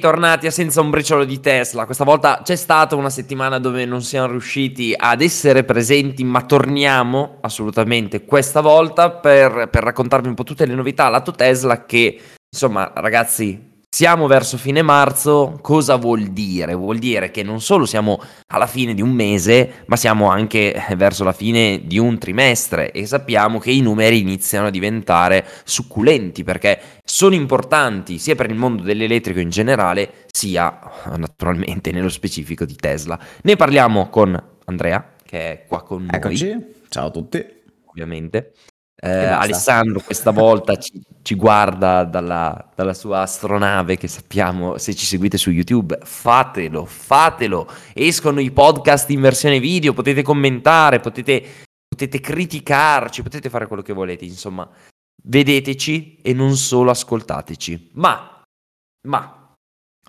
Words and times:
Tornati 0.00 0.46
a 0.48 0.50
senza 0.50 0.80
un 0.80 0.90
briciolo 0.90 1.24
di 1.24 1.38
Tesla. 1.38 1.84
Questa 1.84 2.04
volta 2.04 2.40
c'è 2.42 2.56
stata 2.56 2.96
una 2.96 3.10
settimana 3.10 3.60
dove 3.60 3.84
non 3.84 4.02
siamo 4.02 4.26
riusciti 4.26 4.92
ad 4.96 5.20
essere 5.20 5.62
presenti, 5.62 6.24
ma 6.24 6.42
torniamo 6.42 7.36
assolutamente 7.42 8.24
questa 8.24 8.60
volta 8.60 9.10
per, 9.10 9.68
per 9.70 9.84
raccontarvi 9.84 10.26
un 10.26 10.34
po' 10.34 10.42
tutte 10.42 10.66
le 10.66 10.74
novità 10.74 11.08
lato 11.08 11.30
Tesla 11.32 11.84
che, 11.84 12.18
insomma, 12.50 12.90
ragazzi, 12.96 13.69
siamo 13.92 14.28
verso 14.28 14.56
fine 14.56 14.82
marzo, 14.82 15.58
cosa 15.60 15.96
vuol 15.96 16.28
dire? 16.28 16.74
Vuol 16.74 16.98
dire 16.98 17.32
che 17.32 17.42
non 17.42 17.60
solo 17.60 17.86
siamo 17.86 18.22
alla 18.46 18.68
fine 18.68 18.94
di 18.94 19.02
un 19.02 19.10
mese, 19.10 19.82
ma 19.86 19.96
siamo 19.96 20.28
anche 20.30 20.80
verso 20.96 21.24
la 21.24 21.32
fine 21.32 21.82
di 21.84 21.98
un 21.98 22.16
trimestre 22.16 22.92
e 22.92 23.04
sappiamo 23.04 23.58
che 23.58 23.72
i 23.72 23.80
numeri 23.80 24.20
iniziano 24.20 24.68
a 24.68 24.70
diventare 24.70 25.44
succulenti 25.64 26.44
perché 26.44 26.80
sono 27.04 27.34
importanti 27.34 28.18
sia 28.18 28.36
per 28.36 28.48
il 28.48 28.56
mondo 28.56 28.82
dell'elettrico 28.84 29.40
in 29.40 29.50
generale, 29.50 30.24
sia 30.30 30.78
naturalmente 31.16 31.90
nello 31.90 32.08
specifico 32.08 32.64
di 32.64 32.76
Tesla. 32.76 33.18
Ne 33.42 33.56
parliamo 33.56 34.08
con 34.08 34.40
Andrea, 34.66 35.14
che 35.24 35.38
è 35.50 35.64
qua 35.66 35.82
con 35.82 36.04
noi. 36.04 36.14
Eccoci, 36.14 36.74
ciao 36.88 37.08
a 37.08 37.10
tutti. 37.10 37.44
Ovviamente. 37.86 38.52
Eh, 39.02 39.24
Alessandro 39.24 40.00
questa 40.00 40.30
volta 40.30 40.76
ci, 40.76 41.00
ci 41.22 41.34
guarda 41.34 42.04
dalla, 42.04 42.70
dalla, 42.74 42.92
sua 42.92 43.22
astronave 43.22 43.96
che 43.96 44.08
sappiamo 44.08 44.76
se 44.76 44.94
ci 44.94 45.06
seguite 45.06 45.38
su 45.38 45.50
YouTube 45.50 45.98
fatelo, 46.02 46.84
fatelo. 46.84 47.66
Escono 47.94 48.40
i 48.40 48.50
podcast 48.50 49.08
in 49.08 49.22
versione 49.22 49.58
video 49.58 49.94
potete 49.94 50.20
commentare, 50.20 51.00
potete, 51.00 51.42
potete 51.88 52.20
criticarci 52.20 53.22
potete 53.22 53.48
fare 53.48 53.66
quello 53.66 53.82
che 53.82 53.94
volete 53.94 54.26
insomma. 54.26 54.68
Vedeteci 55.22 56.18
e 56.20 56.34
non 56.34 56.56
solo 56.56 56.90
ascoltateci. 56.90 57.92
Ma, 57.94 58.42
ma 59.06 59.39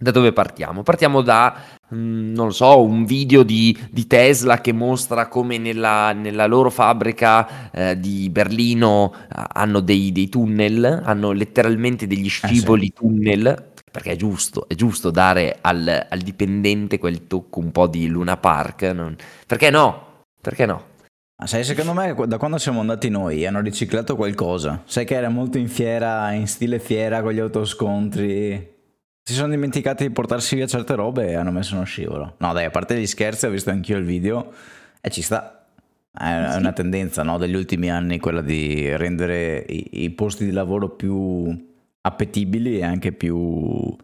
da 0.01 0.09
dove 0.09 0.33
partiamo? 0.33 0.81
Partiamo 0.81 1.21
da, 1.21 1.55
mm, 1.93 2.33
non 2.33 2.53
so, 2.53 2.81
un 2.81 3.05
video 3.05 3.43
di, 3.43 3.77
di 3.91 4.07
Tesla 4.07 4.59
che 4.59 4.73
mostra 4.73 5.27
come 5.27 5.59
nella, 5.59 6.11
nella 6.11 6.47
loro 6.47 6.71
fabbrica 6.71 7.69
eh, 7.71 7.99
di 7.99 8.29
Berlino 8.31 9.13
hanno 9.29 9.79
dei, 9.79 10.11
dei, 10.11 10.27
tunnel, 10.27 11.01
hanno 11.03 11.31
letteralmente 11.31 12.07
degli 12.07 12.29
scivoli 12.29 12.87
eh 12.87 12.93
sì. 12.95 13.01
tunnel, 13.01 13.71
perché 13.91 14.13
è 14.13 14.15
giusto, 14.15 14.67
è 14.67 14.73
giusto 14.73 15.11
dare 15.11 15.59
al, 15.61 16.07
al, 16.09 16.19
dipendente 16.19 16.97
quel 16.97 17.27
tocco 17.27 17.59
un 17.59 17.71
po' 17.71 17.85
di 17.85 18.07
Luna 18.07 18.37
Park, 18.37 18.81
non... 18.95 19.15
perché 19.45 19.69
no? 19.69 20.23
Perché 20.41 20.65
no? 20.65 20.89
Ah, 21.35 21.45
sai, 21.45 21.63
secondo 21.63 21.93
me 21.93 22.15
da 22.27 22.37
quando 22.37 22.57
siamo 22.57 22.79
andati 22.79 23.09
noi 23.09 23.45
hanno 23.45 23.61
riciclato 23.61 24.15
qualcosa. 24.15 24.81
Sai 24.85 25.05
che 25.05 25.15
era 25.15 25.29
molto 25.29 25.59
in 25.59 25.69
fiera, 25.69 26.31
in 26.31 26.47
stile 26.47 26.79
fiera 26.79 27.21
con 27.21 27.33
gli 27.33 27.39
autoscontri. 27.39 28.79
Si 29.23 29.33
sono 29.33 29.49
dimenticati 29.49 30.07
di 30.07 30.11
portarsi 30.11 30.55
via 30.55 30.65
certe 30.65 30.95
robe 30.95 31.29
e 31.29 31.35
hanno 31.35 31.51
messo 31.51 31.75
uno 31.75 31.83
scivolo. 31.83 32.35
No, 32.37 32.53
dai, 32.53 32.65
a 32.65 32.69
parte 32.69 32.99
gli 32.99 33.05
scherzi, 33.05 33.45
ho 33.45 33.49
visto 33.49 33.69
anch'io 33.69 33.97
il 33.97 34.03
video 34.03 34.51
e 34.99 35.09
ci 35.09 35.21
sta. 35.21 35.65
È 36.11 36.47
sì. 36.49 36.57
una 36.57 36.73
tendenza 36.73 37.23
no, 37.23 37.37
degli 37.37 37.55
ultimi 37.55 37.89
anni 37.89 38.19
quella 38.19 38.41
di 38.41 38.93
rendere 38.97 39.63
i, 39.67 40.03
i, 40.03 40.09
posti 40.09 40.43
di 40.43 40.51
lavoro 40.51 40.89
più 40.89 41.69
appetibili 42.01 42.79
e 42.79 42.83
anche 42.83 43.13
più 43.13 43.95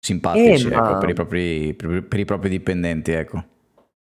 simpatici 0.00 0.66
eh, 0.66 0.72
ecco, 0.72 0.82
ma... 0.82 0.98
per, 0.98 1.08
i 1.10 1.14
propri, 1.14 1.74
per, 1.74 2.04
per 2.04 2.18
i 2.18 2.24
propri 2.24 2.48
dipendenti. 2.48 3.12
Ecco. 3.12 3.44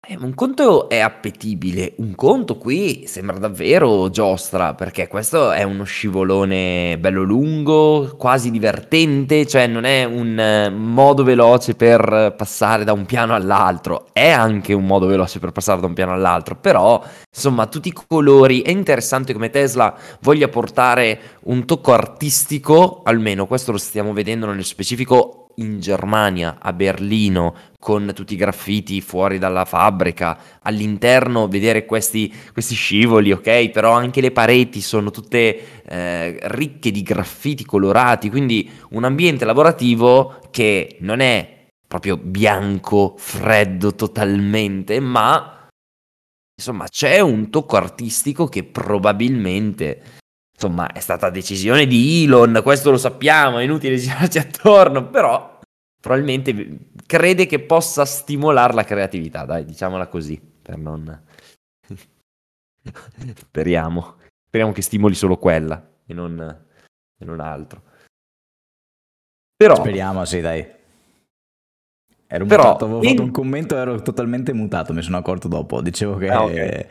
Eh, 0.03 0.17
un 0.19 0.33
conto 0.33 0.89
è 0.89 0.97
appetibile, 0.97 1.93
un 1.97 2.15
conto 2.15 2.57
qui 2.57 3.05
sembra 3.05 3.37
davvero 3.37 4.09
giostra, 4.09 4.73
perché 4.73 5.07
questo 5.07 5.51
è 5.51 5.61
uno 5.61 5.83
scivolone 5.83 6.97
bello 6.99 7.21
lungo, 7.21 8.15
quasi 8.17 8.49
divertente, 8.49 9.45
cioè 9.45 9.67
non 9.67 9.83
è 9.83 10.03
un 10.03 10.39
eh, 10.39 10.69
modo 10.71 11.23
veloce 11.23 11.75
per 11.75 12.33
passare 12.35 12.83
da 12.83 12.93
un 12.93 13.05
piano 13.05 13.35
all'altro, 13.35 14.07
è 14.11 14.27
anche 14.27 14.73
un 14.73 14.87
modo 14.87 15.05
veloce 15.05 15.37
per 15.37 15.51
passare 15.51 15.79
da 15.79 15.85
un 15.85 15.93
piano 15.93 16.13
all'altro, 16.13 16.55
però 16.55 16.99
insomma 17.31 17.67
tutti 17.67 17.89
i 17.89 17.93
colori, 17.93 18.63
è 18.63 18.71
interessante 18.71 19.33
come 19.33 19.51
Tesla 19.51 19.95
voglia 20.21 20.47
portare 20.47 21.37
un 21.43 21.63
tocco 21.65 21.93
artistico, 21.93 23.01
almeno 23.03 23.45
questo 23.45 23.71
lo 23.71 23.77
stiamo 23.77 24.13
vedendo 24.13 24.47
nello 24.47 24.63
specifico 24.63 25.40
in 25.55 25.79
Germania, 25.79 26.57
a 26.59 26.73
Berlino, 26.73 27.55
con 27.79 28.11
tutti 28.13 28.33
i 28.33 28.37
graffiti 28.37 29.01
fuori 29.01 29.37
dalla 29.37 29.65
fabbrica, 29.65 30.37
all'interno 30.61 31.47
vedere 31.47 31.85
questi, 31.85 32.33
questi 32.53 32.75
scivoli, 32.75 33.31
ok? 33.31 33.69
Però 33.69 33.91
anche 33.91 34.21
le 34.21 34.31
pareti 34.31 34.81
sono 34.81 35.11
tutte 35.11 35.83
eh, 35.83 36.37
ricche 36.43 36.91
di 36.91 37.01
graffiti 37.01 37.65
colorati, 37.65 38.29
quindi 38.29 38.69
un 38.91 39.03
ambiente 39.03 39.45
lavorativo 39.45 40.39
che 40.51 40.97
non 40.99 41.19
è 41.19 41.67
proprio 41.87 42.17
bianco, 42.17 43.15
freddo 43.17 43.95
totalmente, 43.95 44.99
ma 44.99 45.67
insomma 46.55 46.87
c'è 46.87 47.19
un 47.19 47.49
tocco 47.49 47.75
artistico 47.75 48.47
che 48.47 48.63
probabilmente 48.63 50.20
insomma, 50.61 50.91
è 50.91 50.99
stata 50.99 51.31
decisione 51.31 51.87
di 51.87 52.23
Elon, 52.23 52.59
questo 52.61 52.91
lo 52.91 52.97
sappiamo, 52.97 53.57
è 53.57 53.63
inutile 53.63 53.97
girarci 53.97 54.37
attorno, 54.37 55.09
però 55.09 55.59
probabilmente 55.99 56.89
crede 57.07 57.47
che 57.47 57.59
possa 57.59 58.05
stimolare 58.05 58.73
la 58.73 58.83
creatività, 58.83 59.45
dai, 59.45 59.65
diciamola 59.65 60.07
così, 60.07 60.39
per 60.61 60.77
non... 60.77 61.23
Speriamo. 63.35 64.17
Speriamo 64.47 64.73
che 64.73 64.81
stimoli 64.81 65.15
solo 65.15 65.37
quella 65.37 65.81
e 66.05 66.13
non, 66.13 66.39
e 67.17 67.25
non 67.25 67.39
altro. 67.39 67.81
Però... 69.55 69.75
Speriamo, 69.75 70.25
sì, 70.25 70.41
dai. 70.41 70.79
Ero 72.33 72.45
Però, 72.45 72.63
mutato, 72.63 72.85
avevo 72.85 73.03
in... 73.03 73.09
fatto 73.09 73.23
un 73.23 73.31
commento, 73.31 73.75
ero 73.75 74.01
totalmente 74.01 74.53
mutato, 74.53 74.93
mi 74.93 75.01
sono 75.01 75.17
accorto 75.17 75.47
dopo. 75.47 75.81
Dicevo 75.81 76.15
che 76.15 76.29
ah, 76.29 76.43
okay. 76.43 76.87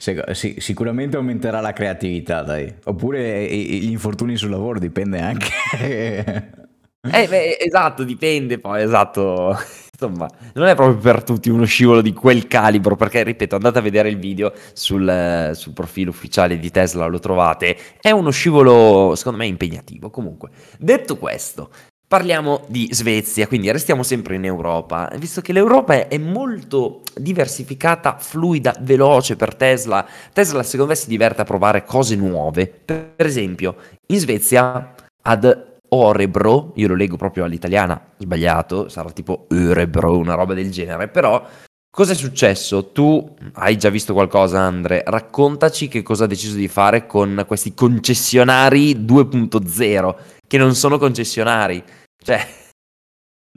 Sì, 0.00 0.54
sicuramente 0.58 1.16
aumenterà 1.16 1.60
la 1.60 1.72
creatività, 1.72 2.42
dai. 2.42 2.72
Oppure 2.84 3.44
gli 3.48 3.90
infortuni 3.90 4.36
sul 4.36 4.50
lavoro, 4.50 4.78
dipende 4.78 5.18
anche. 5.18 5.50
eh, 7.02 7.26
beh, 7.28 7.56
esatto, 7.58 8.04
dipende 8.04 8.60
poi, 8.60 8.82
esatto. 8.82 9.58
Insomma, 10.00 10.28
non 10.54 10.68
è 10.68 10.76
proprio 10.76 10.98
per 10.98 11.24
tutti 11.24 11.50
uno 11.50 11.64
scivolo 11.64 12.00
di 12.00 12.12
quel 12.12 12.46
calibro, 12.46 12.94
perché, 12.94 13.24
ripeto, 13.24 13.56
andate 13.56 13.80
a 13.80 13.82
vedere 13.82 14.08
il 14.08 14.18
video 14.18 14.52
sul, 14.72 15.50
sul 15.54 15.72
profilo 15.72 16.10
ufficiale 16.10 16.60
di 16.60 16.70
Tesla, 16.70 17.06
lo 17.06 17.18
trovate. 17.18 17.76
È 18.00 18.12
uno 18.12 18.30
scivolo, 18.30 19.16
secondo 19.16 19.38
me, 19.38 19.46
impegnativo. 19.46 20.10
Comunque, 20.10 20.50
detto 20.78 21.16
questo, 21.16 21.70
Parliamo 22.08 22.64
di 22.68 22.88
Svezia, 22.90 23.46
quindi 23.46 23.70
restiamo 23.70 24.02
sempre 24.02 24.36
in 24.36 24.46
Europa, 24.46 25.12
visto 25.18 25.42
che 25.42 25.52
l'Europa 25.52 26.08
è 26.08 26.16
molto 26.16 27.02
diversificata, 27.14 28.16
fluida, 28.18 28.74
veloce 28.80 29.36
per 29.36 29.54
Tesla. 29.54 30.08
Tesla 30.32 30.62
secondo 30.62 30.92
me 30.92 30.96
si 30.96 31.06
diverte 31.06 31.42
a 31.42 31.44
provare 31.44 31.84
cose 31.84 32.16
nuove. 32.16 32.66
Per 32.66 33.12
esempio, 33.18 33.76
in 34.06 34.20
Svezia 34.20 34.94
ad 35.20 35.66
Orebro, 35.90 36.72
io 36.76 36.88
lo 36.88 36.94
leggo 36.94 37.18
proprio 37.18 37.44
all'italiana, 37.44 38.02
sbagliato, 38.16 38.88
sarà 38.88 39.10
tipo 39.10 39.46
Örebro, 39.50 40.16
una 40.16 40.32
roba 40.32 40.54
del 40.54 40.70
genere, 40.70 41.08
però 41.08 41.46
cosa 41.90 42.12
è 42.12 42.16
successo? 42.16 42.86
Tu 42.86 43.36
hai 43.52 43.76
già 43.76 43.90
visto 43.90 44.14
qualcosa, 44.14 44.60
Andre? 44.60 45.02
Raccontaci 45.04 45.88
che 45.88 46.02
cosa 46.02 46.24
ha 46.24 46.26
deciso 46.26 46.56
di 46.56 46.68
fare 46.68 47.04
con 47.06 47.44
questi 47.46 47.74
concessionari 47.74 48.94
2.0 48.94 50.14
che 50.48 50.56
non 50.56 50.74
sono 50.74 50.96
concessionari. 50.98 51.84
Cioè... 52.22 52.46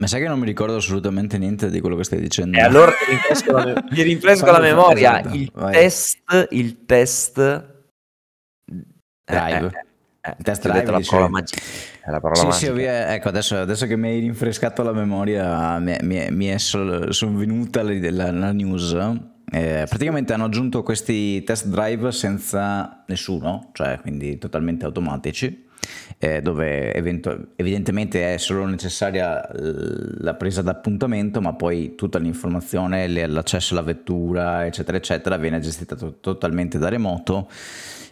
Ma 0.02 0.08
sai 0.08 0.20
che 0.20 0.28
non 0.28 0.38
mi 0.38 0.46
ricordo 0.46 0.76
assolutamente 0.76 1.38
niente 1.38 1.70
di 1.70 1.80
quello 1.80 1.96
che 1.96 2.04
stai 2.04 2.20
dicendo? 2.20 2.56
E 2.58 2.60
allora 2.60 2.90
ti 2.90 3.10
rinfresco 3.10 3.52
la, 3.52 3.64
me- 3.64 3.84
ti 3.88 4.02
rinfresco 4.02 4.50
la 4.50 4.60
memoria. 4.60 5.20
Il 5.32 5.50
vai. 5.54 5.72
test, 5.72 6.48
il 6.50 6.84
test... 6.86 7.34
Drive. 9.24 9.66
Eh, 9.66 9.78
eh, 9.78 10.30
eh, 10.30 10.34
il 10.38 10.44
test 10.44 10.68
drive 10.68 10.90
la 10.90 11.00
parola 11.06 11.28
magica. 11.28 11.62
La 12.06 12.20
parola 12.20 12.34
sì, 12.34 12.46
magica. 12.46 12.64
sì, 12.64 12.68
ovvia, 12.68 13.14
ecco, 13.14 13.28
adesso, 13.28 13.58
adesso, 13.58 13.86
che 13.86 13.96
mi 13.96 14.08
hai 14.08 14.20
rinfrescato 14.20 14.82
la 14.82 14.92
memoria, 14.92 15.78
mi, 15.78 15.96
mi, 16.02 16.28
mi 16.30 16.46
è 16.46 16.58
sovvenuta 16.58 17.82
la, 17.82 18.10
la, 18.10 18.30
la 18.32 18.52
news. 18.52 18.92
Eh, 19.52 19.86
praticamente 19.88 20.32
hanno 20.32 20.46
aggiunto 20.46 20.82
questi 20.82 21.44
test 21.44 21.66
drive 21.66 22.10
senza 22.10 23.04
nessuno, 23.06 23.70
cioè 23.72 24.00
quindi 24.00 24.38
totalmente 24.38 24.84
automatici 24.84 25.70
eh, 26.18 26.40
dove 26.40 26.92
evento- 26.94 27.48
evidentemente 27.56 28.34
è 28.34 28.38
solo 28.38 28.64
necessaria 28.66 29.48
la 29.52 30.34
presa 30.34 30.62
d'appuntamento, 30.62 31.40
ma 31.40 31.54
poi 31.54 31.94
tutta 31.94 32.18
l'informazione, 32.18 33.08
l'accesso 33.26 33.74
alla 33.74 33.82
vettura, 33.82 34.64
eccetera, 34.66 34.96
eccetera, 34.96 35.36
viene 35.36 35.60
gestita 35.60 35.96
to- 35.96 36.18
totalmente 36.20 36.78
da 36.78 36.88
remoto. 36.88 37.48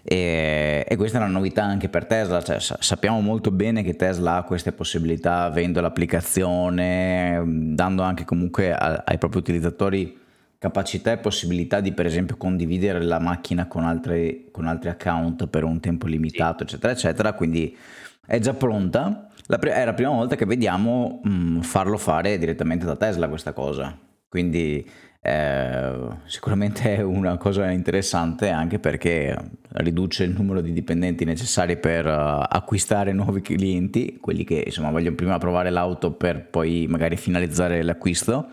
E, 0.03 0.85
e, 0.89 0.97
questa 0.97 1.19
è 1.19 1.21
una 1.21 1.31
novità 1.31 1.63
anche 1.63 1.89
per 1.89 2.07
Tesla, 2.07 2.43
cioè, 2.43 2.59
sappiamo 2.59 3.21
molto 3.21 3.51
bene 3.51 3.83
che 3.83 3.97
Tesla 3.97 4.37
ha 4.37 4.43
queste 4.45 4.73
possibilità 4.73 5.43
avendo 5.43 5.81
l'applicazione, 5.81 7.43
dando 7.47 8.03
anche 8.03 8.25
comunque 8.25 8.73
a, 8.73 9.03
ai 9.05 9.19
propri 9.19 9.39
utilizzatori 9.39 10.20
capacità 10.61 11.13
e 11.13 11.17
possibilità 11.17 11.81
di 11.81 11.93
per 11.93 12.05
esempio 12.05 12.37
condividere 12.37 13.03
la 13.03 13.19
macchina 13.19 13.67
con 13.67 13.83
altri, 13.83 14.49
con 14.53 14.67
altri 14.67 14.91
account 14.91 15.47
per 15.47 15.65
un 15.65 15.81
tempo 15.81 16.07
limitato, 16.07 16.59
sì. 16.59 16.75
eccetera, 16.75 16.93
eccetera, 16.93 17.33
quindi 17.33 17.75
è 18.27 18.39
già 18.41 18.53
pronta. 18.53 19.27
La 19.47 19.59
pri- 19.59 19.71
è 19.71 19.83
la 19.87 19.95
prima 19.95 20.11
volta 20.11 20.37
che 20.37 20.45
vediamo 20.45 21.21
mh, 21.25 21.31
mm, 21.31 21.61
farlo 21.63 21.97
fare 21.97 22.37
direttamente 22.37 22.85
da 22.85 22.95
Tesla 22.95 23.29
questa 23.29 23.55
cosa. 23.55 23.97
Quindi 24.29 24.87
eh, 25.23 25.93
sicuramente 26.27 26.97
è 26.97 27.01
una 27.01 27.39
cosa 27.39 27.71
interessante 27.71 28.51
anche 28.51 28.79
perché 28.79 29.35
riduce 29.71 30.25
il 30.25 30.33
numero 30.33 30.61
di 30.61 30.75
dipendenti 30.75 31.25
necessari 31.25 31.79
per 31.79 32.05
uh, 32.05 32.45
acquistare 32.47 33.13
nuovi 33.13 33.41
clienti, 33.41 34.19
quelli 34.21 34.45
che 34.45 34.63
insomma 34.67 34.91
vogliono 34.91 35.17
prima 35.17 35.39
provare 35.39 35.71
l'auto 35.71 36.13
per 36.13 36.49
poi 36.51 36.87
magari 36.87 37.17
finalizzare 37.17 37.83
l'acquisto 37.83 38.51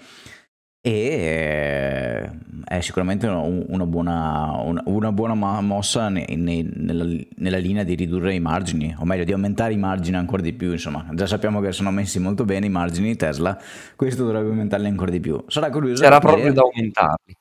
e 0.88 2.30
eh, 2.30 2.30
è 2.64 2.80
sicuramente 2.80 3.28
una 3.28 3.86
buona, 3.86 4.54
una 4.86 5.12
buona 5.12 5.34
mossa 5.34 6.08
nella, 6.08 7.06
nella, 7.36 7.58
linea 7.58 7.84
di 7.84 7.94
ridurre 7.96 8.34
i 8.34 8.40
margini, 8.40 8.96
o 8.98 9.04
meglio 9.04 9.26
di 9.26 9.34
aumentare 9.34 9.74
i 9.74 9.78
margini 9.78 10.16
ancora 10.16 10.42
di 10.42 10.54
più, 10.54 10.72
insomma, 10.72 11.06
già 11.12 11.28
sappiamo 11.28 11.60
che 11.60 11.74
sono 11.74 11.92
messi 11.92 12.20
molto 12.20 12.46
bene 12.46 12.68
i 12.68 12.70
margini 12.70 13.10
di 13.10 13.16
Tesla, 13.18 13.60
questo 13.98 14.24
dovrebbe 14.24 14.48
aumentarli 14.48 14.88
ancora 14.88 15.12
di 15.12 15.20
più. 15.20 15.44
Sarà 15.48 15.70
curioso 15.70 16.04
Sarà 16.04 16.20
proprio 16.20 16.54
da 16.54 16.62
aumentarli. 16.62 17.36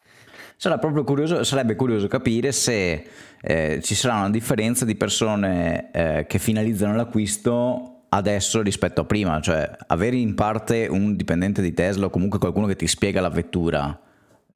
Sarà 0.56 0.78
proprio 0.78 1.04
curioso, 1.04 1.44
sarebbe 1.44 1.76
curioso 1.76 2.08
capire 2.08 2.50
se 2.50 3.06
eh, 3.40 3.80
ci 3.80 3.94
sarà 3.94 4.16
una 4.16 4.30
differenza 4.30 4.84
di 4.84 4.96
persone 4.96 5.90
eh, 5.92 6.26
che 6.26 6.38
finalizzano 6.40 6.96
l'acquisto 6.96 7.95
adesso 8.16 8.62
rispetto 8.62 9.02
a 9.02 9.04
prima, 9.04 9.40
cioè 9.40 9.70
avere 9.86 10.16
in 10.16 10.34
parte 10.34 10.86
un 10.88 11.16
dipendente 11.16 11.62
di 11.62 11.72
Tesla 11.72 12.06
o 12.06 12.10
comunque 12.10 12.38
qualcuno 12.38 12.66
che 12.66 12.76
ti 12.76 12.86
spiega 12.86 13.20
la 13.20 13.30
vettura 13.30 14.00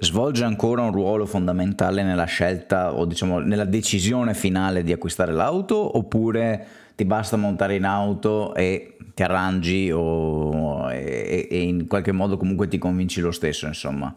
svolge 0.02 0.44
ancora 0.44 0.80
un 0.82 0.92
ruolo 0.92 1.26
fondamentale 1.26 2.02
nella 2.02 2.24
scelta 2.24 2.94
o 2.94 3.04
diciamo 3.04 3.38
nella 3.38 3.66
decisione 3.66 4.32
finale 4.32 4.82
di 4.82 4.92
acquistare 4.92 5.30
l'auto 5.30 5.98
oppure 5.98 6.66
ti 6.94 7.04
basta 7.04 7.36
montare 7.36 7.74
in 7.76 7.84
auto 7.84 8.54
e 8.54 8.96
ti 9.14 9.22
arrangi 9.22 9.90
o, 9.92 10.90
e, 10.90 11.48
e, 11.50 11.60
in 11.60 11.86
qualche 11.86 12.12
modo 12.12 12.38
comunque 12.38 12.66
ti 12.66 12.78
convinci 12.78 13.20
lo 13.20 13.30
stesso 13.30 13.66
insomma 13.66 14.14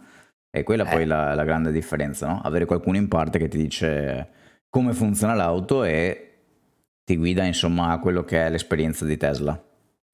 e 0.49 0.63
quella 0.63 0.85
eh. 0.85 0.89
poi 0.89 1.01
è 1.01 1.05
la, 1.05 1.33
la 1.33 1.43
grande 1.43 1.73
differenza 1.73 2.27
no? 2.27 2.41
avere 2.41 2.63
qualcuno 2.63 2.95
in 2.95 3.09
parte 3.09 3.37
che 3.37 3.49
ti 3.49 3.57
dice 3.57 4.29
come 4.69 4.93
funziona 4.93 5.33
l'auto 5.33 5.83
e 5.83 6.32
ti 7.03 7.17
guida 7.17 7.43
insomma 7.45 7.91
a 7.91 7.99
quello 7.99 8.23
che 8.23 8.45
è 8.45 8.49
l'esperienza 8.49 9.05
di 9.05 9.17
Tesla. 9.17 9.61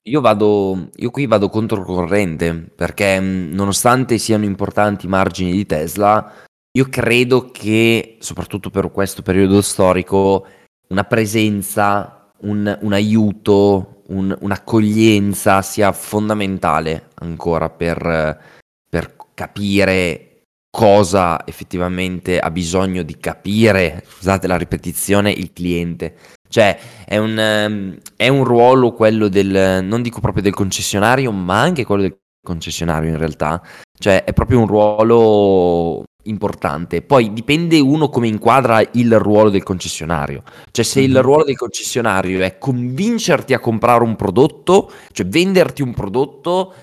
Io 0.03 0.21
vado, 0.21 0.89
io 0.95 1.11
qui 1.11 1.27
vado 1.27 1.49
controcorrente 1.49 2.53
perché 2.75 3.19
nonostante 3.19 4.17
siano 4.17 4.45
importanti 4.45 5.05
i 5.05 5.09
margini 5.09 5.51
di 5.51 5.65
Tesla, 5.65 6.33
io 6.71 6.85
credo 6.89 7.51
che 7.51 8.17
soprattutto 8.19 8.69
per 8.69 8.91
questo 8.91 9.21
periodo 9.21 9.61
storico 9.61 10.45
una 10.89 11.03
presenza, 11.03 12.31
un, 12.41 12.77
un 12.81 12.93
aiuto, 12.93 14.03
un, 14.07 14.35
un'accoglienza 14.39 15.61
sia 15.61 15.91
fondamentale 15.91 17.09
ancora 17.15 17.69
per, 17.69 18.41
per 18.89 19.15
capire 19.33 20.29
cosa 20.69 21.45
effettivamente 21.45 22.39
ha 22.39 22.51
bisogno 22.51 23.03
di 23.03 23.17
capire, 23.17 24.03
scusate 24.07 24.47
la 24.47 24.57
ripetizione, 24.57 25.31
il 25.31 25.51
cliente. 25.51 26.15
Cioè, 26.49 26.77
è 27.05 27.17
un, 27.17 27.37
ehm, 27.37 27.97
è 28.15 28.27
un 28.27 28.43
ruolo 28.43 28.91
quello 28.91 29.27
del, 29.27 29.83
non 29.83 30.01
dico 30.01 30.19
proprio 30.19 30.41
del 30.41 30.53
concessionario, 30.53 31.31
ma 31.31 31.61
anche 31.61 31.85
quello 31.85 32.01
del 32.01 32.17
concessionario 32.43 33.09
in 33.09 33.17
realtà. 33.17 33.61
Cioè, 33.97 34.23
è 34.23 34.33
proprio 34.33 34.59
un 34.59 34.67
ruolo 34.67 36.03
importante. 36.23 37.01
Poi 37.03 37.31
dipende 37.33 37.79
uno 37.79 38.09
come 38.09 38.27
inquadra 38.27 38.81
il 38.93 39.19
ruolo 39.19 39.49
del 39.49 39.63
concessionario. 39.63 40.43
Cioè, 40.71 40.83
se 40.83 41.01
il 41.01 41.11
mhm. 41.11 41.21
ruolo 41.21 41.43
del 41.43 41.57
concessionario 41.57 42.41
è 42.41 42.57
convincerti 42.57 43.53
a 43.53 43.59
comprare 43.59 44.03
un 44.03 44.15
prodotto, 44.15 44.91
cioè 45.11 45.27
venderti 45.27 45.81
un 45.83 45.93
prodotto, 45.93 46.73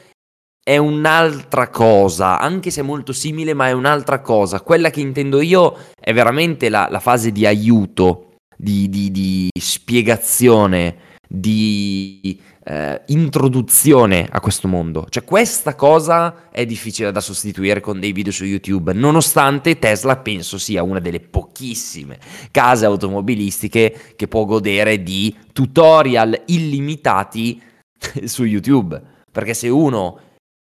è 0.63 0.77
un'altra 0.79 1.69
cosa, 1.71 2.41
anche 2.41 2.71
se 2.71 2.81
è 2.81 2.85
molto 2.85 3.13
simile, 3.13 3.55
ma 3.55 3.69
è 3.69 3.73
un'altra 3.73 4.21
cosa. 4.21 4.61
Quella 4.61 4.91
che 4.91 5.01
intendo 5.01 5.41
io 5.41 5.77
è 5.99 6.13
veramente 6.13 6.69
la, 6.69 6.89
la 6.91 7.01
fase 7.01 7.31
di 7.31 7.47
aiuto 7.47 8.26
di, 8.57 8.89
di, 8.89 9.11
di 9.11 9.49
spiegazione, 9.59 10.97
di 11.29 12.41
eh, 12.65 13.03
introduzione 13.07 14.29
a 14.31 14.41
questo 14.41 14.69
mondo. 14.69 15.07
Cioè 15.09 15.25
questa 15.25 15.75
cosa 15.75 16.49
è 16.51 16.67
difficile 16.67 17.13
da 17.13 17.21
sostituire 17.21 17.81
con 17.81 18.01
dei 18.01 18.13
video 18.13 18.33
su 18.33 18.45
YouTube, 18.45 18.93
nonostante 18.93 19.79
Tesla 19.79 20.17
penso 20.17 20.59
sia 20.59 20.83
una 20.83 20.99
delle 20.99 21.21
pochissime 21.21 22.19
case 22.51 22.85
automobilistiche 22.85 24.15
che 24.17 24.29
può 24.29 24.45
godere 24.45 25.03
di 25.03 25.35
tutorial 25.53 26.43
illimitati 26.47 27.63
su 28.25 28.45
YouTube. 28.45 29.15
Perché 29.31 29.53
se 29.53 29.69
uno 29.69 30.21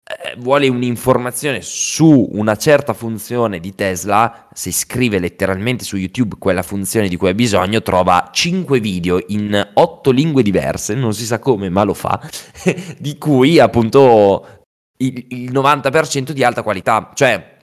eh, 0.10 0.36
vuole 0.38 0.70
un'informazione 0.70 1.60
su 1.62 2.30
una 2.32 2.56
certa 2.56 2.94
funzione 2.94 3.60
di 3.60 3.76
Tesla, 3.76 4.48
se 4.54 4.72
scrive 4.72 5.20
letteralmente 5.20 5.84
su 5.84 5.98
YouTube 5.98 6.38
quella 6.40 6.64
funzione 6.64 7.10
di 7.10 7.18
cui 7.18 7.28
ha 7.28 7.34
bisogno, 7.34 7.82
trova 7.82 8.30
5 8.32 8.80
video 8.80 9.20
in 9.28 9.72
8 9.74 10.12
lingue 10.12 10.44
diverse, 10.44 10.94
non 10.94 11.14
si 11.14 11.26
sa 11.26 11.40
come, 11.40 11.70
ma 11.70 11.84
lo 11.84 11.94
fa, 11.94 12.22
di 12.98 13.18
cui 13.18 13.60
appunto 13.60 14.64
il, 15.00 15.26
il 15.30 15.52
90% 15.52 16.32
di 16.32 16.44
alta 16.44 16.64
qualità. 16.64 17.12
Cioè, 17.14 17.56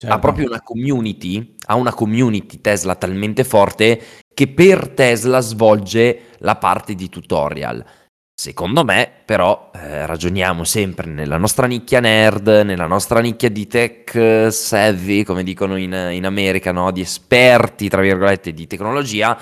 Certo. 0.00 0.14
ha 0.14 0.20
proprio 0.20 0.46
una 0.46 0.62
community, 0.62 1.56
ha 1.66 1.74
una 1.74 1.92
community 1.92 2.60
Tesla 2.60 2.94
talmente 2.94 3.42
forte 3.42 4.00
che 4.32 4.46
per 4.46 4.90
Tesla 4.90 5.40
svolge 5.40 6.26
la 6.38 6.54
parte 6.54 6.94
di 6.94 7.08
tutorial. 7.08 7.84
Secondo 8.40 8.84
me, 8.84 9.10
però, 9.24 9.72
eh, 9.74 10.06
ragioniamo 10.06 10.62
sempre 10.62 11.10
nella 11.10 11.38
nostra 11.38 11.66
nicchia 11.66 11.98
nerd, 11.98 12.46
nella 12.64 12.86
nostra 12.86 13.18
nicchia 13.18 13.50
di 13.50 13.66
tech 13.66 14.52
savvy, 14.52 15.24
come 15.24 15.42
dicono 15.42 15.74
in, 15.74 15.92
in 16.12 16.24
America, 16.24 16.70
no? 16.70 16.92
di 16.92 17.00
esperti, 17.00 17.88
tra 17.88 18.00
virgolette, 18.00 18.52
di 18.52 18.68
tecnologia, 18.68 19.36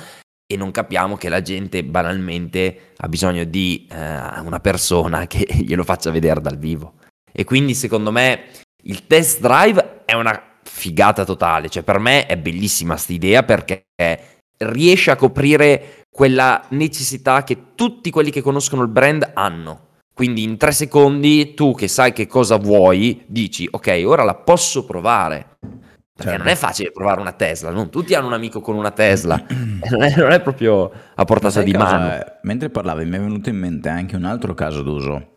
e 0.47 0.57
non 0.57 0.71
capiamo 0.71 1.19
che 1.19 1.29
la 1.29 1.43
gente 1.43 1.85
banalmente 1.85 2.93
ha 2.97 3.07
bisogno 3.07 3.45
di 3.45 3.87
eh, 3.91 4.41
una 4.41 4.61
persona 4.61 5.27
che 5.27 5.47
glielo 5.61 5.85
faccia 5.85 6.11
vedere 6.11 6.41
dal 6.41 6.57
vivo. 6.57 6.95
E 7.31 7.45
quindi, 7.45 7.75
secondo 7.75 8.11
me, 8.11 8.45
il 8.85 9.07
test 9.07 9.41
drive 9.41 10.05
è 10.07 10.15
una 10.15 10.57
figata 10.63 11.27
totale. 11.27 11.69
Cioè, 11.69 11.83
per 11.83 11.99
me 11.99 12.25
è 12.25 12.39
bellissima 12.39 12.95
questa 12.95 13.13
idea 13.13 13.43
perché 13.43 13.89
riesce 14.59 15.11
a 15.11 15.17
coprire 15.17 16.06
quella 16.17 16.65
necessità 16.71 17.45
che 17.45 17.75
tutti 17.75 18.09
quelli 18.09 18.31
che 18.31 18.41
conoscono 18.41 18.81
il 18.81 18.89
brand 18.89 19.33
hanno. 19.35 19.81
Quindi 20.15 20.45
in 20.45 20.57
tre 20.57 20.73
secondi 20.73 21.53
tu 21.53 21.75
che 21.75 21.89
sai 21.89 22.15
che 22.15 22.27
cosa 22.27 22.57
vuoi 22.57 23.23
dici 23.27 23.69
ok 23.71 24.03
ora 24.07 24.25
la 24.25 24.35
posso 24.35 24.87
provare. 24.87 25.59
Perché 25.61 26.31
certo. 26.31 26.39
non 26.39 26.47
è 26.47 26.57
facile 26.57 26.91
provare 26.91 27.21
una 27.21 27.33
Tesla, 27.33 27.71
non 27.71 27.91
tutti 27.91 28.15
hanno 28.15 28.29
un 28.29 28.33
amico 28.33 28.63
con 28.63 28.77
una 28.77 28.93
Tesla, 28.93 29.37
non 29.91 30.03
è, 30.03 30.17
non 30.17 30.31
è 30.31 30.41
proprio 30.41 30.91
a 31.15 31.25
portata 31.27 31.61
di 31.61 31.73
mano. 31.73 32.09
È? 32.09 32.39
Mentre 32.45 32.71
parlavi 32.71 33.05
mi 33.05 33.17
è 33.17 33.21
venuto 33.21 33.51
in 33.51 33.59
mente 33.59 33.91
anche 33.91 34.17
un 34.17 34.25
altro 34.25 34.55
caso 34.55 34.81
d'uso, 34.81 35.33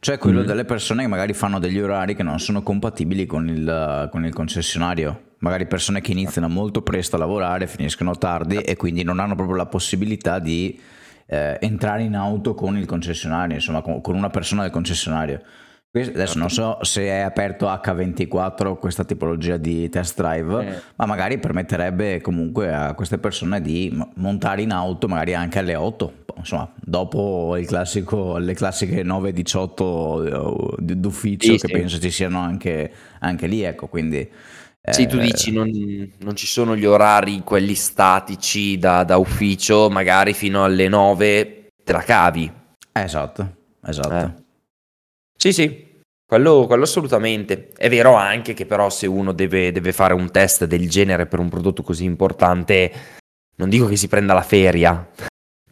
cioè 0.00 0.18
quello 0.18 0.42
mm. 0.42 0.46
delle 0.46 0.64
persone 0.64 1.02
che 1.02 1.08
magari 1.08 1.32
fanno 1.32 1.60
degli 1.60 1.78
orari 1.78 2.16
che 2.16 2.24
non 2.24 2.40
sono 2.40 2.64
compatibili 2.64 3.24
con 3.26 3.48
il, 3.48 4.08
con 4.10 4.24
il 4.24 4.34
concessionario 4.34 5.33
magari 5.44 5.66
persone 5.66 6.00
che 6.00 6.12
iniziano 6.12 6.48
molto 6.48 6.80
presto 6.80 7.16
a 7.16 7.18
lavorare, 7.18 7.66
finiscono 7.66 8.16
tardi 8.16 8.56
e 8.56 8.76
quindi 8.76 9.02
non 9.02 9.20
hanno 9.20 9.34
proprio 9.34 9.56
la 9.56 9.66
possibilità 9.66 10.38
di 10.38 10.80
eh, 11.26 11.58
entrare 11.60 12.02
in 12.02 12.16
auto 12.16 12.54
con 12.54 12.78
il 12.78 12.86
concessionario, 12.86 13.56
insomma 13.56 13.82
con, 13.82 14.00
con 14.00 14.14
una 14.14 14.30
persona 14.30 14.62
del 14.62 14.70
concessionario. 14.70 15.42
Adesso 15.96 16.38
non 16.38 16.50
so 16.50 16.78
se 16.80 17.02
è 17.02 17.20
aperto 17.20 17.68
H24 17.68 18.78
questa 18.78 19.04
tipologia 19.04 19.58
di 19.58 19.88
test 19.90 20.20
drive, 20.20 20.66
eh. 20.66 20.80
ma 20.96 21.06
magari 21.06 21.38
permetterebbe 21.38 22.20
comunque 22.20 22.74
a 22.74 22.94
queste 22.94 23.18
persone 23.18 23.60
di 23.60 23.96
montare 24.14 24.62
in 24.62 24.72
auto 24.72 25.06
magari 25.06 25.34
anche 25.34 25.60
alle 25.60 25.76
8, 25.76 26.12
insomma, 26.38 26.68
dopo 26.80 27.56
classico, 27.64 28.38
le 28.38 28.54
classiche 28.54 29.04
9-18 29.04 30.80
eh, 30.88 30.94
d'ufficio 30.96 31.52
sì, 31.52 31.58
che 31.58 31.66
sì. 31.68 31.72
penso 31.72 32.00
ci 32.00 32.10
siano 32.10 32.40
anche, 32.40 32.90
anche 33.20 33.46
lì, 33.46 33.62
ecco, 33.62 33.86
quindi 33.86 34.28
sì, 34.90 35.06
tu 35.06 35.18
dici 35.18 35.50
non, 35.50 35.70
non 36.18 36.36
ci 36.36 36.46
sono 36.46 36.76
gli 36.76 36.84
orari, 36.84 37.40
quelli 37.40 37.74
statici 37.74 38.76
da, 38.76 39.02
da 39.02 39.16
ufficio, 39.16 39.88
magari 39.88 40.34
fino 40.34 40.62
alle 40.62 40.88
9 40.88 41.68
te 41.82 41.92
la 41.92 42.02
cavi. 42.02 42.52
Esatto, 42.92 43.56
esatto. 43.84 44.14
Eh. 44.14 44.42
Sì, 45.36 45.52
sì, 45.52 46.02
quello, 46.26 46.66
quello, 46.66 46.82
assolutamente. 46.82 47.70
È 47.76 47.88
vero 47.88 48.14
anche 48.14 48.52
che 48.52 48.66
però 48.66 48.90
se 48.90 49.06
uno 49.06 49.32
deve, 49.32 49.72
deve 49.72 49.92
fare 49.92 50.12
un 50.12 50.30
test 50.30 50.66
del 50.66 50.88
genere 50.88 51.26
per 51.26 51.38
un 51.38 51.48
prodotto 51.48 51.82
così 51.82 52.04
importante, 52.04 52.92
non 53.56 53.70
dico 53.70 53.86
che 53.86 53.96
si 53.96 54.08
prenda 54.08 54.34
la 54.34 54.42
feria, 54.42 55.08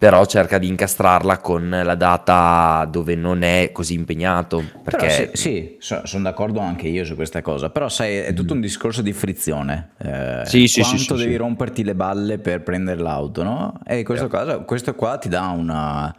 però 0.02 0.26
cerca 0.26 0.58
di 0.58 0.66
incastrarla 0.66 1.38
con 1.38 1.70
la 1.70 1.94
data 1.94 2.84
dove 2.90 3.14
non 3.14 3.42
è 3.42 3.70
così 3.70 3.94
impegnato. 3.94 4.60
Perché... 4.82 5.08
Se, 5.08 5.30
sì, 5.34 5.76
so, 5.78 6.00
sono 6.06 6.24
d'accordo 6.24 6.58
anche 6.58 6.88
io 6.88 7.04
su 7.04 7.14
questa 7.14 7.40
cosa, 7.40 7.70
però 7.70 7.88
sai, 7.88 8.16
è 8.16 8.34
tutto 8.34 8.52
un 8.52 8.60
discorso 8.60 9.00
di 9.00 9.12
frizione. 9.12 9.90
Eh, 9.98 10.42
sì, 10.44 10.66
sì, 10.66 10.80
quanto 10.80 11.14
sì, 11.16 11.22
devi 11.22 11.30
sì. 11.30 11.36
romperti 11.36 11.84
le 11.84 11.94
balle 11.94 12.38
per 12.38 12.64
prendere 12.64 13.00
l'auto, 13.00 13.44
no? 13.44 13.78
E 13.86 14.02
questo, 14.02 14.26
yeah. 14.26 14.44
caso, 14.44 14.64
questo 14.64 14.92
qua 14.96 15.18
ti 15.18 15.28
dà 15.28 15.46
una... 15.50 16.12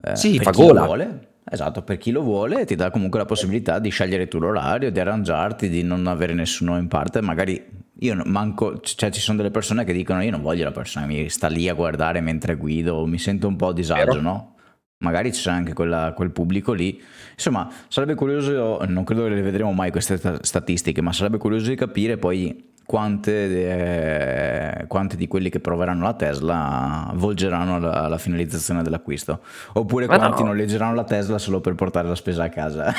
Eh, 0.00 0.14
sì, 0.14 0.38
fa 0.38 0.52
gola. 0.52 0.84
Vuole, 0.84 1.38
esatto, 1.50 1.82
per 1.82 1.98
chi 1.98 2.12
lo 2.12 2.22
vuole 2.22 2.64
ti 2.64 2.76
dà 2.76 2.90
comunque 2.92 3.18
la 3.18 3.26
possibilità 3.26 3.80
di 3.80 3.88
scegliere 3.88 4.28
tu 4.28 4.38
l'orario, 4.38 4.92
di 4.92 5.00
arrangiarti, 5.00 5.68
di 5.68 5.82
non 5.82 6.06
avere 6.06 6.32
nessuno 6.32 6.78
in 6.78 6.86
parte, 6.86 7.20
magari 7.20 7.60
io 8.00 8.20
manco, 8.24 8.80
cioè 8.80 9.10
ci 9.10 9.20
sono 9.20 9.36
delle 9.36 9.50
persone 9.50 9.84
che 9.84 9.92
dicono 9.92 10.22
io 10.22 10.30
non 10.30 10.42
voglio 10.42 10.64
la 10.64 10.72
persona 10.72 11.06
che 11.06 11.12
mi 11.12 11.28
sta 11.28 11.48
lì 11.48 11.68
a 11.68 11.74
guardare 11.74 12.20
mentre 12.20 12.56
guido, 12.56 13.06
mi 13.06 13.18
sento 13.18 13.46
un 13.46 13.56
po' 13.56 13.68
a 13.68 13.72
disagio, 13.72 14.12
Vero. 14.12 14.20
no? 14.20 14.54
Magari 14.98 15.30
c'è 15.30 15.50
anche 15.50 15.74
quella, 15.74 16.12
quel 16.14 16.30
pubblico 16.30 16.72
lì. 16.72 17.00
Insomma, 17.32 17.70
sarebbe 17.88 18.14
curioso, 18.14 18.82
non 18.86 19.04
credo 19.04 19.24
che 19.24 19.30
le 19.30 19.42
vedremo 19.42 19.72
mai 19.72 19.90
queste 19.90 20.18
statistiche, 20.40 21.02
ma 21.02 21.12
sarebbe 21.12 21.36
curioso 21.36 21.68
di 21.68 21.76
capire 21.76 22.16
poi 22.16 22.72
quante, 22.86 24.80
eh, 24.80 24.86
quante, 24.86 25.16
di 25.16 25.26
quelli 25.26 25.50
che 25.50 25.60
proveranno 25.60 26.04
la 26.04 26.14
Tesla 26.14 27.10
volgeranno 27.14 27.76
alla, 27.76 28.02
alla 28.02 28.18
finalizzazione 28.18 28.82
dell'acquisto 28.82 29.40
oppure 29.72 30.06
Ma 30.06 30.16
quanti 30.16 30.42
no. 30.42 30.48
noleggeranno 30.48 30.94
la 30.94 31.04
Tesla 31.04 31.38
solo 31.38 31.60
per 31.60 31.74
portare 31.74 32.08
la 32.08 32.14
spesa 32.14 32.44
a 32.44 32.48
casa 32.50 32.92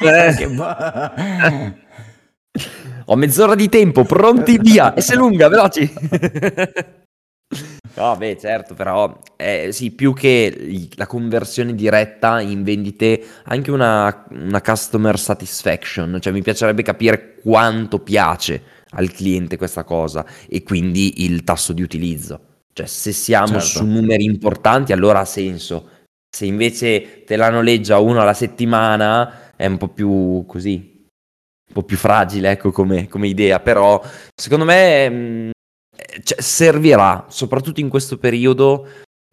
eh. 0.00 1.74
ho 3.06 3.16
mezz'ora 3.16 3.54
di 3.54 3.68
tempo 3.68 4.04
pronti 4.04 4.58
via 4.58 4.94
e 4.94 5.00
se 5.00 5.14
lunga 5.14 5.48
veloci 5.48 5.92
No, 7.94 8.16
beh, 8.16 8.38
certo, 8.38 8.72
però 8.72 9.18
eh, 9.36 9.68
sì, 9.70 9.90
più 9.90 10.14
che 10.14 10.88
la 10.94 11.06
conversione 11.06 11.74
diretta 11.74 12.40
in 12.40 12.62
vendite, 12.62 13.22
anche 13.44 13.70
una, 13.70 14.26
una 14.30 14.62
customer 14.62 15.18
satisfaction, 15.18 16.18
cioè 16.18 16.32
mi 16.32 16.40
piacerebbe 16.40 16.82
capire 16.82 17.34
quanto 17.42 17.98
piace 17.98 18.62
al 18.90 19.10
cliente 19.12 19.58
questa 19.58 19.84
cosa 19.84 20.24
e 20.48 20.62
quindi 20.62 21.24
il 21.24 21.44
tasso 21.44 21.74
di 21.74 21.82
utilizzo. 21.82 22.40
Cioè, 22.72 22.86
se 22.86 23.12
siamo 23.12 23.60
certo. 23.60 23.66
su 23.66 23.84
numeri 23.84 24.24
importanti, 24.24 24.92
allora 24.92 25.20
ha 25.20 25.26
senso. 25.26 25.88
Se 26.34 26.46
invece 26.46 27.24
te 27.24 27.36
la 27.36 27.50
noleggia 27.50 27.98
uno 27.98 28.22
alla 28.22 28.32
settimana, 28.32 29.52
è 29.54 29.66
un 29.66 29.76
po' 29.76 29.88
più 29.88 30.46
così, 30.46 30.91
un 31.72 31.80
po' 31.80 31.82
più 31.82 31.96
fragile, 31.96 32.50
ecco, 32.50 32.70
come, 32.70 33.08
come 33.08 33.28
idea. 33.28 33.58
Però, 33.60 34.02
secondo 34.34 34.64
me, 34.64 35.08
mh, 35.08 35.14
mm, 35.14 35.50
cioè, 36.22 36.40
servirà, 36.40 37.24
soprattutto 37.28 37.80
in 37.80 37.88
questo 37.88 38.18
periodo, 38.18 38.86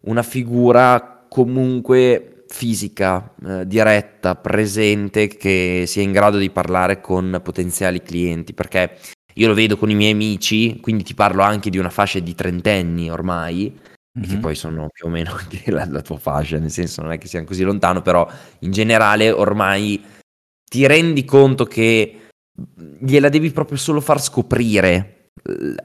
una 0.06 0.22
figura 0.22 1.26
comunque 1.28 2.44
fisica, 2.48 3.32
eh, 3.46 3.66
diretta, 3.66 4.34
presente, 4.34 5.28
che 5.28 5.84
sia 5.86 6.02
in 6.02 6.12
grado 6.12 6.38
di 6.38 6.50
parlare 6.50 7.00
con 7.00 7.40
potenziali 7.42 8.02
clienti, 8.02 8.54
perché 8.54 8.96
io 9.34 9.46
lo 9.46 9.54
vedo 9.54 9.76
con 9.76 9.90
i 9.90 9.94
miei 9.94 10.12
amici, 10.12 10.80
quindi 10.80 11.04
ti 11.04 11.14
parlo 11.14 11.42
anche 11.42 11.70
di 11.70 11.78
una 11.78 11.90
fascia 11.90 12.18
di 12.18 12.34
trentenni 12.34 13.10
ormai, 13.10 13.78
mm-hmm. 14.18 14.28
che 14.28 14.36
poi 14.38 14.54
sono 14.54 14.88
più 14.92 15.06
o 15.06 15.10
meno 15.10 15.32
anche 15.36 15.70
la, 15.70 15.86
la 15.88 16.02
tua 16.02 16.18
fascia, 16.18 16.58
nel 16.58 16.70
senso 16.70 17.02
non 17.02 17.12
è 17.12 17.18
che 17.18 17.28
siamo 17.28 17.46
così 17.46 17.62
lontano, 17.62 18.02
però 18.02 18.28
in 18.60 18.72
generale 18.72 19.30
ormai 19.30 20.02
ti 20.70 20.86
rendi 20.86 21.24
conto 21.24 21.64
che 21.64 22.19
gliela 23.00 23.28
devi 23.28 23.50
proprio 23.50 23.76
solo 23.76 24.00
far 24.00 24.20
scoprire 24.20 25.20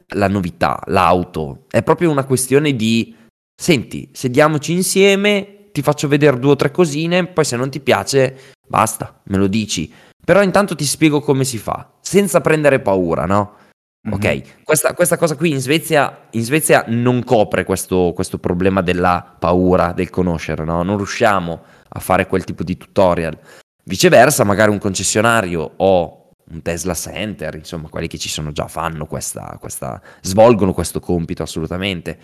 la 0.09 0.27
novità, 0.27 0.81
l'auto. 0.87 1.65
È 1.69 1.83
proprio 1.83 2.11
una 2.11 2.25
questione 2.25 2.75
di, 2.75 3.15
senti, 3.55 4.09
sediamoci 4.11 4.73
insieme, 4.73 5.69
ti 5.71 5.81
faccio 5.81 6.07
vedere 6.07 6.39
due 6.39 6.51
o 6.51 6.55
tre 6.55 6.71
cosine, 6.71 7.27
poi 7.27 7.45
se 7.45 7.55
non 7.55 7.69
ti 7.69 7.79
piace, 7.79 8.53
basta, 8.67 9.21
me 9.25 9.37
lo 9.37 9.47
dici. 9.47 9.91
Però 10.23 10.41
intanto 10.41 10.75
ti 10.75 10.85
spiego 10.85 11.21
come 11.21 11.43
si 11.43 11.57
fa, 11.57 11.93
senza 12.01 12.41
prendere 12.41 12.79
paura, 12.79 13.25
no? 13.25 13.57
Mm-hmm. 14.07 14.15
Ok, 14.15 14.63
questa, 14.63 14.93
questa, 14.93 15.17
cosa 15.17 15.35
qui 15.35 15.51
in 15.51 15.59
Svezia, 15.59 16.27
in 16.31 16.43
Svezia 16.43 16.85
non 16.87 17.23
copre 17.23 17.63
questo, 17.63 18.11
questo, 18.13 18.37
problema 18.37 18.81
della 18.81 19.35
paura, 19.37 19.93
del 19.93 20.09
conoscere, 20.09 20.63
no? 20.63 20.83
Non 20.83 20.97
riusciamo 20.97 21.61
a 21.87 21.99
fare 21.99 22.27
quel 22.27 22.43
tipo 22.43 22.63
di 22.63 22.77
tutorial. 22.77 23.37
Viceversa, 23.83 24.43
magari 24.43 24.71
un 24.71 24.79
concessionario 24.79 25.73
o 25.77 26.24
un 26.51 26.61
Tesla 26.61 26.93
Center, 26.93 27.55
insomma, 27.55 27.89
quelli 27.89 28.07
che 28.07 28.17
ci 28.17 28.29
sono 28.29 28.51
già 28.51 28.67
fanno 28.67 29.05
questa, 29.05 29.57
questa 29.59 30.01
svolgono 30.21 30.73
questo 30.73 30.99
compito 30.99 31.43
assolutamente. 31.43 32.17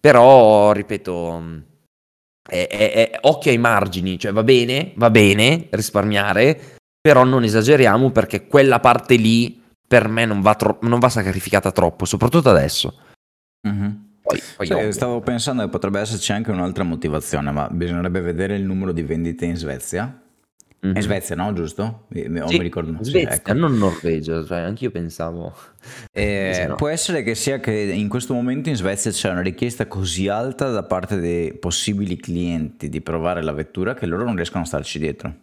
Però, 0.00 0.72
ripeto, 0.72 1.62
è, 2.48 2.66
è, 2.68 2.92
è, 2.92 3.18
occhio 3.22 3.50
ai 3.50 3.58
margini, 3.58 4.18
cioè 4.18 4.32
va 4.32 4.42
bene, 4.42 4.92
va 4.96 5.10
bene 5.10 5.68
risparmiare, 5.70 6.78
però 7.00 7.24
non 7.24 7.44
esageriamo 7.44 8.10
perché 8.10 8.46
quella 8.46 8.80
parte 8.80 9.16
lì 9.16 9.62
per 9.86 10.08
me 10.08 10.24
non 10.24 10.40
va, 10.40 10.54
tro- 10.54 10.78
non 10.82 10.98
va 10.98 11.08
sacrificata 11.08 11.70
troppo, 11.70 12.04
soprattutto 12.04 12.50
adesso. 12.50 12.94
Mm-hmm. 13.68 13.90
Poi, 14.22 14.40
poi 14.56 14.66
sì, 14.66 14.92
stavo 14.92 15.20
pensando 15.20 15.62
che 15.62 15.68
potrebbe 15.68 16.00
esserci 16.00 16.32
anche 16.32 16.50
un'altra 16.50 16.84
motivazione, 16.84 17.50
ma 17.50 17.68
bisognerebbe 17.68 18.20
vedere 18.20 18.54
il 18.54 18.62
numero 18.62 18.92
di 18.92 19.02
vendite 19.02 19.44
in 19.44 19.56
Svezia. 19.56 20.22
Mm-hmm. 20.84 20.96
In 20.96 21.02
Svezia, 21.02 21.36
no? 21.36 21.52
Giusto? 21.52 22.06
Mi, 22.08 22.22
sì, 22.22 22.56
mi 22.56 22.62
ricordo. 22.62 22.96
Svezia, 23.04 23.34
ecco. 23.34 23.52
non 23.52 23.78
Norvegia, 23.78 24.44
cioè 24.44 24.60
anch'io 24.60 24.90
pensavo. 24.90 25.54
Eh, 26.12 26.66
no. 26.68 26.76
Può 26.76 26.86
essere 26.86 27.24
che 27.24 27.34
sia 27.34 27.58
che 27.58 27.72
in 27.72 28.08
questo 28.08 28.34
momento 28.34 28.68
in 28.68 28.76
Svezia 28.76 29.10
c'è 29.10 29.30
una 29.30 29.40
richiesta 29.40 29.86
così 29.88 30.28
alta 30.28 30.70
da 30.70 30.84
parte 30.84 31.18
dei 31.18 31.54
possibili 31.54 32.16
clienti 32.16 32.88
di 32.88 33.00
provare 33.00 33.42
la 33.42 33.50
vettura 33.50 33.94
che 33.94 34.06
loro 34.06 34.22
non 34.24 34.36
riescono 34.36 34.62
a 34.62 34.66
starci 34.66 35.00
dietro. 35.00 35.34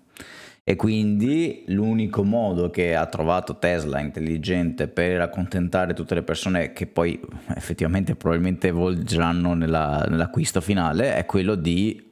E 0.63 0.75
quindi 0.75 1.63
l'unico 1.67 2.23
modo 2.23 2.69
che 2.69 2.95
ha 2.95 3.05
trovato 3.07 3.57
Tesla 3.57 3.99
intelligente 3.99 4.87
per 4.87 5.19
accontentare 5.19 5.93
tutte 5.93 6.13
le 6.13 6.21
persone 6.21 6.71
che 6.73 6.85
poi 6.85 7.19
effettivamente 7.55 8.15
probabilmente 8.15 8.71
volgeranno 8.71 9.55
nella, 9.55 10.05
nell'acquisto 10.07 10.61
finale 10.61 11.15
è 11.15 11.25
quello 11.25 11.55
di 11.55 12.08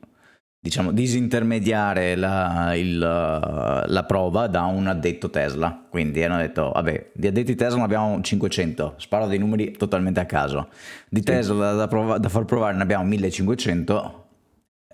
diciamo, 0.67 0.91
disintermediare 0.91 2.15
la, 2.15 2.75
il, 2.75 2.97
la, 2.97 4.03
prova 4.05 4.47
da 4.47 4.63
un 4.63 4.87
addetto 4.87 5.29
Tesla. 5.29 5.85
Quindi 5.89 6.23
hanno 6.23 6.37
detto, 6.37 6.71
vabbè, 6.73 7.11
di 7.13 7.27
addetti 7.27 7.55
Tesla 7.55 7.77
ne 7.77 7.83
abbiamo 7.83 8.21
500, 8.21 8.95
sparo 8.97 9.27
dei 9.27 9.39
numeri 9.39 9.71
totalmente 9.71 10.19
a 10.19 10.25
caso. 10.25 10.67
Di 11.09 11.23
Tesla 11.23 11.73
da, 11.73 11.87
prov- 11.87 12.17
da 12.17 12.29
far 12.29 12.45
provare 12.45 12.75
ne 12.75 12.81
abbiamo 12.83 13.05
1500, 13.05 14.26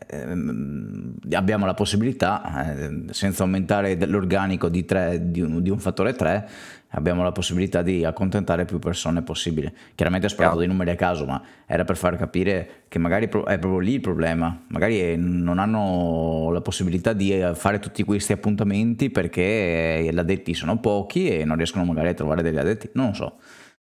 Ehm, 0.09 1.15
abbiamo 1.31 1.65
la 1.65 1.73
possibilità, 1.73 2.75
eh, 2.75 3.03
senza 3.11 3.43
aumentare 3.43 3.97
l'organico 4.05 4.69
di, 4.69 4.85
3, 4.85 5.31
di, 5.31 5.41
un, 5.41 5.61
di, 5.61 5.69
un, 5.69 5.79
fattore 5.79 6.13
3, 6.13 6.49
abbiamo 6.89 7.23
la 7.23 7.31
possibilità 7.31 7.81
di 7.81 8.03
accontentare 8.05 8.65
più 8.65 8.79
persone 8.79 9.21
possibile. 9.21 9.73
Chiaramente 9.95 10.27
ho 10.27 10.29
sparato 10.29 10.57
dei 10.57 10.67
numeri 10.67 10.91
a 10.91 10.95
caso, 10.95 11.25
ma 11.25 11.41
era 11.65 11.83
per 11.83 11.97
far 11.97 12.17
capire 12.17 12.83
che 12.87 12.99
magari 12.99 13.25
è 13.25 13.29
proprio 13.29 13.79
lì 13.79 13.93
il 13.93 14.01
problema. 14.01 14.63
Magari 14.67 15.15
non 15.17 15.59
hanno 15.59 16.49
la 16.51 16.61
possibilità 16.61 17.13
di 17.13 17.33
eh, 17.33 17.55
fare 17.55 17.79
tutti 17.79 18.03
questi 18.03 18.33
appuntamenti 18.33 19.09
perché 19.09 20.07
gli 20.11 20.17
addetti 20.17 20.53
sono 20.53 20.79
pochi 20.79 21.29
e 21.29 21.45
non 21.45 21.57
riescono 21.57 21.85
magari 21.85 22.09
a 22.09 22.13
trovare 22.13 22.41
degli 22.41 22.57
addetti. 22.57 22.89
Non 22.93 23.07
lo 23.07 23.13
so. 23.13 23.37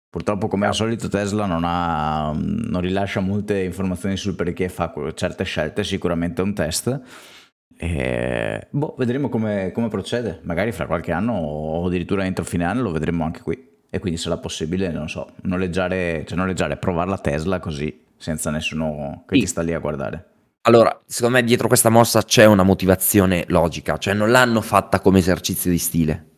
Purtroppo, 0.10 0.48
come 0.48 0.66
al 0.66 0.74
solito, 0.74 1.08
Tesla 1.08 1.46
non, 1.46 1.62
ha, 1.64 2.32
non 2.34 2.82
rilascia 2.82 3.20
molte 3.20 3.62
informazioni 3.62 4.18
sul 4.18 4.34
perché 4.34 4.68
fa 4.68 4.92
certe 5.14 5.44
scelte, 5.44 5.84
sicuramente 5.84 6.42
è 6.42 6.46
un 6.46 6.56
test. 6.56 7.02
E, 7.78 8.68
boh, 8.72 8.96
vedremo 8.98 9.30
come, 9.30 9.72
come, 9.72 9.88
procede. 9.88 10.40
Magari 10.44 10.72
fra 10.72 10.88
qualche 10.88 11.12
anno 11.12 11.34
o 11.34 11.86
addirittura 11.86 12.26
entro 12.26 12.44
fine 12.44 12.66
anno 12.66 12.82
lo 12.82 12.92
vedremo 12.92 13.24
anche 13.24 13.42
qui. 13.42 13.68
E 13.88 14.00
quindi 14.00 14.20
sarà 14.20 14.38
possibile, 14.38 14.92
non 14.92 15.10
so, 15.10 15.30
noleggiare, 15.44 16.24
cioè 16.28 16.38
noleggiare, 16.38 16.78
provare 16.78 17.10
la 17.10 17.18
Tesla 17.20 17.60
così, 17.60 18.06
senza 18.18 18.50
nessuno 18.50 19.24
che 19.28 19.36
sì. 19.36 19.42
ti 19.42 19.48
sta 19.48 19.62
lì 19.62 19.74
a 19.74 19.80
guardare. 19.80 20.26
Allora, 20.64 21.02
secondo 21.06 21.38
me 21.38 21.44
dietro 21.44 21.68
questa 21.68 21.90
mossa 21.90 22.24
c'è 22.24 22.46
una 22.46 22.64
motivazione 22.64 23.46
logica, 23.48 23.98
cioè 23.98 24.14
non 24.14 24.32
l'hanno 24.32 24.62
fatta 24.62 25.00
come 25.00 25.20
esercizio 25.20 25.72
di 25.72 25.78
stile. 25.78 26.29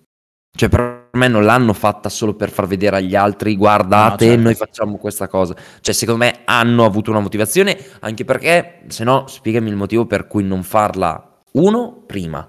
Cioè, 0.53 0.69
per 0.69 1.09
me 1.13 1.27
non 1.27 1.45
l'hanno 1.45 1.73
fatta 1.73 2.09
solo 2.09 2.35
per 2.35 2.49
far 2.49 2.67
vedere 2.67 2.97
agli 2.97 3.15
altri, 3.15 3.55
guardate, 3.55 4.25
no, 4.25 4.31
certo. 4.31 4.43
noi 4.43 4.55
facciamo 4.55 4.97
questa 4.97 5.27
cosa. 5.27 5.55
Cioè, 5.79 5.93
secondo 5.93 6.23
me 6.23 6.41
hanno 6.45 6.85
avuto 6.85 7.09
una 7.09 7.19
motivazione, 7.19 7.77
anche 8.01 8.25
perché, 8.25 8.81
se 8.87 9.03
no, 9.03 9.27
spiegami 9.27 9.69
il 9.69 9.75
motivo 9.75 10.05
per 10.05 10.27
cui 10.27 10.43
non 10.43 10.63
farla, 10.63 11.39
uno, 11.53 12.03
prima. 12.05 12.47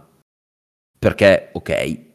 Perché, 0.99 1.51
ok, 1.53 2.11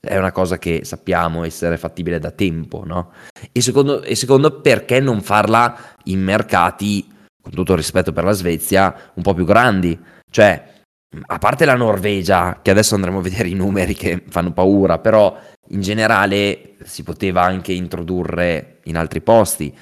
è 0.00 0.16
una 0.16 0.32
cosa 0.32 0.58
che 0.58 0.84
sappiamo 0.84 1.44
essere 1.44 1.76
fattibile 1.76 2.18
da 2.18 2.30
tempo, 2.30 2.84
no? 2.84 3.12
E 3.52 3.60
secondo, 3.60 4.02
e 4.02 4.14
secondo 4.14 4.60
perché 4.60 5.00
non 5.00 5.20
farla 5.22 5.76
in 6.04 6.22
mercati, 6.22 7.06
con 7.40 7.52
tutto 7.52 7.72
il 7.72 7.78
rispetto 7.78 8.12
per 8.12 8.24
la 8.24 8.32
Svezia, 8.32 9.12
un 9.14 9.22
po' 9.22 9.34
più 9.34 9.44
grandi. 9.44 9.98
Cioè, 10.30 10.77
a 11.26 11.38
parte 11.38 11.64
la 11.64 11.74
Norvegia, 11.74 12.60
che 12.62 12.70
adesso 12.70 12.94
andremo 12.94 13.18
a 13.18 13.22
vedere 13.22 13.48
i 13.48 13.54
numeri 13.54 13.94
che 13.94 14.22
fanno 14.28 14.52
paura, 14.52 14.98
però 14.98 15.36
in 15.70 15.80
generale 15.80 16.76
si 16.84 17.02
poteva 17.02 17.42
anche 17.42 17.72
introdurre 17.72 18.80
in 18.84 18.96
altri 18.96 19.20
posti. 19.20 19.74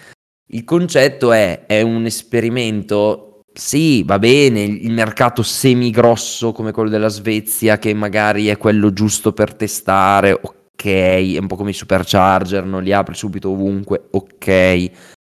Il 0.49 0.64
concetto 0.64 1.33
è, 1.33 1.66
è 1.66 1.80
un 1.83 2.06
esperimento, 2.06 3.42
sì, 3.52 4.04
va 4.04 4.18
bene, 4.18 4.62
il 4.62 4.92
mercato 4.92 5.42
semi-grosso 5.42 6.52
come 6.52 6.71
quello 6.71 6.90
della 6.90 7.09
Svezia, 7.09 7.78
che 7.78 7.92
magari 7.95 8.47
è 8.47 8.56
quello 8.56 8.92
giusto 8.92 9.33
per 9.33 9.54
testare, 9.54 10.33
ok, 10.33 10.85
è 10.85 11.38
un 11.38 11.49
po' 11.49 11.56
come 11.56 11.71
i 11.71 11.75
supercharger, 11.75 12.64
non 12.64 12.85
li 12.85 12.92
apri 12.92 13.16
subito 13.16 13.50
ovunque, 13.50 14.06
ok, 14.12 14.90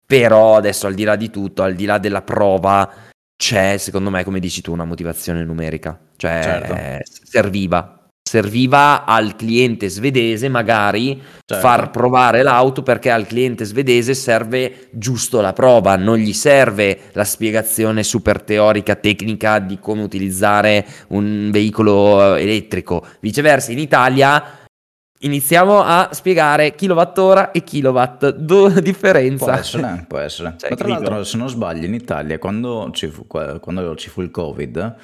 però 0.06 0.58
adesso 0.58 0.88
al 0.88 0.94
di 0.94 1.06
là 1.06 1.16
di 1.16 1.30
tutto, 1.30 1.64
al 1.64 1.76
di 1.76 1.86
là 1.86 1.98
della 1.98 2.22
prova, 2.22 2.92
c'è, 3.38 3.78
secondo 3.78 4.10
me, 4.10 4.24
come 4.24 4.40
dici 4.40 4.62
tu, 4.62 4.74
una 4.74 4.84
motivazione 4.84 5.46
numerica. 5.46 5.98
Cioè, 6.18 6.40
certo. 6.44 7.12
serviva. 7.24 7.92
Serviva 8.28 9.06
al 9.06 9.38
cliente 9.38 9.88
svedese 9.88 10.50
magari 10.50 11.22
certo. 11.46 11.66
far 11.66 11.92
provare 11.92 12.44
l'auto 12.44 12.84
perché 12.84 13.10
al 13.10 13.26
cliente 13.26 13.64
svedese 13.64 14.14
serve 14.16 14.90
giusto 14.92 15.40
la 15.40 15.54
prova, 15.54 15.96
non 15.96 16.18
gli 16.18 16.34
serve 16.34 17.00
la 17.14 17.24
spiegazione 17.24 18.04
super 18.04 18.42
teorica, 18.42 18.96
tecnica 18.96 19.60
di 19.60 19.80
come 19.80 20.02
utilizzare 20.02 20.86
un 21.10 21.52
veicolo 21.52 22.36
elettrico. 22.36 23.06
Viceversa, 23.22 23.72
in 23.72 23.80
Italia 23.80 24.67
Iniziamo 25.20 25.82
a 25.82 26.10
spiegare 26.12 26.76
kilowattora 26.76 27.50
e 27.50 27.64
kilowatt, 27.64 28.30
do, 28.36 28.70
differenza. 28.82 29.46
Può 29.46 29.54
essere, 29.54 30.06
può 30.08 30.18
essere. 30.20 30.54
Cioè, 30.58 30.70
Ma 30.70 30.76
tra 30.76 30.88
l'altro, 30.88 31.24
se 31.24 31.38
non 31.38 31.50
sbaglio, 31.50 31.86
in 31.86 31.96
Italia, 31.96 32.38
quando 32.38 32.92
ci 32.94 33.08
fu, 33.08 33.26
quando 33.26 33.96
ci 33.96 34.10
fu 34.10 34.22
il 34.22 34.30
Covid, 34.30 34.96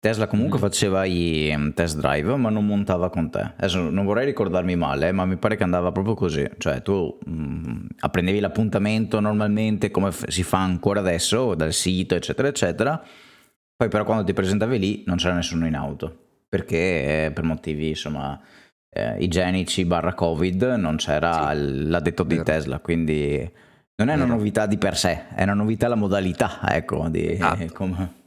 Tesla 0.00 0.26
comunque 0.26 0.58
mm. 0.58 0.62
faceva 0.62 1.04
i 1.04 1.54
mm, 1.54 1.68
test 1.70 1.98
drive, 2.00 2.34
ma 2.34 2.48
non 2.48 2.66
montava 2.66 3.10
con 3.10 3.30
te. 3.30 3.52
Adesso 3.58 3.90
non 3.90 4.04
vorrei 4.04 4.24
ricordarmi 4.24 4.74
male, 4.74 5.12
ma 5.12 5.24
mi 5.24 5.36
pare 5.36 5.56
che 5.56 5.62
andava 5.62 5.92
proprio 5.92 6.14
così. 6.14 6.48
Cioè, 6.58 6.82
tu 6.82 7.18
mh, 7.24 7.32
mm, 7.32 7.86
apprendevi 8.00 8.40
l'appuntamento 8.40 9.20
normalmente, 9.20 9.92
come 9.92 10.10
f- 10.10 10.26
si 10.28 10.42
fa 10.42 10.58
ancora 10.58 10.98
adesso, 10.98 11.54
dal 11.54 11.72
sito, 11.72 12.16
eccetera, 12.16 12.48
eccetera. 12.48 13.00
Poi 13.76 13.88
però 13.88 14.04
quando 14.04 14.24
ti 14.24 14.32
presentavi 14.32 14.78
lì 14.78 15.02
non 15.06 15.16
c'era 15.16 15.34
nessuno 15.34 15.66
in 15.66 15.76
auto, 15.76 16.16
perché 16.48 17.26
eh, 17.26 17.30
per 17.30 17.44
motivi, 17.44 17.90
insomma 17.90 18.40
eh, 18.90 19.16
igienici 19.18 19.84
barra 19.84 20.14
covid 20.14 20.62
non 20.78 20.96
c'era 20.96 21.52
sì. 21.52 21.86
l'addetto 21.86 22.24
di 22.24 22.42
Tesla, 22.42 22.80
quindi 22.80 23.50
non 23.96 24.08
è 24.08 24.14
una 24.14 24.24
novità 24.24 24.66
di 24.66 24.78
per 24.78 24.96
sé, 24.96 25.26
è 25.34 25.42
una 25.42 25.54
novità 25.54 25.88
la 25.88 25.94
modalità, 25.94 26.60
ecco, 26.68 27.08
di, 27.08 27.36
ah. 27.40 27.56
come... 27.72 28.18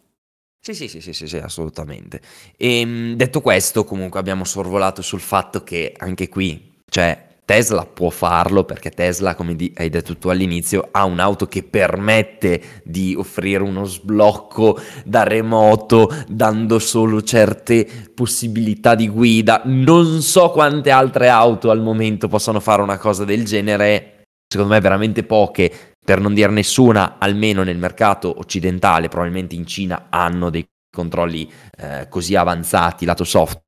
Sì, 0.59 0.73
sì, 0.73 0.87
sì, 0.87 1.01
sì, 1.01 1.11
sì, 1.11 1.27
sì, 1.27 1.37
assolutamente. 1.37 2.21
E 2.55 2.79
ehm, 2.79 3.15
detto 3.15 3.41
questo, 3.41 3.83
comunque 3.83 4.19
abbiamo 4.19 4.45
sorvolato 4.45 5.01
sul 5.01 5.19
fatto 5.19 5.63
che 5.63 5.93
anche 5.97 6.29
qui, 6.29 6.79
cioè, 6.89 7.32
Tesla 7.45 7.85
può 7.85 8.09
farlo 8.09 8.63
perché 8.63 8.89
Tesla, 8.89 9.35
come 9.35 9.55
hai 9.75 9.89
detto 9.89 10.17
tu 10.17 10.29
all'inizio, 10.29 10.87
ha 10.91 11.03
un'auto 11.03 11.47
che 11.47 11.63
permette 11.63 12.81
di 12.83 13.15
offrire 13.17 13.63
uno 13.63 13.83
sblocco 13.83 14.79
da 15.03 15.23
remoto, 15.23 16.09
dando 16.27 16.79
solo 16.79 17.21
certe 17.21 17.85
possibilità 18.13 18.95
di 18.95 19.09
guida. 19.09 19.61
Non 19.65 20.21
so 20.21 20.51
quante 20.51 20.89
altre 20.89 21.27
auto 21.27 21.69
al 21.69 21.81
momento 21.81 22.27
possano 22.27 22.59
fare 22.61 22.81
una 22.81 22.97
cosa 22.97 23.25
del 23.25 23.43
genere. 23.43 24.23
Secondo 24.47 24.73
me 24.73 24.79
veramente 24.79 25.23
poche, 25.23 25.71
per 26.03 26.19
non 26.19 26.33
dire 26.33 26.51
nessuna, 26.51 27.17
almeno 27.17 27.63
nel 27.63 27.77
mercato 27.77 28.33
occidentale, 28.37 29.09
probabilmente 29.09 29.55
in 29.55 29.65
Cina 29.65 30.07
hanno 30.09 30.49
dei 30.49 30.65
controlli 30.93 31.51
eh, 31.77 32.07
così 32.07 32.35
avanzati 32.35 33.03
lato 33.05 33.23
software, 33.23 33.62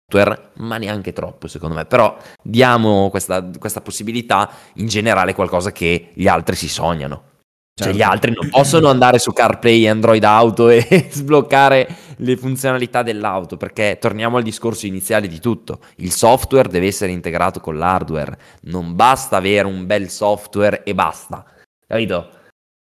ma 0.58 0.78
neanche 0.78 1.14
troppo 1.14 1.48
secondo 1.48 1.76
me, 1.76 1.86
però 1.86 2.18
diamo 2.42 3.10
questa, 3.10 3.44
questa 3.58 3.82
possibilità 3.82 4.50
in 4.76 4.88
generale 4.88 5.34
qualcosa 5.34 5.72
che 5.72 6.12
gli 6.14 6.28
altri 6.28 6.56
si 6.56 6.70
sognano. 6.70 7.34
Cioè 7.78 7.88
certo. 7.88 8.00
gli 8.00 8.02
altri 8.04 8.32
non 8.32 8.50
possono 8.50 8.88
andare 8.88 9.20
su 9.20 9.34
CarPlay 9.34 9.84
e 9.84 9.90
Android 9.90 10.24
Auto 10.24 10.70
e 10.70 11.10
sbloccare 11.12 11.88
le 12.18 12.38
funzionalità 12.38 13.04
dell'auto, 13.04 13.58
perché 13.58 13.98
torniamo 14.00 14.38
al 14.38 14.44
discorso 14.44 14.86
iniziale 14.86 15.28
di 15.28 15.42
tutto, 15.42 15.80
il 15.98 16.12
software 16.12 16.70
deve 16.70 16.88
essere 16.88 17.12
integrato 17.12 17.60
con 17.60 17.78
l'hardware, 17.78 18.38
non 18.62 18.96
basta 18.96 19.36
avere 19.36 19.68
un 19.68 19.86
bel 19.86 20.10
software 20.10 20.84
e 20.84 20.96
basta, 20.96 21.44
capito? 21.86 22.30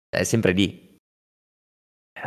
È 0.09 0.23
sempre 0.23 0.53
lì, 0.53 0.86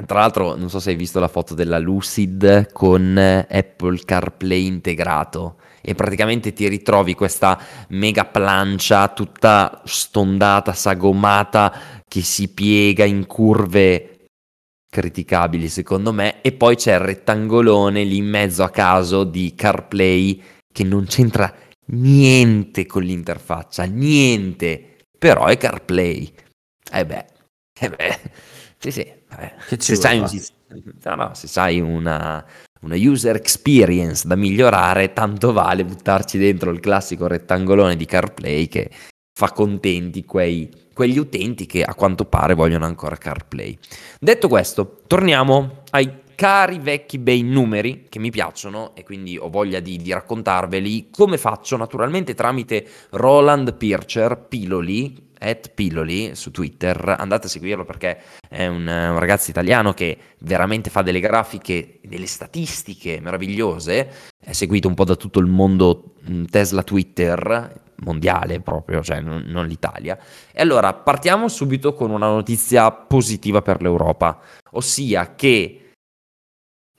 tra 0.07 0.21
l'altro, 0.21 0.55
non 0.57 0.71
so 0.71 0.81
se 0.81 0.91
hai 0.91 0.97
visto 0.97 1.21
la 1.21 1.29
foto 1.29 1.55
della 1.55 1.79
Lucid 1.79 2.73
con 2.73 3.17
Apple 3.17 3.99
CarPlay 4.05 4.67
integrato. 4.67 5.57
E 5.83 5.95
praticamente 5.95 6.53
ti 6.53 6.69
ritrovi 6.69 7.15
questa 7.15 7.59
mega 7.89 8.27
plancia 8.27 9.09
tutta 9.09 9.81
stondata, 9.85 10.75
sagomata 10.75 11.73
che 12.07 12.21
si 12.21 12.53
piega 12.53 13.05
in 13.05 13.27
curve 13.27 14.27
criticabili 14.91 15.69
secondo 15.69 16.13
me. 16.13 16.43
E 16.43 16.53
poi 16.53 16.77
c'è 16.77 16.95
il 16.95 17.01
rettangolone 17.01 18.05
lì 18.05 18.19
in 18.19 18.27
mezzo 18.27 18.63
a 18.63 18.71
caso 18.71 19.25
di 19.25 19.55
CarPlay 19.55 20.43
che 20.73 20.85
non 20.85 21.07
c'entra 21.07 21.53
niente 21.93 22.87
con 22.87 23.03
l'interfaccia, 23.03 23.85
niente, 23.85 24.99
però 25.19 25.47
è 25.47 25.57
CarPlay. 25.57 26.33
E 26.93 27.01
eh 27.01 27.07
beh, 27.07 27.25
eh 27.81 27.89
beh, 27.91 28.21
sì 28.79 28.91
sì, 28.91 29.13
se 29.77 29.95
sai, 29.97 30.19
un, 30.19 30.29
no, 31.05 31.15
no, 31.15 31.35
se 31.35 31.47
sai 31.47 31.81
una, 31.81 32.45
una 32.83 32.97
user 32.97 33.37
experience 33.37 34.27
da 34.27 34.37
migliorare, 34.37 35.13
tanto 35.13 35.53
vale 35.53 35.85
buttarci 35.85 36.39
dentro 36.39 36.71
il 36.71 36.81
classico 36.81 37.27
rettangolone 37.27 37.97
di 37.97 38.07
CarPlay 38.07 38.69
che 38.69 38.91
fa 39.33 39.53
contenti 39.53 40.25
quei, 40.25 40.71
quegli 40.93 41.19
utenti 41.19 41.67
che 41.67 41.83
a 41.83 41.95
quanto 41.95 42.25
pare 42.25 42.55
vogliono 42.55 42.85
ancora 42.85 43.17
CarPlay. 43.17 43.79
Detto 44.19 44.49
questo, 44.49 45.03
torniamo 45.07 45.83
ai 45.91 46.29
cari 46.35 46.79
vecchi 46.79 47.19
bei 47.19 47.43
numeri 47.43 48.07
che 48.09 48.19
mi 48.19 48.31
piacciono 48.31 48.95
e 48.95 49.03
quindi 49.03 49.37
ho 49.37 49.51
voglia 49.51 49.79
di, 49.81 49.99
di 49.99 50.11
raccontarveli 50.11 51.09
come 51.11 51.37
faccio 51.37 51.77
naturalmente 51.77 52.35
tramite 52.35 52.87
Roland 53.11 53.75
Pircher, 53.75 54.47
Piloli, 54.49 55.30
at 55.41 55.71
Pilloli 55.75 56.35
su 56.35 56.51
Twitter, 56.51 57.17
andate 57.19 57.47
a 57.47 57.51
seguirlo 57.51 57.85
perché 57.85 58.21
è 58.49 58.67
un, 58.67 58.87
un, 58.87 59.19
ragazzo 59.19 59.51
italiano 59.51 59.93
che 59.93 60.17
veramente 60.41 60.91
fa 60.91 61.03
delle 61.03 61.21
grafiche, 61.21 62.01
delle 62.03 62.27
statistiche 62.27 63.21
meravigliose, 63.21 64.13
è 64.39 64.53
seguito 64.53 64.89
un 64.89 64.95
po' 64.95 65.05
da 65.05 65.17
tutto 65.17 65.39
il 65.39 65.47
mondo 65.47 66.15
mm, 66.29 66.45
Tesla 66.45 66.83
Twitter, 66.83 67.83
mondiale 68.03 68.61
proprio, 68.61 69.03
cioè 69.03 69.21
non, 69.21 69.43
non 69.47 69.67
l'Italia. 69.67 70.19
E 70.53 70.61
allora 70.61 70.93
partiamo 70.93 71.49
subito 71.49 71.95
con 71.95 72.11
una 72.11 72.29
notizia 72.29 72.91
positiva 72.91 73.63
per 73.63 73.81
l'Europa, 73.81 74.41
ossia 74.73 75.35
che 75.35 75.93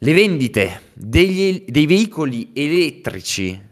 le 0.04 0.13
vendite 0.13 0.89
degli, 0.93 1.65
dei 1.67 1.86
veicoli 1.86 2.51
elettrici 2.54 3.69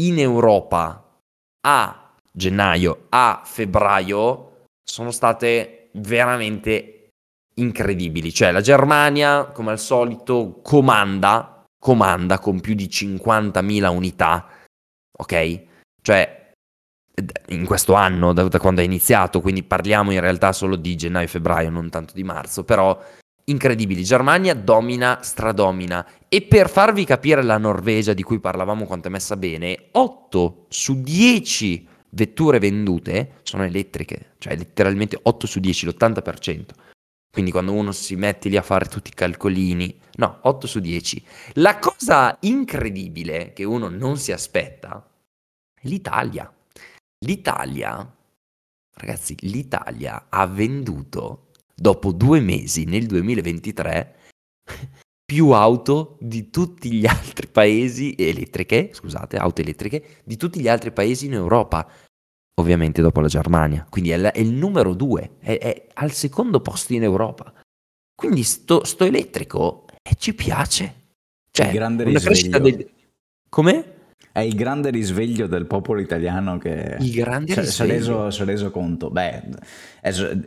in 0.00 0.18
Europa 0.18 1.20
a 1.66 2.01
gennaio 2.32 3.06
a 3.10 3.42
febbraio 3.44 4.66
sono 4.82 5.10
state 5.10 5.90
veramente 5.92 7.08
incredibili. 7.54 8.32
Cioè 8.32 8.50
la 8.50 8.60
Germania, 8.60 9.46
come 9.46 9.72
al 9.72 9.78
solito, 9.78 10.60
comanda, 10.62 11.64
comanda 11.78 12.38
con 12.38 12.60
più 12.60 12.74
di 12.74 12.86
50.000 12.86 13.88
unità, 13.88 14.48
ok? 15.18 15.62
Cioè 16.00 16.40
in 17.48 17.66
questo 17.66 17.92
anno, 17.92 18.32
da, 18.32 18.44
da 18.48 18.58
quando 18.58 18.80
è 18.80 18.84
iniziato, 18.84 19.40
quindi 19.40 19.62
parliamo 19.62 20.12
in 20.12 20.20
realtà 20.20 20.52
solo 20.52 20.76
di 20.76 20.96
gennaio-febbraio, 20.96 21.70
non 21.70 21.90
tanto 21.90 22.14
di 22.14 22.24
marzo, 22.24 22.64
però 22.64 22.98
incredibili. 23.44 24.02
Germania 24.02 24.54
domina, 24.54 25.18
stradomina. 25.20 26.06
E 26.28 26.42
per 26.42 26.70
farvi 26.70 27.04
capire 27.04 27.42
la 27.42 27.58
Norvegia 27.58 28.14
di 28.14 28.22
cui 28.22 28.40
parlavamo 28.40 28.86
quanto 28.86 29.08
è 29.08 29.10
messa 29.10 29.36
bene, 29.36 29.88
8 29.92 30.66
su 30.68 31.00
10 31.00 31.88
vetture 32.14 32.58
vendute 32.58 33.40
sono 33.42 33.64
elettriche, 33.64 34.34
cioè 34.38 34.56
letteralmente 34.56 35.18
8 35.20 35.46
su 35.46 35.60
10, 35.60 35.86
l'80%. 35.86 36.66
Quindi 37.30 37.50
quando 37.50 37.72
uno 37.72 37.92
si 37.92 38.14
mette 38.14 38.48
lì 38.50 38.56
a 38.56 38.62
fare 38.62 38.86
tutti 38.86 39.10
i 39.10 39.14
calcolini, 39.14 39.98
no, 40.16 40.38
8 40.42 40.66
su 40.66 40.80
10. 40.80 41.24
La 41.54 41.78
cosa 41.78 42.36
incredibile 42.40 43.52
che 43.54 43.64
uno 43.64 43.88
non 43.88 44.18
si 44.18 44.32
aspetta 44.32 45.08
è 45.74 45.88
l'Italia. 45.88 46.52
L'Italia, 47.24 48.14
ragazzi, 48.94 49.34
l'Italia 49.40 50.26
ha 50.28 50.46
venduto 50.46 51.46
dopo 51.74 52.12
due 52.12 52.40
mesi 52.40 52.84
nel 52.84 53.06
2023 53.06 54.16
più 55.24 55.48
auto 55.52 56.18
di 56.20 56.50
tutti 56.50 56.92
gli 56.92 57.06
altri 57.06 57.46
paesi 57.46 58.14
elettriche, 58.18 58.90
scusate, 58.92 59.38
auto 59.38 59.62
elettriche, 59.62 60.18
di 60.24 60.36
tutti 60.36 60.60
gli 60.60 60.68
altri 60.68 60.92
paesi 60.92 61.24
in 61.24 61.32
Europa. 61.32 61.88
Ovviamente 62.60 63.00
dopo 63.00 63.20
la 63.20 63.28
Germania. 63.28 63.86
Quindi 63.88 64.10
è, 64.10 64.20
è 64.20 64.38
il 64.40 64.52
numero 64.52 64.94
due, 64.94 65.36
è, 65.38 65.58
è, 65.58 65.86
al 65.94 66.12
secondo 66.12 66.60
posto 66.60 66.92
in 66.92 67.02
Europa. 67.02 67.52
Quindi 68.14 68.42
sto, 68.42 68.84
sto 68.84 69.04
elettrico 69.04 69.86
eh, 70.02 70.14
ci 70.16 70.34
piace. 70.34 70.94
Cioè, 71.50 71.66
il 71.66 71.72
grande 71.72 72.04
risveglio. 72.04 72.58
Del... 72.58 72.90
Come? 73.48 73.84
È 74.32 74.40
il 74.40 74.54
grande 74.54 74.88
risveglio 74.88 75.46
del 75.46 75.66
popolo 75.66 76.00
italiano 76.00 76.56
che 76.56 76.96
si, 77.00 77.20
è 77.20 77.86
reso, 77.86 78.30
si 78.30 78.42
è 78.42 78.44
reso 78.46 78.70
conto. 78.70 79.10
Beh, 79.10 79.42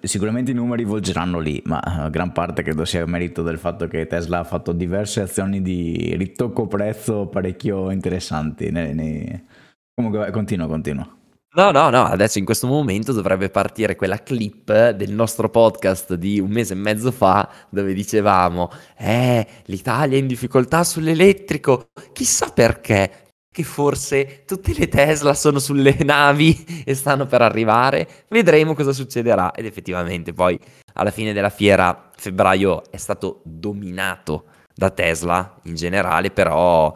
sicuramente 0.02 0.52
i 0.52 0.56
numeri 0.56 0.84
volgeranno 0.84 1.40
lì, 1.40 1.62
ma 1.66 2.10
gran 2.12 2.32
parte 2.32 2.64
credo 2.64 2.84
sia 2.84 3.06
merito 3.06 3.44
del 3.44 3.60
fatto 3.60 3.88
che 3.88 4.08
Tesla 4.08 4.40
ha 4.40 4.44
fatto 4.44 4.72
diverse 4.72 5.22
azioni 5.22 5.62
di 5.62 6.16
ritocco 6.18 6.66
prezzo 6.66 7.28
parecchio 7.28 7.92
interessanti. 7.92 8.72
Nei, 8.72 8.96
nei... 8.96 9.46
Comunque, 9.94 10.32
continua, 10.32 10.66
continua. 10.66 11.15
No, 11.56 11.72
no, 11.72 11.90
no, 11.90 12.04
adesso 12.04 12.38
in 12.38 12.44
questo 12.44 12.68
momento 12.68 13.14
dovrebbe 13.14 13.50
partire 13.50 13.96
quella 13.96 14.22
clip 14.22 14.90
del 14.90 15.12
nostro 15.14 15.50
podcast 15.50 16.16
di 16.16 16.38
un 16.38 16.50
mese 16.50 16.74
e 16.74 16.76
mezzo 16.76 17.14
fa 17.14 17.50
dove 17.70 17.94
dicevamo, 17.94 18.70
eh, 18.98 19.48
l'Italia 19.68 20.18
è 20.18 20.20
in 20.20 20.28
difficoltà 20.28 20.84
sull'elettrico, 20.84 21.92
chissà 22.12 22.50
perché, 22.50 23.30
che 23.50 23.64
forse 23.64 24.44
tutte 24.46 24.74
le 24.78 24.90
Tesla 24.90 25.34
sono 25.34 25.60
sulle 25.60 25.96
navi 26.04 26.84
e 26.84 26.94
stanno 26.94 27.26
per 27.26 27.42
arrivare, 27.42 28.26
vedremo 28.28 28.74
cosa 28.74 28.92
succederà. 28.92 29.54
Ed 29.54 29.66
effettivamente 29.66 30.34
poi 30.34 30.60
alla 30.96 31.12
fine 31.12 31.32
della 31.32 31.50
fiera 31.50 32.10
febbraio 32.18 32.84
è 32.92 32.98
stato 32.98 33.40
dominato 33.46 34.48
da 34.76 34.90
Tesla 34.90 35.58
in 35.64 35.76
generale, 35.76 36.32
però, 36.32 36.94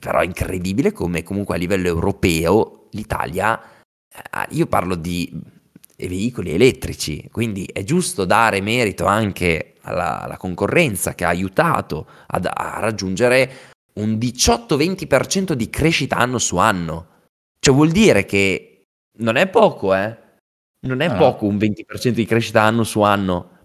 però 0.00 0.18
è 0.18 0.24
incredibile 0.24 0.90
come 0.90 1.22
comunque 1.22 1.54
a 1.54 1.58
livello 1.58 1.86
europeo 1.86 2.80
l'Italia, 2.94 3.60
eh, 4.08 4.46
io 4.50 4.66
parlo 4.66 4.94
di 4.94 5.30
veicoli 5.96 6.52
elettrici, 6.52 7.28
quindi 7.30 7.64
è 7.64 7.82
giusto 7.84 8.24
dare 8.24 8.60
merito 8.60 9.06
anche 9.06 9.74
alla, 9.82 10.22
alla 10.22 10.36
concorrenza 10.36 11.14
che 11.14 11.24
ha 11.24 11.28
aiutato 11.28 12.06
ad, 12.26 12.46
a 12.46 12.78
raggiungere 12.80 13.72
un 13.94 14.12
18-20% 14.12 15.52
di 15.52 15.70
crescita 15.70 16.16
anno 16.16 16.38
su 16.38 16.56
anno. 16.56 17.08
Cioè 17.58 17.74
vuol 17.74 17.90
dire 17.90 18.24
che 18.24 18.86
non 19.18 19.36
è 19.36 19.48
poco, 19.48 19.94
eh? 19.94 20.18
Non 20.86 21.00
è 21.00 21.08
no. 21.08 21.16
poco 21.16 21.46
un 21.46 21.56
20% 21.56 22.10
di 22.10 22.26
crescita 22.26 22.62
anno 22.62 22.84
su 22.84 23.00
anno. 23.00 23.60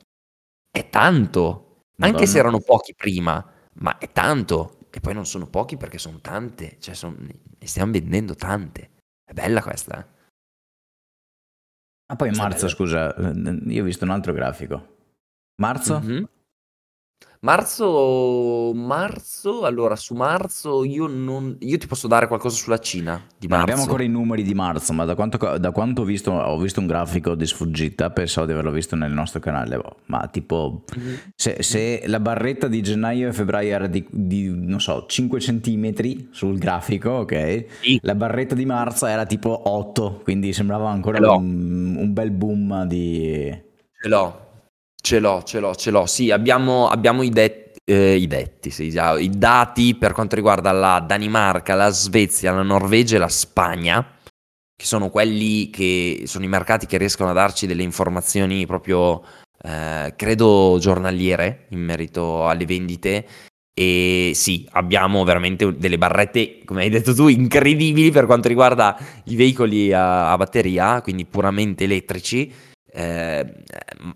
È 0.71 0.87
tanto. 0.89 1.81
Madonna. 1.97 2.17
Anche 2.17 2.29
se 2.29 2.37
erano 2.37 2.59
pochi 2.59 2.93
prima, 2.95 3.43
ma 3.79 3.97
è 3.97 4.11
tanto. 4.11 4.77
E 4.89 4.99
poi 5.01 5.13
non 5.13 5.25
sono 5.25 5.47
pochi 5.47 5.75
perché 5.75 5.97
sono 5.97 6.19
tante. 6.21 6.77
Cioè 6.79 6.93
son... 6.93 7.15
ne 7.19 7.67
stiamo 7.67 7.91
vendendo 7.91 8.35
tante. 8.35 8.91
È 9.29 9.33
bella 9.33 9.61
questa. 9.61 9.99
Eh? 9.99 10.05
Ah, 12.07 12.15
poi 12.15 12.31
marzo, 12.31 12.67
scusa, 12.67 13.13
io 13.15 13.81
ho 13.83 13.85
visto 13.85 14.03
un 14.03 14.09
altro 14.09 14.33
grafico. 14.33 14.97
Marzo? 15.61 15.99
Mm-hmm. 15.99 16.23
Marzo, 17.41 18.73
marzo, 18.75 19.63
allora 19.63 19.95
su 19.95 20.13
marzo 20.13 20.83
io 20.83 21.07
non, 21.07 21.55
io 21.59 21.77
ti 21.77 21.87
posso 21.87 22.09
dare 22.09 22.27
qualcosa 22.27 22.57
sulla 22.57 22.79
Cina 22.79 23.23
di 23.37 23.47
Non 23.47 23.61
abbiamo 23.61 23.83
ancora 23.83 24.03
i 24.03 24.09
numeri 24.09 24.43
di 24.43 24.53
marzo, 24.53 24.91
ma 24.91 25.05
da 25.05 25.15
quanto, 25.15 25.57
da 25.57 25.71
quanto 25.71 26.01
ho 26.01 26.03
visto, 26.03 26.31
ho 26.31 26.59
visto 26.59 26.81
un 26.81 26.87
grafico 26.87 27.35
di 27.35 27.45
sfuggita, 27.45 28.09
pensavo 28.09 28.45
di 28.45 28.51
averlo 28.51 28.71
visto 28.71 28.97
nel 28.97 29.13
nostro 29.13 29.39
canale, 29.39 29.77
boh, 29.77 29.99
ma 30.07 30.27
tipo 30.29 30.83
mm-hmm. 30.97 31.15
se, 31.33 31.63
se 31.63 32.03
la 32.07 32.19
barretta 32.19 32.67
di 32.67 32.81
gennaio 32.81 33.29
e 33.29 33.31
febbraio 33.31 33.73
era 33.73 33.87
di, 33.87 34.05
di, 34.09 34.51
non 34.53 34.81
so, 34.81 35.05
5 35.07 35.39
centimetri 35.39 36.27
sul 36.31 36.57
grafico, 36.57 37.09
ok? 37.11 37.65
Sì. 37.79 37.99
La 38.03 38.15
barretta 38.15 38.53
di 38.53 38.65
marzo 38.65 39.05
era 39.05 39.25
tipo 39.25 39.61
8, 39.69 40.19
quindi 40.23 40.51
sembrava 40.51 40.89
ancora 40.89 41.31
un, 41.31 41.95
un 41.95 42.11
bel 42.11 42.31
boom 42.31 42.85
di... 42.85 43.67
Ce 44.01 44.07
l'ho, 44.09 44.48
Ce 45.01 45.19
l'ho, 45.19 45.43
ce 45.43 45.59
l'ho, 45.59 45.75
ce 45.75 45.91
l'ho. 45.91 46.05
Sì, 46.05 46.29
abbiamo, 46.29 46.89
abbiamo 46.89 47.23
i, 47.23 47.29
de- 47.29 47.71
eh, 47.85 48.15
i 48.15 48.27
detti, 48.27 48.69
sì, 48.69 48.93
i 48.93 49.29
dati 49.33 49.95
per 49.95 50.13
quanto 50.13 50.35
riguarda 50.35 50.71
la 50.71 50.99
Danimarca, 50.99 51.73
la 51.75 51.89
Svezia, 51.89 52.51
la 52.51 52.63
Norvegia 52.63 53.15
e 53.15 53.19
la 53.19 53.29
Spagna, 53.29 54.05
che 54.75 54.85
sono 54.85 55.09
quelli 55.09 55.69
che 55.69 56.23
sono 56.25 56.45
i 56.45 56.49
mercati 56.49 56.85
che 56.85 56.97
riescono 56.97 57.29
a 57.29 57.33
darci 57.33 57.65
delle 57.65 57.83
informazioni 57.83 58.65
proprio, 58.65 59.23
eh, 59.63 60.13
credo, 60.15 60.77
giornaliere 60.79 61.67
in 61.69 61.79
merito 61.79 62.47
alle 62.47 62.65
vendite. 62.65 63.25
E 63.73 64.33
sì, 64.35 64.67
abbiamo 64.73 65.23
veramente 65.23 65.77
delle 65.77 65.97
barrette, 65.97 66.65
come 66.65 66.81
hai 66.81 66.89
detto 66.89 67.15
tu, 67.15 67.29
incredibili 67.29 68.11
per 68.11 68.25
quanto 68.25 68.49
riguarda 68.49 68.97
i 69.25 69.37
veicoli 69.37 69.93
a, 69.93 70.31
a 70.31 70.35
batteria, 70.35 71.01
quindi 71.01 71.23
puramente 71.23 71.85
elettrici 71.85 72.51
eh, 72.91 73.63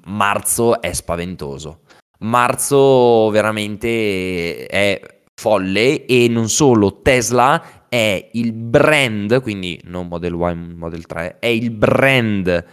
marzo 0.06 0.82
è 0.82 0.94
spaventoso. 0.94 1.82
Marzo 2.20 3.30
veramente 3.30 4.66
è 4.68 5.00
folle 5.36 6.06
e 6.06 6.28
non 6.30 6.48
solo 6.48 7.02
Tesla 7.02 7.88
è 7.90 8.30
il 8.34 8.54
brand, 8.54 9.42
quindi 9.42 9.80
non 9.86 10.08
Model 10.08 10.34
Y, 10.34 10.74
Model 10.76 11.06
3, 11.06 11.40
è 11.40 11.48
il 11.48 11.70
brand 11.72 12.66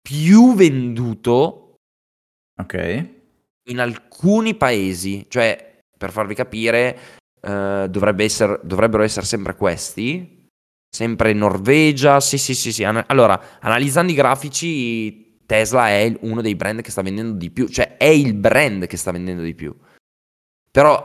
più 0.00 0.54
venduto 0.54 1.76
Ok. 2.60 3.08
in 3.68 3.80
alcuni 3.80 4.54
paesi, 4.54 5.26
cioè 5.28 5.78
per 5.96 6.10
farvi 6.10 6.34
capire 6.34 6.98
eh, 7.42 7.86
dovrebbe 7.90 8.24
essere, 8.24 8.60
dovrebbero 8.62 9.02
essere 9.02 9.26
sempre 9.26 9.54
questi, 9.56 10.39
Sempre 10.92 11.32
Norvegia, 11.32 12.20
sì 12.20 12.36
sì 12.36 12.54
sì 12.54 12.72
sì. 12.72 12.82
Allora, 12.84 13.58
analizzando 13.60 14.10
i 14.10 14.16
grafici, 14.16 15.38
Tesla 15.46 15.88
è 15.88 16.12
uno 16.22 16.42
dei 16.42 16.56
brand 16.56 16.80
che 16.82 16.90
sta 16.90 17.02
vendendo 17.02 17.36
di 17.36 17.50
più, 17.50 17.68
cioè 17.68 17.96
è 17.96 18.06
il 18.06 18.34
brand 18.34 18.86
che 18.86 18.96
sta 18.96 19.12
vendendo 19.12 19.42
di 19.42 19.54
più. 19.54 19.76
Però 20.70 21.00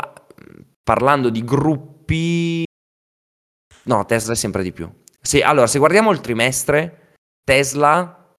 parlando 0.83 1.29
di 1.29 1.43
gruppi, 1.43 2.63
no, 3.83 4.05
Tesla 4.05 4.33
è 4.33 4.35
sempre 4.35 4.63
di 4.63 4.71
più. 4.71 4.91
Se, 5.21 5.41
allora, 5.43 5.67
se 5.67 5.79
guardiamo 5.79 6.11
il 6.11 6.21
trimestre, 6.21 7.13
Tesla, 7.43 8.35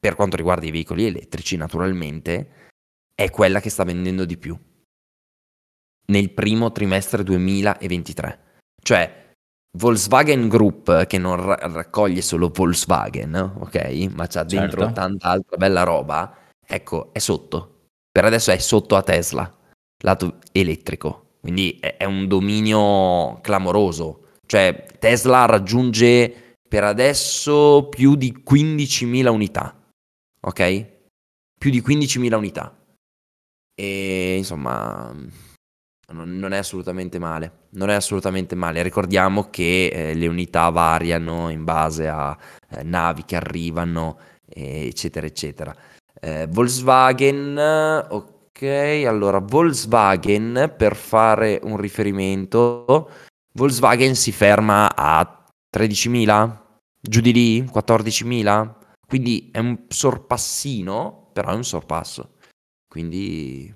per 0.00 0.14
quanto 0.14 0.36
riguarda 0.36 0.66
i 0.66 0.70
veicoli 0.70 1.04
elettrici, 1.06 1.56
naturalmente, 1.56 2.68
è 3.14 3.30
quella 3.30 3.60
che 3.60 3.70
sta 3.70 3.84
vendendo 3.84 4.24
di 4.24 4.38
più 4.38 4.58
nel 6.06 6.30
primo 6.32 6.72
trimestre 6.72 7.22
2023. 7.22 8.60
Cioè, 8.82 9.27
Volkswagen 9.76 10.48
Group, 10.48 11.06
che 11.06 11.18
non 11.18 11.36
ra- 11.36 11.58
raccoglie 11.60 12.22
solo 12.22 12.50
Volkswagen, 12.52 13.34
ok? 13.34 14.08
Ma 14.14 14.26
c'ha 14.26 14.44
dentro 14.44 14.80
certo. 14.80 14.94
tanta 14.94 15.28
altra 15.28 15.56
bella 15.56 15.82
roba, 15.82 16.36
ecco, 16.64 17.12
è 17.12 17.18
sotto. 17.18 17.90
Per 18.10 18.24
adesso 18.24 18.50
è 18.50 18.58
sotto 18.58 18.96
a 18.96 19.02
Tesla, 19.02 19.56
lato 20.02 20.38
elettrico. 20.52 21.36
Quindi 21.40 21.78
è, 21.80 21.96
è 21.96 22.04
un 22.04 22.26
dominio 22.26 23.40
clamoroso. 23.40 24.30
Cioè, 24.46 24.86
Tesla 24.98 25.44
raggiunge 25.44 26.54
per 26.68 26.84
adesso 26.84 27.88
più 27.88 28.14
di 28.14 28.42
15.000 28.46 29.28
unità, 29.28 29.90
ok? 30.40 30.86
Più 31.58 31.70
di 31.70 31.82
15.000 31.82 32.34
unità. 32.34 32.74
E 33.74 34.36
insomma 34.36 35.14
non, 36.12 36.52
è 36.52 36.56
assolutamente 36.56 37.18
male, 37.18 37.66
non 37.70 37.90
è 37.90 37.94
assolutamente 37.94 38.54
male. 38.54 38.82
Ricordiamo 38.82 39.50
che 39.50 39.86
eh, 39.86 40.14
le 40.14 40.26
unità 40.26 40.70
variano 40.70 41.50
in 41.50 41.64
base 41.64 42.08
a 42.08 42.36
eh, 42.70 42.82
navi 42.82 43.24
che 43.24 43.36
arrivano, 43.36 44.18
eh, 44.46 44.86
eccetera, 44.86 45.26
eccetera. 45.26 45.74
Eh, 46.20 46.46
Volkswagen, 46.48 47.56
ok, 48.08 48.62
allora 49.06 49.38
Volkswagen 49.38 50.74
per 50.76 50.96
fare 50.96 51.60
un 51.62 51.76
riferimento, 51.76 53.10
Volkswagen 53.52 54.14
si 54.14 54.32
ferma 54.32 54.94
a 54.94 55.44
13.000, 55.76 56.56
giù 57.00 57.20
di 57.20 57.32
lì, 57.32 57.62
14.000, 57.62 58.74
quindi 59.06 59.50
è 59.52 59.58
un 59.58 59.84
sorpassino, 59.88 61.30
però 61.32 61.50
è 61.50 61.54
un 61.54 61.64
sorpasso, 61.64 62.34
quindi 62.88 63.72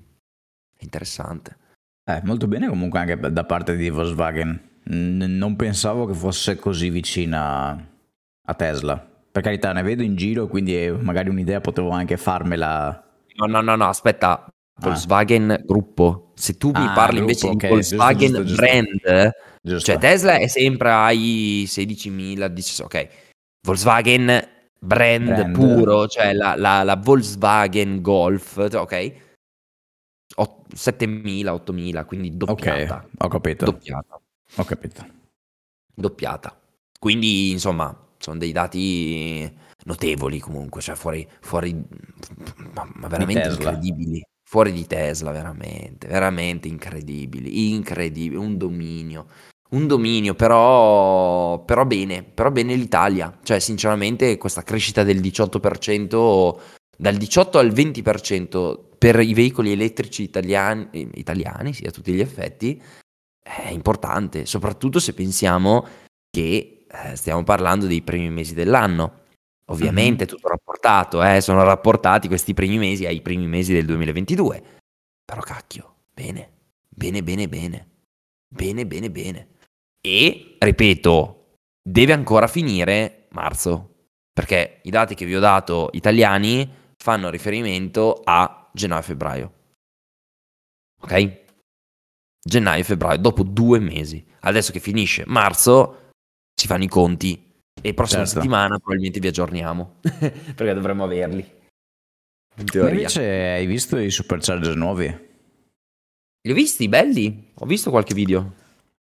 è 0.76 0.82
interessante. 0.82 1.60
Eh, 2.04 2.20
molto 2.24 2.48
bene 2.48 2.68
comunque 2.68 2.98
anche 2.98 3.16
da 3.16 3.44
parte 3.44 3.76
di 3.76 3.88
Volkswagen. 3.88 4.70
N- 4.90 5.36
non 5.38 5.54
pensavo 5.56 6.06
che 6.06 6.14
fosse 6.14 6.56
così 6.56 6.90
vicina 6.90 7.70
a 8.44 8.54
Tesla. 8.54 9.10
Per 9.32 9.42
carità, 9.42 9.72
ne 9.72 9.82
vedo 9.82 10.02
in 10.02 10.16
giro, 10.16 10.46
quindi 10.46 10.94
magari 11.00 11.28
un'idea 11.28 11.60
potevo 11.60 11.90
anche 11.90 12.16
farmela. 12.16 13.02
No, 13.36 13.46
no, 13.46 13.60
no, 13.60 13.76
no, 13.76 13.88
aspetta. 13.88 14.44
Ah. 14.44 14.52
Volkswagen 14.80 15.50
ah. 15.52 15.62
gruppo. 15.64 16.32
Se 16.34 16.56
tu 16.56 16.68
mi 16.68 16.84
ah, 16.84 16.92
parli 16.92 17.20
gruppo, 17.20 17.30
invece 17.30 17.46
okay. 17.46 17.68
di 17.68 17.74
Volkswagen 17.74 18.28
giusto, 18.28 18.44
giusto, 18.44 18.62
brand, 18.62 19.32
giusto. 19.62 19.92
cioè 19.92 19.98
Tesla 19.98 20.34
è 20.34 20.46
sempre 20.48 20.90
ai 20.90 21.64
16.000, 21.66 22.36
16, 22.36 22.82
ok. 22.82 23.08
Volkswagen 23.64 24.26
brand, 24.80 25.24
brand. 25.24 25.52
puro, 25.52 26.08
cioè 26.08 26.32
la, 26.32 26.56
la, 26.56 26.82
la 26.82 26.96
Volkswagen 26.96 28.00
Golf, 28.02 28.56
ok? 28.56 29.31
7.000, 30.36 31.52
8.000, 31.52 32.04
quindi 32.04 32.36
doppiata. 32.36 32.96
Ok, 32.96 33.24
ho 33.24 33.28
capito. 33.28 33.64
Doppiata. 33.64 34.20
Ho 34.56 34.64
capito. 34.64 35.06
Doppiata. 35.94 36.60
Quindi, 36.98 37.50
insomma, 37.50 37.96
sono 38.18 38.38
dei 38.38 38.52
dati 38.52 39.50
notevoli 39.84 40.38
comunque, 40.38 40.80
cioè 40.80 40.94
fuori, 40.94 41.28
fuori 41.40 41.84
ma 42.74 43.08
veramente 43.08 43.48
incredibili. 43.48 44.24
Fuori 44.44 44.72
di 44.72 44.86
Tesla, 44.86 45.30
veramente, 45.30 46.06
veramente 46.06 46.68
incredibili, 46.68 47.70
incredibili, 47.70 48.36
un 48.36 48.58
dominio. 48.58 49.26
Un 49.70 49.86
dominio, 49.86 50.34
però, 50.34 51.64
però 51.64 51.86
bene, 51.86 52.22
però 52.22 52.50
bene 52.50 52.74
l'Italia. 52.74 53.38
Cioè, 53.42 53.58
sinceramente, 53.58 54.36
questa 54.36 54.62
crescita 54.62 55.02
del 55.02 55.20
18%, 55.20 56.60
dal 57.02 57.16
18 57.16 57.58
al 57.58 57.72
20% 57.72 58.78
per 58.96 59.18
i 59.18 59.34
veicoli 59.34 59.72
elettrici 59.72 60.22
italiani, 60.22 60.86
italiani 61.14 61.72
sì, 61.72 61.84
a 61.84 61.90
tutti 61.90 62.12
gli 62.12 62.20
effetti, 62.20 62.80
è 63.42 63.70
importante, 63.70 64.46
soprattutto 64.46 65.00
se 65.00 65.12
pensiamo 65.12 65.84
che 66.30 66.86
eh, 66.88 67.16
stiamo 67.16 67.42
parlando 67.42 67.88
dei 67.88 68.02
primi 68.02 68.30
mesi 68.30 68.54
dell'anno. 68.54 69.22
Ovviamente 69.66 70.24
mm-hmm. 70.24 70.32
tutto 70.32 70.46
rapportato, 70.46 71.24
eh, 71.24 71.40
sono 71.40 71.64
rapportati 71.64 72.28
questi 72.28 72.54
primi 72.54 72.78
mesi 72.78 73.04
ai 73.04 73.20
primi 73.20 73.48
mesi 73.48 73.72
del 73.72 73.84
2022. 73.86 74.62
Però 75.24 75.40
cacchio, 75.40 75.94
bene, 76.14 76.50
bene, 76.88 77.24
bene, 77.24 77.48
bene, 77.48 77.88
bene, 78.46 78.86
bene, 78.86 79.10
bene. 79.10 79.48
E, 80.00 80.54
ripeto, 80.56 81.56
deve 81.82 82.12
ancora 82.12 82.46
finire 82.46 83.26
marzo, 83.30 84.04
perché 84.32 84.78
i 84.84 84.90
dati 84.90 85.16
che 85.16 85.26
vi 85.26 85.34
ho 85.34 85.40
dato 85.40 85.88
italiani 85.94 86.78
fanno 87.02 87.30
riferimento 87.30 88.20
a 88.22 88.70
gennaio-febbraio. 88.72 89.52
Ok? 91.00 91.40
Gennaio-febbraio, 92.40 93.18
dopo 93.18 93.42
due 93.42 93.80
mesi. 93.80 94.24
Adesso 94.38 94.70
che 94.70 94.78
finisce 94.78 95.24
marzo, 95.26 96.10
si 96.54 96.68
fanno 96.68 96.84
i 96.84 96.88
conti 96.88 97.60
e 97.82 97.92
prossima 97.92 98.24
certo. 98.24 98.38
settimana 98.38 98.76
probabilmente 98.76 99.18
vi 99.18 99.26
aggiorniamo, 99.26 99.96
perché 100.54 100.74
dovremmo 100.74 101.02
averli. 101.02 101.60
In 102.58 102.66
teoria. 102.66 102.92
invece 102.92 103.22
hai 103.22 103.66
visto 103.66 103.98
i 103.98 104.10
supercharger 104.10 104.76
nuovi? 104.76 105.06
Li 105.06 106.52
ho 106.52 106.54
visti, 106.54 106.88
belli. 106.88 107.50
Ho 107.54 107.66
visto 107.66 107.90
qualche 107.90 108.14
video. 108.14 108.54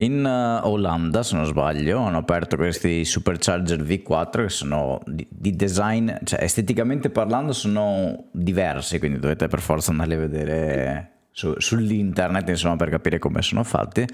In 0.01 0.25
uh, 0.25 0.65
Olanda, 0.69 1.25
se 1.25 1.35
non 1.35 1.45
sbaglio, 1.45 1.99
hanno 1.99 2.19
aperto 2.19 2.55
questi 2.55 3.05
Supercharger 3.05 3.83
V4 3.83 4.43
che 4.43 4.49
sono 4.49 5.01
di, 5.05 5.27
di, 5.29 5.57
design, 5.57 6.13
cioè 6.23 6.41
esteticamente 6.41 7.11
parlando 7.11 7.53
sono 7.53 8.27
diversi, 8.31 9.01
quindi 9.01 9.19
dovete 9.19 9.49
per 9.49 9.59
forza 9.59 9.91
andarli 9.91 10.15
a 10.15 10.19
vedere 10.19 11.11
su, 11.33 11.53
sull'internet, 11.59 12.49
insomma, 12.49 12.77
per 12.77 12.91
capire 12.91 13.19
come 13.19 13.43
sono 13.43 13.65
fatti. 13.65 14.05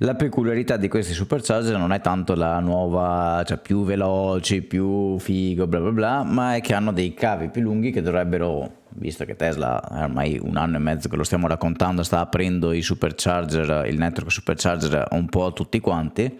La 0.00 0.14
peculiarità 0.14 0.76
di 0.76 0.88
questi 0.88 1.14
supercharger 1.14 1.78
non 1.78 1.92
è 1.92 2.02
tanto 2.02 2.34
la 2.34 2.60
nuova, 2.60 3.42
cioè 3.46 3.56
più 3.56 3.82
veloci, 3.84 4.60
più 4.60 5.18
figo, 5.18 5.66
bla 5.66 5.80
bla 5.80 5.90
bla, 5.92 6.22
ma 6.22 6.56
è 6.56 6.60
che 6.60 6.74
hanno 6.74 6.92
dei 6.92 7.14
cavi 7.14 7.48
più 7.48 7.62
lunghi 7.62 7.90
che 7.90 8.02
dovrebbero, 8.02 8.79
visto 8.94 9.24
che 9.24 9.36
Tesla 9.36 9.80
è 9.88 10.02
ormai 10.02 10.38
un 10.40 10.56
anno 10.56 10.76
e 10.76 10.80
mezzo 10.80 11.08
che 11.08 11.16
lo 11.16 11.24
stiamo 11.24 11.46
raccontando, 11.46 12.02
sta 12.02 12.20
aprendo 12.20 12.72
i 12.72 12.82
supercharger, 12.82 13.86
il 13.86 13.98
network 13.98 14.30
supercharger 14.30 15.08
un 15.12 15.28
po' 15.28 15.46
a 15.46 15.52
tutti 15.52 15.80
quanti. 15.80 16.38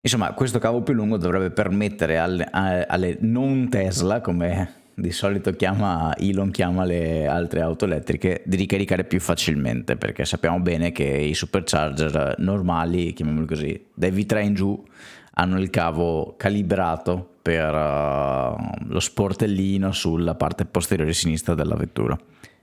Insomma, 0.00 0.32
questo 0.32 0.58
cavo 0.58 0.82
più 0.82 0.94
lungo 0.94 1.16
dovrebbe 1.16 1.50
permettere 1.50 2.18
alle, 2.18 2.48
alle 2.50 3.18
non 3.20 3.68
Tesla, 3.68 4.20
come 4.20 4.78
di 4.98 5.12
solito 5.12 5.52
chiama, 5.52 6.16
Elon 6.16 6.50
chiama 6.50 6.84
le 6.84 7.26
altre 7.26 7.60
auto 7.60 7.84
elettriche 7.84 8.42
di 8.44 8.56
ricaricare 8.56 9.04
più 9.04 9.20
facilmente 9.20 9.96
perché 9.96 10.24
sappiamo 10.24 10.58
bene 10.58 10.90
che 10.90 11.04
i 11.04 11.34
supercharger 11.34 12.34
normali, 12.38 13.12
chiamiamoli 13.12 13.46
così, 13.46 13.86
dai 13.94 14.10
V3 14.10 14.42
in 14.42 14.54
giù 14.54 14.84
hanno 15.40 15.58
il 15.58 15.70
cavo 15.70 16.34
calibrato 16.36 17.36
per 17.40 17.72
uh, 17.72 18.56
lo 18.88 19.00
sportellino 19.00 19.92
sulla 19.92 20.34
parte 20.34 20.64
posteriore 20.64 21.12
sinistra 21.12 21.54
della 21.54 21.76
vettura. 21.76 22.18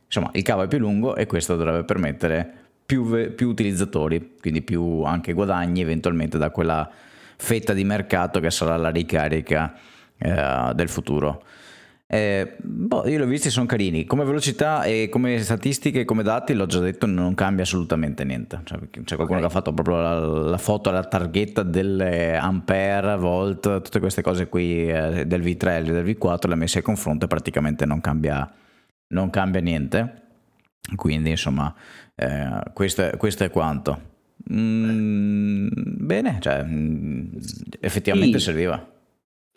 Insomma, 0.06 0.30
il 0.34 0.44
cavo 0.44 0.64
è 0.64 0.68
più 0.68 0.78
lungo 0.78 1.16
e 1.16 1.26
questo 1.26 1.56
dovrebbe 1.56 1.86
permettere 1.86 2.54
più, 2.86 3.34
più 3.34 3.48
utilizzatori, 3.48 4.36
quindi 4.40 4.62
più 4.62 5.04
anche 5.04 5.34
guadagni 5.34 5.82
eventualmente 5.82 6.38
da 6.38 6.50
quella 6.52 6.90
fetta 7.38 7.74
di 7.74 7.84
mercato 7.84 8.40
che 8.40 8.52
sarà 8.52 8.76
la 8.76 8.90
ricarica 8.90 9.74
uh, 10.18 10.74
del 10.74 10.90
futuro. 10.90 11.44
Eh, 12.08 12.58
boh, 12.62 13.08
io 13.08 13.18
l'ho 13.18 13.26
visti, 13.26 13.50
sono 13.50 13.65
carini. 13.65 14.06
Come 14.06 14.24
velocità 14.24 14.84
e 14.84 15.10
come 15.10 15.39
statistiche, 15.39 16.06
come 16.06 16.24
dati, 16.24 16.54
l'ho 16.54 16.68
già 16.68 16.80
detto, 16.80 17.06
non 17.08 17.34
cambia 17.34 17.63
assolutamente 17.63 18.24
niente. 18.24 18.62
Cioè, 18.63 18.80
c'è 19.04 19.15
qualcuno 19.15 19.39
okay. 19.39 19.39
che 19.39 19.46
ha 19.46 19.50
fatto 19.50 19.74
proprio 19.74 19.96
la, 19.98 20.20
la 20.20 20.58
foto 20.58 20.89
alla 20.89 21.04
targhetta 21.04 21.63
delle 21.63 22.36
ampere, 22.36 23.18
volt, 23.18 23.82
tutte 23.82 24.00
queste 24.00 24.22
cose 24.22 24.48
qui 24.48 24.88
eh, 24.88 25.26
del 25.26 25.41
V3 25.41 25.78
e 25.78 25.84
del 25.84 26.06
V4, 26.06 26.48
le 26.48 26.54
ha 26.54 26.58
messe 26.58 26.80
a 26.80 26.82
confronto 26.84 27.26
e 27.26 27.28
praticamente 27.28 27.86
non 27.86 28.02
cambia, 28.02 28.52
non 29.08 29.30
cambia 29.30 29.62
niente. 29.62 30.22
Quindi, 30.96 31.32
insomma, 31.32 31.74
eh, 32.13 32.62
questo, 32.74 33.10
è, 33.10 33.18
questo, 33.18 33.44
è 33.44 33.50
quanto. 33.50 34.13
Mm, 34.54 35.70
bene, 35.74 36.38
cioè, 36.39 36.63
mm, 36.63 37.34
effettivamente 37.80 38.38
sì. 38.38 38.46
serviva. 38.46 38.94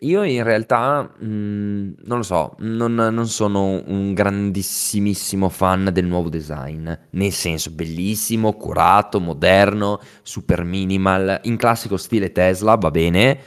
Io 0.01 0.23
in 0.23 0.43
realtà, 0.43 1.11
mhmm, 1.19 1.95
non 2.03 2.17
lo 2.17 2.23
so, 2.23 2.55
non 2.59 2.93
non 2.95 3.27
sono 3.27 3.83
un 3.85 4.13
grandissimissimo 4.13 5.49
fan 5.49 5.89
del 5.91 6.05
nuovo 6.05 6.29
design, 6.29 6.89
nel 7.11 7.31
senso 7.33 7.71
bellissimo, 7.71 8.53
curato, 8.53 9.19
moderno, 9.19 9.99
super 10.21 10.63
minimal, 10.63 11.41
in 11.43 11.57
classico 11.57 11.97
stile 11.97 12.31
Tesla, 12.31 12.75
va 12.75 12.91
bene, 12.91 13.37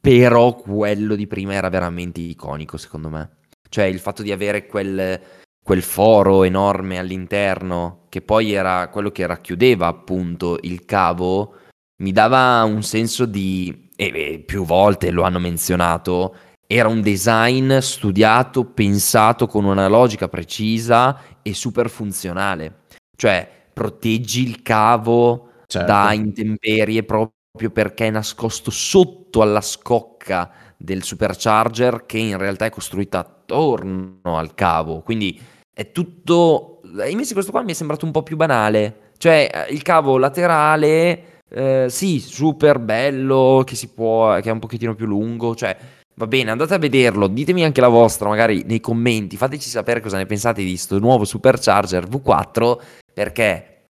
però 0.00 0.54
quello 0.54 1.16
di 1.16 1.26
prima 1.26 1.54
era 1.54 1.68
veramente 1.68 2.20
iconico 2.20 2.76
secondo 2.76 3.08
me. 3.08 3.30
Cioè 3.68 3.86
il 3.86 3.98
fatto 3.98 4.22
di 4.22 4.30
avere 4.32 4.66
quel 4.66 5.20
quel 5.66 5.82
foro 5.82 6.44
enorme 6.44 6.98
all'interno, 6.98 8.06
che 8.08 8.22
poi 8.22 8.52
era 8.52 8.88
quello 8.88 9.10
che 9.10 9.26
racchiudeva 9.26 9.88
appunto 9.88 10.58
il 10.62 10.84
cavo, 10.84 11.56
mi 12.02 12.12
dava 12.12 12.62
un 12.62 12.84
senso 12.84 13.26
di 13.26 13.85
e 13.96 14.42
più 14.44 14.64
volte 14.64 15.10
lo 15.10 15.22
hanno 15.22 15.38
menzionato, 15.38 16.36
era 16.66 16.88
un 16.88 17.00
design 17.00 17.78
studiato, 17.78 18.64
pensato 18.64 19.46
con 19.46 19.64
una 19.64 19.88
logica 19.88 20.28
precisa 20.28 21.20
e 21.42 21.54
super 21.54 21.88
funzionale. 21.88 22.82
Cioè, 23.16 23.48
proteggi 23.72 24.46
il 24.46 24.62
cavo 24.62 25.50
certo. 25.66 25.86
da 25.86 26.12
intemperie 26.12 27.04
proprio 27.04 27.70
perché 27.72 28.08
è 28.08 28.10
nascosto 28.10 28.70
sotto 28.70 29.42
alla 29.42 29.60
scocca 29.60 30.50
del 30.76 31.02
supercharger 31.02 32.04
che 32.04 32.18
in 32.18 32.36
realtà 32.36 32.66
è 32.66 32.70
costruita 32.70 33.20
attorno 33.20 34.36
al 34.36 34.54
cavo. 34.54 35.00
Quindi 35.02 35.40
è 35.72 35.92
tutto... 35.92 36.80
Invece 37.08 37.32
questo 37.32 37.52
qua 37.52 37.62
mi 37.62 37.72
è 37.72 37.74
sembrato 37.74 38.04
un 38.04 38.10
po' 38.10 38.22
più 38.22 38.36
banale. 38.36 39.12
Cioè, 39.18 39.68
il 39.70 39.82
cavo 39.82 40.18
laterale 40.18 41.35
eh, 41.48 41.86
sì, 41.88 42.20
super 42.20 42.78
bello, 42.78 43.62
che 43.64 43.76
si 43.76 43.88
può, 43.88 44.34
che 44.40 44.48
è 44.48 44.52
un 44.52 44.58
pochettino 44.58 44.94
più 44.94 45.06
lungo, 45.06 45.54
cioè 45.54 45.76
va 46.14 46.26
bene, 46.26 46.50
andate 46.50 46.74
a 46.74 46.78
vederlo, 46.78 47.28
ditemi 47.28 47.64
anche 47.64 47.80
la 47.80 47.88
vostra, 47.88 48.28
magari 48.28 48.64
nei 48.64 48.80
commenti, 48.80 49.36
fateci 49.36 49.68
sapere 49.68 50.00
cosa 50.00 50.16
ne 50.16 50.26
pensate 50.26 50.62
di 50.62 50.70
questo 50.70 50.98
nuovo 50.98 51.24
supercharger 51.24 52.08
V4, 52.08 52.78
perché 53.12 53.86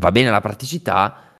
va 0.00 0.10
bene 0.12 0.30
la 0.30 0.40
praticità, 0.40 1.36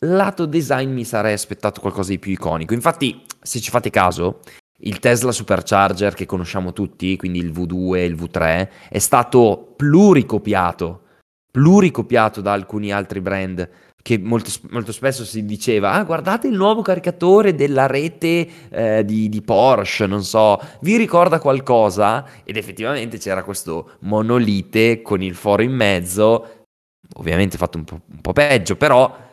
lato 0.00 0.46
design 0.46 0.92
mi 0.92 1.04
sarei 1.04 1.32
aspettato 1.32 1.80
qualcosa 1.80 2.10
di 2.10 2.18
più 2.18 2.32
iconico. 2.32 2.74
Infatti, 2.74 3.24
se 3.40 3.60
ci 3.60 3.70
fate 3.70 3.90
caso, 3.90 4.40
il 4.84 4.98
Tesla 4.98 5.32
Supercharger 5.32 6.14
che 6.14 6.26
conosciamo 6.26 6.72
tutti, 6.72 7.16
quindi 7.16 7.38
il 7.38 7.52
V2 7.52 7.96
e 7.96 8.04
il 8.04 8.16
V3, 8.16 8.68
è 8.88 8.98
stato 8.98 9.74
pluricopiato, 9.76 11.02
pluricopiato 11.50 12.40
da 12.40 12.52
alcuni 12.52 12.92
altri 12.92 13.20
brand 13.20 13.68
che 14.02 14.18
molto, 14.18 14.50
molto, 14.70 14.90
spesso 14.90 15.24
si 15.24 15.44
diceva, 15.44 15.92
ah 15.92 16.02
guardate 16.02 16.48
il 16.48 16.54
nuovo 16.54 16.82
caricatore 16.82 17.54
della 17.54 17.86
rete 17.86 18.48
eh, 18.68 19.04
di, 19.04 19.28
di, 19.28 19.42
Porsche, 19.42 20.06
non 20.06 20.24
so, 20.24 20.60
vi 20.80 20.96
ricorda 20.96 21.38
qualcosa? 21.38 22.26
Ed 22.44 22.56
effettivamente 22.56 23.18
c'era 23.18 23.44
questo 23.44 23.92
monolite 24.00 25.02
con 25.02 25.22
il 25.22 25.36
foro 25.36 25.62
in 25.62 25.72
mezzo, 25.72 26.66
ovviamente 27.14 27.56
fatto 27.56 27.78
un 27.78 27.84
po', 27.84 28.00
un 28.12 28.20
po 28.20 28.32
peggio, 28.32 28.76
però 28.76 29.30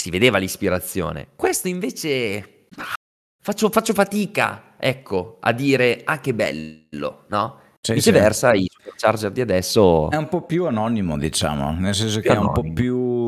si 0.00 0.10
vedeva 0.10 0.38
l'ispirazione. 0.38 1.28
Questo 1.34 1.68
invece 1.68 2.66
ah, 2.76 2.94
faccio, 3.42 3.70
faccio, 3.70 3.94
fatica, 3.94 4.74
ecco, 4.78 5.38
a 5.40 5.52
dire, 5.52 6.02
ah 6.04 6.20
che 6.20 6.34
bello, 6.34 7.24
no? 7.28 7.60
Sì, 7.82 7.94
Viceversa, 7.94 8.52
sì. 8.52 8.62
i 8.62 8.70
supercharger 8.70 9.30
di 9.30 9.40
adesso... 9.40 10.10
È 10.10 10.16
un 10.16 10.28
po' 10.28 10.42
più 10.42 10.66
anonimo, 10.66 11.16
diciamo, 11.16 11.72
nel 11.72 11.94
senso 11.94 12.20
che 12.20 12.28
è 12.28 12.36
un 12.36 12.52
po' 12.52 12.62
più... 12.62 13.19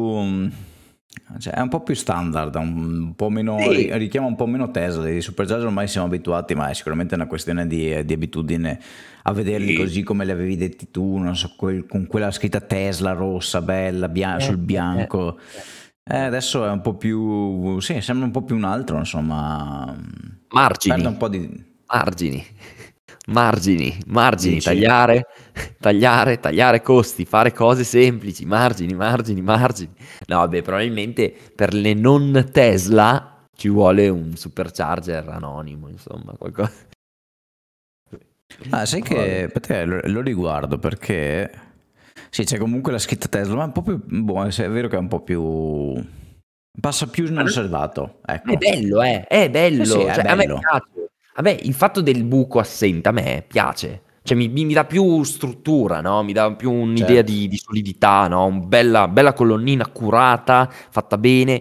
Cioè, 1.39 1.55
è 1.55 1.61
un 1.61 1.69
po' 1.69 1.81
più 1.81 1.95
standard, 1.95 2.55
un 2.57 3.15
po' 3.15 3.31
meno, 3.31 3.59
sì. 3.59 3.91
richiama 3.97 4.27
un 4.27 4.37
po' 4.37 4.47
meno 4.47 4.71
Tesla. 4.71 5.09
I 5.09 5.21
supercharger 5.21 5.67
ormai 5.67 5.87
siamo 5.87 6.07
abituati, 6.07 6.55
ma 6.55 6.69
è 6.69 6.75
sicuramente 6.75 7.15
una 7.15 7.27
questione 7.27 7.67
di, 7.67 8.05
di 8.05 8.13
abitudine 8.13 8.79
a 9.23 9.33
vederli 9.33 9.69
sì. 9.69 9.77
così 9.77 10.03
come 10.03 10.25
li 10.25 10.31
avevi 10.31 10.57
detti 10.57 10.91
tu, 10.91 11.19
non 11.19 11.37
so, 11.37 11.55
quel, 11.57 11.87
con 11.87 12.07
quella 12.07 12.31
scritta 12.31 12.61
Tesla 12.61 13.13
rossa, 13.13 13.63
bella, 13.63 14.09
bian- 14.09 14.39
eh, 14.39 14.43
sul 14.43 14.59
bianco. 14.59 15.39
Eh, 16.05 16.17
eh, 16.17 16.21
adesso 16.21 16.67
è 16.67 16.71
un 16.71 16.81
po' 16.81 16.95
più, 16.95 17.79
sì, 17.81 18.01
sembra 18.01 18.27
un 18.27 18.33
po' 18.33 18.43
più 18.43 18.57
un 18.57 18.65
altro, 18.65 18.99
insomma. 18.99 19.97
Margini. 20.49 20.95
Perde 20.95 21.09
un 21.09 21.17
po' 21.17 21.29
di... 21.29 21.71
Margini 21.87 22.45
margini, 23.29 23.97
margini, 24.07 24.55
Dici. 24.55 24.67
tagliare, 24.67 25.27
tagliare, 25.79 26.41
tagliare 26.41 26.83
costi, 26.83 27.25
fare 27.25 27.53
cose 27.53 27.85
semplici, 27.85 28.45
margini, 28.45 28.95
margini, 28.95 29.41
margini. 29.41 29.93
No, 30.27 30.39
vabbè, 30.39 30.63
probabilmente 30.63 31.35
per 31.55 31.75
le 31.75 31.95
non 31.95 32.49
Tesla 32.53 33.47
ci 33.55 33.69
vuole 33.69 34.09
un 34.09 34.37
supercharger 34.37 35.29
anonimo, 35.29 35.89
insomma, 35.89 36.33
qualcosa. 36.37 36.91
Ah, 38.71 38.85
sai 38.85 39.01
che 39.01 39.51
te 39.61 39.85
lo, 39.85 40.01
lo 40.05 40.21
riguardo 40.21 40.79
perché 40.79 41.51
sì, 42.29 42.45
c'è 42.45 42.59
comunque 42.59 42.93
la 42.93 42.99
scritta 42.99 43.29
Tesla, 43.29 43.55
ma 43.55 43.63
è 43.63 43.67
un 43.67 43.73
po' 43.73 43.83
più 43.83 44.03
boh, 44.05 44.45
è 44.45 44.69
vero 44.69 44.89
che 44.89 44.97
è 44.97 44.99
un 44.99 45.09
po' 45.09 45.21
più 45.21 45.95
Passa 46.81 47.07
più 47.07 47.27
inosservato. 47.27 48.21
Ecco. 48.25 48.53
È 48.53 48.57
bello, 48.57 49.03
eh, 49.03 49.25
è 49.27 49.51
bello. 49.51 49.83
Eh 49.83 49.87
sì, 49.87 50.01
è 50.01 50.15
cioè, 50.15 50.23
bello. 50.23 50.33
A 50.33 50.37
me 50.37 50.47
piace. 50.47 50.87
A 51.35 51.43
me 51.43 51.53
il 51.53 51.75
fatto 51.75 52.01
del 52.01 52.25
buco 52.25 52.59
assente 52.59 53.09
a 53.09 53.13
me 53.13 53.45
piace. 53.47 54.03
Cioè 54.23 54.37
mi, 54.37 54.49
mi 54.49 54.73
dà 54.73 54.85
più 54.85 55.23
struttura, 55.25 56.01
no? 56.01 56.23
Mi 56.23 56.33
dà 56.33 56.53
più 56.53 56.71
un'idea 56.71 57.07
certo. 57.07 57.33
di, 57.33 57.49
di, 57.49 57.57
solidità, 57.57 58.29
no? 58.29 58.47
Una 58.47 58.65
bella, 58.65 59.09
bella 59.09 59.33
colonnina 59.33 59.87
curata, 59.89 60.71
fatta 60.71 61.19
bene. 61.19 61.61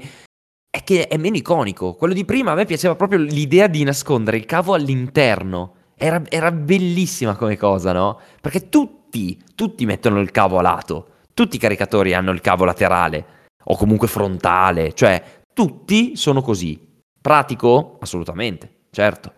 È 0.70 0.84
che 0.84 1.08
è 1.08 1.18
meno 1.18 1.38
iconico. 1.38 1.96
Quello 1.96 2.14
di 2.14 2.24
prima 2.24 2.52
a 2.52 2.56
me 2.56 2.66
piaceva 2.66 2.96
proprio 2.96 3.20
l'idea 3.20 3.68
di 3.68 3.84
nascondere 3.84 4.38
il 4.38 4.46
cavo 4.46 4.74
all'interno. 4.74 5.76
Era, 5.96 6.22
era 6.30 6.52
bellissima 6.52 7.36
come 7.36 7.58
cosa, 7.58 7.94
no? 7.94 8.20
Perché 8.40 8.70
tutti, 8.70 9.42
tutti 9.56 9.86
mettono 9.86 10.20
il 10.20 10.32
cavo 10.32 10.60
a 10.60 10.62
lato. 10.62 11.08
Tutti 11.34 11.56
i 11.56 11.60
caricatori 11.60 12.14
hanno 12.14 12.32
il 12.32 12.42
cavo 12.42 12.66
laterale 12.66 13.40
o 13.64 13.76
comunque 13.76 14.08
frontale, 14.08 14.94
cioè 14.94 15.44
tutti 15.54 16.16
sono 16.16 16.42
così. 16.42 16.80
Pratico? 17.20 17.98
Assolutamente, 18.00 18.86
certo. 18.92 19.34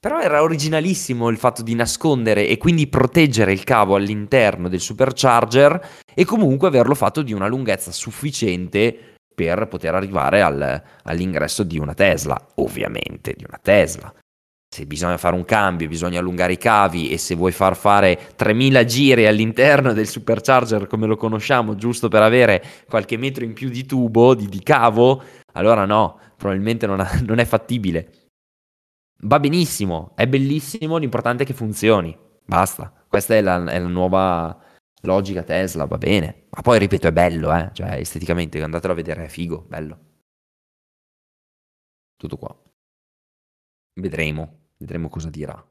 Però 0.00 0.20
era 0.20 0.42
originalissimo 0.42 1.28
il 1.28 1.38
fatto 1.38 1.62
di 1.62 1.74
nascondere 1.74 2.46
e 2.46 2.56
quindi 2.56 2.86
proteggere 2.86 3.52
il 3.52 3.64
cavo 3.64 3.96
all'interno 3.96 4.68
del 4.68 4.78
supercharger 4.78 6.04
e 6.14 6.24
comunque 6.24 6.68
averlo 6.68 6.94
fatto 6.94 7.22
di 7.22 7.32
una 7.32 7.48
lunghezza 7.48 7.90
sufficiente 7.90 9.16
per 9.34 9.66
poter 9.66 9.96
arrivare 9.96 10.40
al, 10.40 10.82
all'ingresso 11.02 11.64
di 11.64 11.80
una 11.80 11.94
Tesla, 11.94 12.40
ovviamente 12.56 13.34
di 13.36 13.44
una 13.44 13.58
Tesla. 13.60 14.12
Se 14.70 14.86
bisogna 14.86 15.16
fare 15.16 15.34
un 15.34 15.44
cambio, 15.44 15.88
bisogna 15.88 16.20
allungare 16.20 16.52
i 16.52 16.58
cavi 16.58 17.10
e 17.10 17.18
se 17.18 17.34
vuoi 17.34 17.52
far 17.52 17.74
fare 17.74 18.34
3000 18.36 18.84
giri 18.84 19.26
all'interno 19.26 19.92
del 19.94 20.06
supercharger 20.06 20.86
come 20.86 21.08
lo 21.08 21.16
conosciamo, 21.16 21.74
giusto 21.74 22.06
per 22.06 22.22
avere 22.22 22.62
qualche 22.88 23.16
metro 23.16 23.44
in 23.44 23.52
più 23.52 23.68
di 23.68 23.84
tubo, 23.84 24.34
di, 24.34 24.46
di 24.46 24.62
cavo, 24.62 25.22
allora 25.54 25.86
no, 25.86 26.20
probabilmente 26.36 26.86
non, 26.86 27.00
ha, 27.00 27.20
non 27.24 27.38
è 27.40 27.44
fattibile. 27.44 28.17
Va 29.22 29.40
benissimo, 29.40 30.12
è 30.14 30.28
bellissimo, 30.28 30.96
l'importante 30.96 31.42
è 31.42 31.46
che 31.46 31.54
funzioni. 31.54 32.16
Basta. 32.44 32.92
Questa 33.08 33.34
è 33.34 33.40
la, 33.40 33.64
è 33.64 33.78
la 33.78 33.88
nuova 33.88 34.64
logica 35.02 35.42
Tesla, 35.42 35.86
va 35.86 35.98
bene. 35.98 36.46
Ma 36.50 36.62
poi 36.62 36.78
ripeto, 36.78 37.08
è 37.08 37.12
bello, 37.12 37.52
eh? 37.54 37.70
Cioè, 37.72 37.94
esteticamente, 37.94 38.62
andatelo 38.62 38.92
a 38.92 38.96
vedere, 38.96 39.24
è 39.24 39.28
figo, 39.28 39.64
bello. 39.68 39.98
Tutto 42.16 42.36
qua. 42.36 42.56
Vedremo, 43.94 44.70
vedremo 44.76 45.08
cosa 45.08 45.30
dirà. 45.30 45.66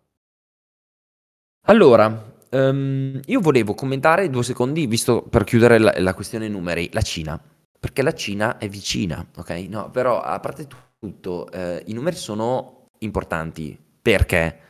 Allora, 1.68 2.36
um, 2.52 3.20
io 3.26 3.40
volevo 3.40 3.74
commentare 3.74 4.30
due 4.30 4.44
secondi, 4.44 4.88
visto 4.88 5.24
per 5.24 5.44
chiudere 5.46 5.78
la, 5.78 5.94
la 6.00 6.14
questione 6.14 6.48
numeri, 6.48 6.90
la 6.92 7.02
Cina. 7.02 7.42
Perché 7.80 8.02
la 8.02 8.14
Cina 8.14 8.58
è 8.58 8.68
vicina, 8.68 9.26
ok? 9.36 9.50
No, 9.70 9.90
però 9.90 10.22
a 10.22 10.40
parte 10.40 10.68
tutto, 11.00 11.50
eh, 11.52 11.84
i 11.88 11.94
numeri 11.94 12.16
sono 12.16 12.77
importanti 13.00 13.78
perché 14.02 14.62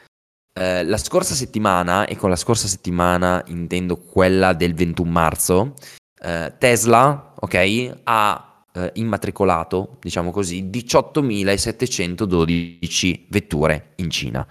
eh, 0.58 0.84
la 0.84 0.98
scorsa 0.98 1.36
settimana, 1.36 2.06
e 2.06 2.16
con 2.16 2.32
la 2.32 2.36
scorsa 2.36 2.68
settimana 2.68 3.44
intendo 3.48 3.98
quella 3.98 4.54
del 4.54 4.74
21 4.74 5.10
marzo, 5.10 5.74
eh, 6.20 6.54
Tesla, 6.58 7.34
ok, 7.40 8.00
ha 8.04 8.64
eh, 8.74 8.92
immatricolato, 8.96 9.98
diciamo 10.02 10.32
così, 10.32 10.64
18.712 10.64 13.26
vetture 13.30 13.92
in 13.98 14.10
Cina. 14.10 14.44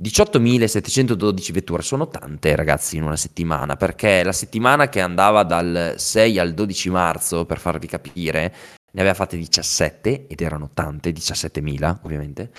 18.712 0.00 1.52
vetture 1.52 1.82
sono 1.82 2.06
tante 2.06 2.54
ragazzi 2.54 2.96
in 2.96 3.02
una 3.02 3.16
settimana 3.16 3.74
perché 3.74 4.22
la 4.22 4.30
settimana 4.30 4.88
che 4.88 5.00
andava 5.00 5.42
dal 5.42 5.94
6 5.96 6.38
al 6.38 6.54
12 6.54 6.90
marzo 6.90 7.44
per 7.46 7.58
farvi 7.58 7.88
capire 7.88 8.54
ne 8.92 9.00
aveva 9.00 9.14
fatte 9.14 9.36
17 9.36 10.28
ed 10.28 10.40
erano 10.40 10.70
tante, 10.72 11.10
17.000 11.10 11.96
ovviamente 12.02 12.52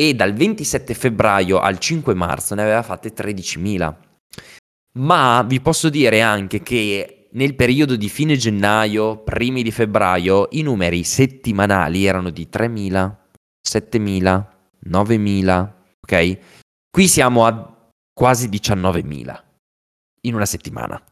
e 0.00 0.14
dal 0.14 0.32
27 0.32 0.94
febbraio 0.94 1.58
al 1.58 1.80
5 1.80 2.14
marzo 2.14 2.54
ne 2.54 2.62
aveva 2.62 2.84
fatte 2.84 3.12
13.000. 3.12 3.94
Ma 4.98 5.42
vi 5.42 5.60
posso 5.60 5.88
dire 5.88 6.20
anche 6.20 6.62
che 6.62 7.26
nel 7.32 7.56
periodo 7.56 7.96
di 7.96 8.08
fine 8.08 8.36
gennaio, 8.36 9.18
primi 9.24 9.64
di 9.64 9.72
febbraio, 9.72 10.46
i 10.52 10.62
numeri 10.62 11.02
settimanali 11.02 12.04
erano 12.04 12.30
di 12.30 12.46
3.000, 12.48 13.12
7.000, 13.68 14.46
9.000, 14.88 15.72
ok? 16.00 16.38
Qui 16.88 17.08
siamo 17.08 17.44
a 17.44 17.90
quasi 18.12 18.48
19.000 18.48 19.42
in 20.22 20.34
una 20.34 20.46
settimana, 20.46 21.02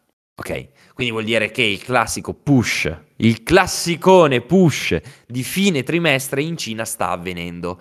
ok? 0.41 0.69
Quindi 0.95 1.13
vuol 1.13 1.25
dire 1.25 1.51
che 1.51 1.63
il 1.63 1.83
classico 1.83 2.35
push, 2.35 2.97
il 3.17 3.43
classicone 3.43 4.43
push 4.43 4.97
di 5.27 5.43
fine 5.43 5.83
trimestre 5.83 6.41
in 6.41 6.57
Cina 6.57 6.85
sta 6.85 7.11
avvenendo. 7.11 7.81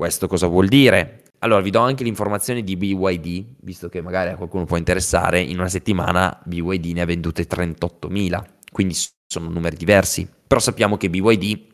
Questo 0.00 0.28
cosa 0.28 0.46
vuol 0.46 0.66
dire? 0.66 1.24
Allora, 1.40 1.60
vi 1.60 1.68
do 1.68 1.80
anche 1.80 2.04
l'informazione 2.04 2.62
di 2.62 2.74
BYD, 2.74 3.56
visto 3.60 3.90
che 3.90 4.00
magari 4.00 4.30
a 4.30 4.36
qualcuno 4.36 4.64
può 4.64 4.78
interessare, 4.78 5.42
in 5.42 5.58
una 5.58 5.68
settimana 5.68 6.40
BYD 6.46 6.86
ne 6.94 7.02
ha 7.02 7.04
vendute 7.04 7.46
38.000, 7.46 8.42
quindi 8.72 8.96
sono 9.26 9.50
numeri 9.50 9.76
diversi. 9.76 10.26
Però 10.46 10.58
sappiamo 10.58 10.96
che 10.96 11.10
BYD 11.10 11.66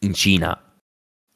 in 0.00 0.14
Cina 0.14 0.78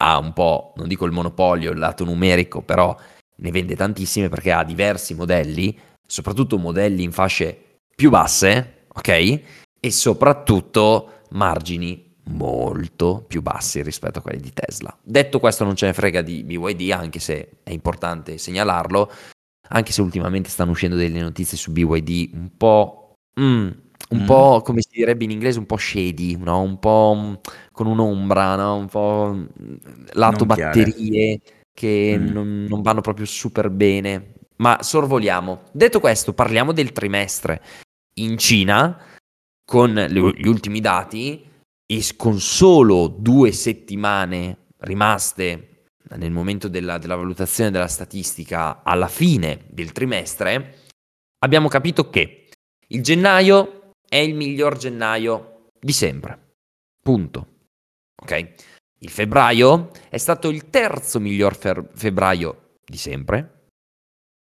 ha 0.02 0.18
un 0.18 0.32
po', 0.32 0.72
non 0.76 0.88
dico 0.88 1.04
il 1.04 1.12
monopolio, 1.12 1.70
il 1.70 1.78
lato 1.78 2.02
numerico, 2.02 2.62
però 2.62 2.96
ne 3.36 3.50
vende 3.50 3.76
tantissime 3.76 4.30
perché 4.30 4.52
ha 4.52 4.64
diversi 4.64 5.12
modelli, 5.12 5.78
soprattutto 6.06 6.56
modelli 6.56 7.02
in 7.02 7.12
fasce 7.12 7.76
più 7.94 8.08
basse, 8.08 8.86
ok? 8.88 9.40
E 9.78 9.90
soprattutto 9.90 11.24
margini 11.32 12.11
molto 12.24 13.24
più 13.26 13.42
bassi 13.42 13.82
rispetto 13.82 14.18
a 14.18 14.22
quelli 14.22 14.40
di 14.40 14.52
Tesla. 14.52 14.96
Detto 15.02 15.40
questo 15.40 15.64
non 15.64 15.74
ce 15.74 15.86
ne 15.86 15.92
frega 15.92 16.22
di 16.22 16.44
BYD, 16.44 16.90
anche 16.92 17.18
se 17.18 17.58
è 17.62 17.70
importante 17.70 18.38
segnalarlo, 18.38 19.10
anche 19.68 19.92
se 19.92 20.02
ultimamente 20.02 20.48
stanno 20.48 20.70
uscendo 20.72 20.96
delle 20.96 21.20
notizie 21.20 21.56
su 21.56 21.72
BYD 21.72 22.30
un 22.34 22.50
po'... 22.56 23.14
Mm, 23.40 23.70
un 24.10 24.22
mm. 24.24 24.26
po' 24.26 24.60
come 24.62 24.82
si 24.82 24.90
direbbe 24.92 25.24
in 25.24 25.30
inglese, 25.30 25.58
un 25.58 25.64
po' 25.64 25.78
shady, 25.78 26.36
no? 26.36 26.60
un 26.60 26.78
po' 26.78 27.14
mm, 27.16 27.34
con 27.72 27.86
un'ombra, 27.86 28.56
no? 28.56 28.76
un 28.76 28.86
po' 28.86 29.32
mm, 29.34 29.74
lato 30.12 30.44
non 30.44 30.46
batterie 30.48 31.40
che 31.72 32.16
mm. 32.18 32.26
non, 32.26 32.66
non 32.68 32.82
vanno 32.82 33.00
proprio 33.00 33.24
super 33.24 33.70
bene. 33.70 34.34
Ma 34.56 34.82
sorvoliamo. 34.82 35.62
Detto 35.72 35.98
questo, 35.98 36.34
parliamo 36.34 36.72
del 36.72 36.92
trimestre. 36.92 37.62
In 38.16 38.36
Cina, 38.36 38.96
con 39.64 39.94
gli 39.94 40.46
ultimi 40.46 40.80
dati, 40.80 41.44
e 41.92 42.16
con 42.16 42.40
solo 42.40 43.06
due 43.06 43.52
settimane 43.52 44.68
rimaste 44.78 45.88
nel 46.16 46.30
momento 46.30 46.68
della, 46.68 46.96
della, 46.96 47.16
valutazione 47.16 47.70
della 47.70 47.86
statistica 47.86 48.82
alla 48.82 49.08
fine 49.08 49.66
del 49.68 49.92
trimestre, 49.92 50.78
abbiamo 51.40 51.68
capito 51.68 52.08
che 52.08 52.48
il 52.88 53.02
gennaio 53.02 53.92
è 54.08 54.16
il 54.16 54.34
miglior 54.34 54.78
gennaio 54.78 55.68
di 55.78 55.92
sempre. 55.92 56.54
Punto. 57.02 57.66
Ok? 58.22 58.54
Il 59.00 59.10
febbraio 59.10 59.90
è 60.08 60.16
stato 60.16 60.48
il 60.48 60.70
terzo 60.70 61.20
miglior 61.20 61.54
fer- 61.56 61.90
febbraio 61.92 62.78
di 62.84 62.96
sempre. 62.96 63.66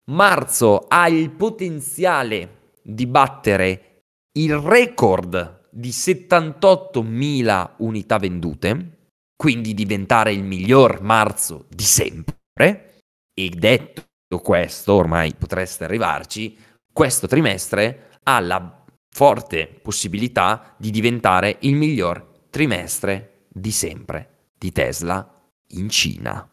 Marzo 0.10 0.86
ha 0.88 1.08
il 1.10 1.32
potenziale 1.32 2.72
di 2.82 3.06
battere 3.08 4.04
il 4.34 4.58
record 4.58 5.61
di 5.72 5.90
78.000 5.90 7.76
unità 7.78 8.18
vendute, 8.18 9.10
quindi 9.36 9.74
diventare 9.74 10.34
il 10.34 10.44
miglior 10.44 11.02
marzo 11.02 11.66
di 11.70 11.84
sempre. 11.84 13.02
E 13.34 13.50
detto 13.50 14.40
questo, 14.44 14.94
ormai 14.94 15.34
potreste 15.34 15.86
arrivarci, 15.86 16.58
questo 16.92 17.28
trimestre 17.28 18.20
ha 18.24 18.40
la 18.40 18.84
forte 19.10 19.68
possibilità 19.82 20.76
di 20.78 20.92
diventare 20.92 21.58
il 21.62 21.76
miglior 21.76 22.46
trimestre 22.50 23.46
di 23.48 23.72
sempre 23.72 24.50
di 24.58 24.72
Tesla 24.72 25.28
in 25.70 25.90
Cina. 25.90 26.48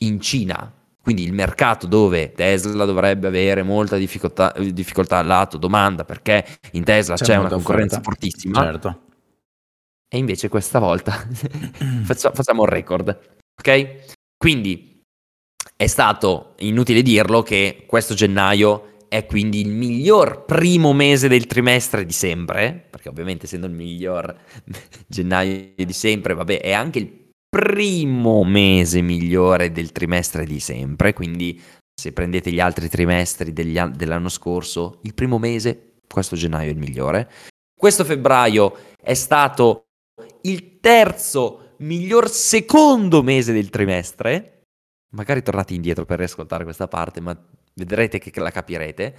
In 0.00 0.20
Cina, 0.20 0.72
quindi 1.08 1.24
il 1.24 1.32
mercato 1.32 1.86
dove 1.86 2.32
Tesla 2.32 2.84
dovrebbe 2.84 3.28
avere 3.28 3.62
molta 3.62 3.96
difficoltà, 3.96 4.52
difficoltà 4.58 5.22
lato 5.22 5.56
domanda 5.56 6.04
perché 6.04 6.44
in 6.72 6.84
Tesla 6.84 7.14
c'è, 7.14 7.24
c'è 7.24 7.36
una 7.36 7.48
concorrenza 7.48 7.96
offerta. 7.96 8.10
fortissima. 8.10 8.60
Certo. 8.60 9.00
E 10.06 10.18
invece 10.18 10.50
questa 10.50 10.78
volta 10.78 11.12
facciamo 12.04 12.60
un 12.60 12.68
record. 12.68 13.36
Ok? 13.58 14.02
Quindi 14.36 15.00
è 15.74 15.86
stato 15.86 16.52
inutile 16.58 17.00
dirlo 17.00 17.42
che 17.42 17.84
questo 17.86 18.12
gennaio 18.12 19.06
è 19.08 19.24
quindi 19.24 19.62
il 19.62 19.70
miglior 19.70 20.44
primo 20.44 20.92
mese 20.92 21.28
del 21.28 21.46
trimestre 21.46 22.04
di 22.04 22.12
sempre, 22.12 22.86
perché 22.90 23.08
ovviamente 23.08 23.46
essendo 23.46 23.66
il 23.66 23.72
miglior 23.72 24.38
gennaio 25.08 25.72
di 25.74 25.92
sempre, 25.94 26.34
vabbè, 26.34 26.60
è 26.60 26.72
anche 26.72 26.98
il 26.98 27.27
primo 27.48 28.44
mese 28.44 29.00
migliore 29.00 29.72
del 29.72 29.92
trimestre 29.92 30.44
di 30.44 30.60
sempre, 30.60 31.12
quindi 31.12 31.60
se 31.98 32.12
prendete 32.12 32.52
gli 32.52 32.60
altri 32.60 32.88
trimestri 32.88 33.52
degli, 33.52 33.78
dell'anno 33.80 34.28
scorso, 34.28 35.00
il 35.02 35.14
primo 35.14 35.38
mese, 35.38 35.94
questo 36.06 36.36
gennaio 36.36 36.68
è 36.68 36.72
il 36.72 36.78
migliore. 36.78 37.30
Questo 37.76 38.04
febbraio 38.04 38.76
è 39.00 39.14
stato 39.14 39.86
il 40.42 40.78
terzo 40.80 41.74
miglior 41.78 42.28
secondo 42.28 43.22
mese 43.22 43.52
del 43.52 43.70
trimestre. 43.70 44.62
Magari 45.10 45.42
tornate 45.42 45.74
indietro 45.74 46.04
per 46.04 46.18
riascoltare 46.18 46.64
questa 46.64 46.86
parte, 46.86 47.20
ma 47.20 47.36
vedrete 47.74 48.18
che 48.18 48.40
la 48.40 48.50
capirete. 48.50 49.14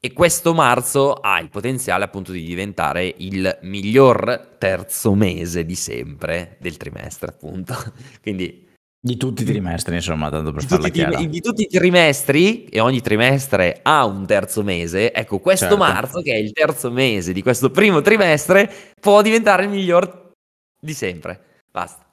E 0.00 0.12
questo 0.12 0.54
marzo 0.54 1.14
ha 1.14 1.40
il 1.40 1.50
potenziale 1.50 2.04
appunto 2.04 2.30
di 2.30 2.44
diventare 2.44 3.12
il 3.18 3.58
miglior 3.62 4.54
terzo 4.56 5.14
mese 5.14 5.64
di 5.64 5.74
sempre 5.74 6.56
del 6.60 6.76
trimestre, 6.76 7.30
appunto. 7.30 7.74
Quindi 8.22 8.66
di 9.00 9.16
tutti 9.16 9.42
i 9.42 9.44
trimestri, 9.44 9.94
insomma, 9.94 10.28
tanto 10.28 10.52
per 10.52 10.64
farla 10.64 10.88
chiara. 10.88 11.16
Di, 11.16 11.28
di 11.28 11.40
tutti 11.40 11.62
i 11.62 11.66
trimestri, 11.66 12.66
e 12.66 12.78
ogni 12.78 13.00
trimestre 13.00 13.80
ha 13.82 14.04
un 14.04 14.26
terzo 14.26 14.62
mese, 14.62 15.12
ecco, 15.12 15.38
questo 15.38 15.66
certo. 15.66 15.82
marzo, 15.82 16.20
che 16.20 16.32
è 16.32 16.36
il 16.36 16.52
terzo 16.52 16.90
mese 16.90 17.32
di 17.32 17.42
questo 17.42 17.70
primo 17.70 18.00
trimestre, 18.00 18.70
può 19.00 19.20
diventare 19.22 19.64
il 19.64 19.70
miglior 19.70 20.32
di 20.80 20.92
sempre. 20.92 21.40
Basta. 21.70 22.06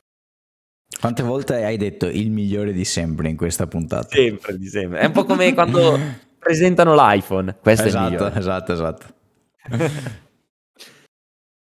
Quante 0.99 1.23
volte 1.23 1.63
hai 1.63 1.77
detto 1.77 2.07
il 2.07 2.31
migliore 2.31 2.71
di 2.71 2.85
sempre 2.85 3.29
in 3.29 3.35
questa 3.35 3.67
puntata? 3.67 4.07
Sempre, 4.09 4.57
di 4.57 4.67
sempre. 4.67 4.99
È 4.99 5.05
un 5.05 5.11
po' 5.11 5.25
come 5.25 5.53
quando 5.53 5.99
presentano 6.45 6.93
l'iPhone. 6.93 7.57
Questo 7.59 7.87
esatto, 7.87 8.03
è 8.03 8.07
il 8.07 8.13
migliore. 8.13 8.39
Esatto, 8.39 8.73
esatto. 8.73 9.05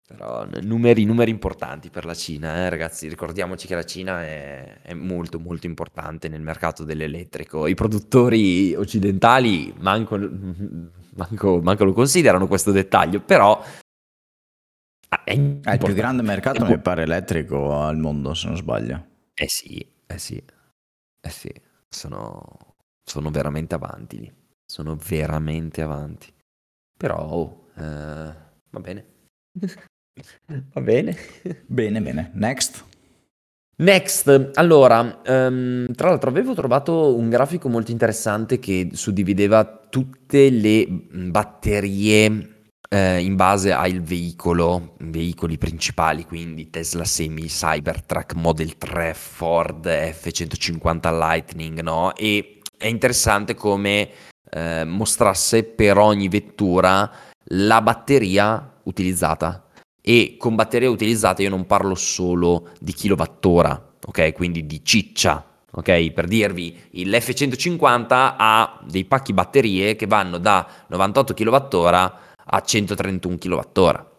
Però 0.05 0.45
numeri, 0.61 1.05
numeri 1.05 1.32
importanti 1.32 1.89
per 1.89 2.05
la 2.05 2.13
Cina, 2.13 2.57
eh, 2.57 2.69
ragazzi. 2.69 3.07
Ricordiamoci 3.07 3.67
che 3.67 3.76
la 3.76 3.84
Cina 3.84 4.24
è, 4.24 4.82
è, 4.82 4.93
molto, 4.93 5.39
molto 5.39 5.67
importante 5.67 6.28
nel 6.28 6.41
mercato 6.41 6.84
dell'elettrico. 6.84 7.67
I 7.67 7.76
produttori 7.76 8.74
occidentali 8.76 9.74
manco, 9.80 10.17
manco, 11.15 11.61
manco 11.61 11.84
lo 11.84 11.93
considerano 11.93 12.47
questo 12.47 12.71
dettaglio, 12.71 13.21
però 13.21 13.63
è, 15.24 15.32
è 15.32 15.71
il 15.71 15.80
più 15.84 15.93
grande 15.93 16.24
mercato, 16.24 16.65
mi 16.65 16.80
pare, 16.80 17.03
elettrico 17.03 17.80
al 17.80 17.97
mondo, 17.97 18.34
se 18.34 18.47
non 18.47 18.57
sbaglio. 18.57 19.05
Eh 19.36 19.47
sì, 19.47 19.78
eh 20.07 20.17
sì, 20.17 20.43
eh 21.21 21.30
sì. 21.30 21.51
Sono, 21.88 22.76
sono 23.03 23.30
veramente 23.30 23.76
avanti 23.76 24.19
lì. 24.19 24.43
Sono 24.66 24.95
veramente 24.95 25.82
avanti. 25.82 26.32
Però, 26.97 27.18
oh, 27.18 27.68
eh, 27.76 28.34
va 28.70 28.80
bene. 28.80 29.05
Va 30.74 30.82
bene. 30.82 31.18
Bene, 31.66 31.99
bene. 31.99 32.30
Next. 32.36 32.86
Next, 33.78 34.51
allora, 34.53 35.22
um, 35.26 35.91
tra 35.93 36.09
l'altro 36.09 36.30
avevo 36.30 36.53
trovato 36.53 37.16
un 37.16 37.30
grafico 37.30 37.68
molto 37.68 37.89
interessante 37.89 38.59
che 38.59 38.89
suddivideva 38.93 39.66
tutte 39.89 40.51
le 40.51 40.86
batterie 40.88 42.53
eh, 42.88 43.20
in 43.24 43.36
base 43.36 43.72
al 43.72 43.99
veicolo, 44.01 44.95
veicoli 44.99 45.57
principali, 45.57 46.24
quindi 46.26 46.70
Tesla 46.70 47.03
Semi, 47.03 47.47
Cybertruck, 47.47 48.36
Model 48.36 48.78
3, 48.78 49.16
Ford 49.16 49.88
F150 49.88 51.18
Lightning, 51.18 51.82
no? 51.82 52.16
E 52.16 52.61
è 52.78 52.86
interessante 52.86 53.55
come 53.55 54.09
eh, 54.54 54.84
mostrasse 54.86 55.64
per 55.64 55.97
ogni 55.97 56.28
vettura 56.28 57.10
la 57.47 57.82
batteria 57.82 58.72
utilizzata 58.84 59.66
e 60.01 60.36
con 60.38 60.56
batterie 60.56 60.88
utilizzate 60.88 61.43
io 61.43 61.49
non 61.49 61.66
parlo 61.66 61.95
solo 61.95 62.70
di 62.80 62.93
kilowattora, 62.93 63.93
ok? 64.06 64.34
Quindi 64.34 64.66
di 64.66 64.84
ciccia, 64.84 65.45
ok? 65.72 66.12
Per 66.12 66.28
dirvi, 66.28 66.78
l'F150 66.91 68.06
ha 68.38 68.82
dei 68.86 69.06
pacchi 69.06 69.32
batterie 69.32 69.95
che 69.95 70.06
vanno 70.06 70.39
da 70.39 70.68
98 70.88 71.34
kWh 71.34 71.88
a 72.45 72.62
131 72.62 73.38
kWh. 73.38 74.12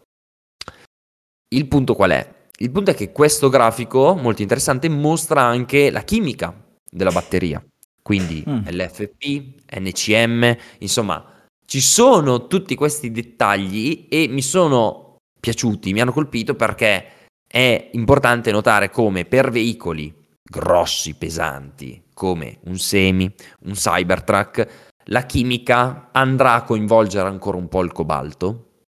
Il 1.48 1.68
punto 1.68 1.94
qual 1.94 2.10
è? 2.12 2.32
Il 2.58 2.70
punto 2.70 2.90
è 2.90 2.94
che 2.94 3.12
questo 3.12 3.50
grafico, 3.50 4.14
molto 4.14 4.40
interessante, 4.40 4.88
mostra 4.88 5.42
anche 5.42 5.90
la 5.90 6.00
chimica 6.00 6.54
della 6.90 7.10
batteria. 7.10 7.62
Quindi 8.04 8.44
mm. 8.46 8.66
LFP, 8.66 9.76
NCM, 9.78 10.56
insomma, 10.80 11.24
ci 11.64 11.80
sono 11.80 12.46
tutti 12.48 12.74
questi 12.74 13.10
dettagli 13.10 14.08
e 14.10 14.28
mi 14.28 14.42
sono 14.42 15.16
piaciuti, 15.40 15.94
mi 15.94 16.02
hanno 16.02 16.12
colpito 16.12 16.54
perché 16.54 17.28
è 17.46 17.88
importante 17.92 18.52
notare 18.52 18.90
come 18.90 19.24
per 19.24 19.50
veicoli 19.50 20.14
grossi, 20.42 21.14
pesanti, 21.14 22.02
come 22.12 22.58
un 22.64 22.76
semi, 22.78 23.32
un 23.60 23.72
Cybertruck, 23.72 24.92
la 25.04 25.24
chimica 25.24 26.10
andrà 26.12 26.52
a 26.52 26.62
coinvolgere 26.64 27.26
ancora 27.26 27.56
un 27.56 27.68
po' 27.68 27.82
il 27.82 27.92
cobalto, 27.92 28.82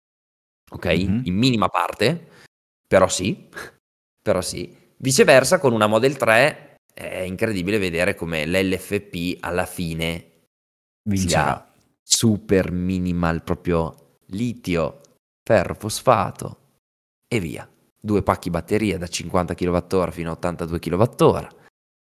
ok? 0.70 0.86
Mm-hmm. 0.86 1.20
In 1.24 1.36
minima 1.36 1.68
parte, 1.68 2.28
però 2.86 3.08
sì, 3.08 3.46
però 4.22 4.40
sì. 4.40 4.74
Viceversa 4.96 5.58
con 5.58 5.74
una 5.74 5.86
Model 5.86 6.16
3 6.16 6.71
è 6.94 7.20
incredibile 7.20 7.78
vedere 7.78 8.14
come 8.14 8.46
l'LFP 8.46 9.38
alla 9.40 9.66
fine 9.66 10.30
vincerà 11.08 11.72
super 12.02 12.70
minimal 12.70 13.42
proprio 13.42 14.18
litio 14.26 15.00
ferro, 15.42 15.74
fosfato 15.74 16.58
e 17.28 17.40
via. 17.40 17.68
Due 18.04 18.22
pacchi 18.22 18.50
batteria 18.50 18.98
da 18.98 19.06
50 19.06 19.54
kWh 19.54 20.10
fino 20.10 20.30
a 20.30 20.32
82 20.32 20.78
kWh 20.78 21.48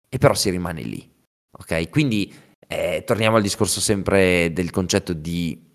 e 0.08 0.18
però 0.18 0.34
si 0.34 0.50
rimane 0.50 0.82
lì. 0.82 1.12
Ok? 1.52 1.90
Quindi 1.90 2.34
eh, 2.68 3.04
torniamo 3.06 3.38
al 3.38 3.42
discorso 3.42 3.80
sempre 3.80 4.54
del 4.54 4.70
concetto 4.70 5.14
di 5.14 5.68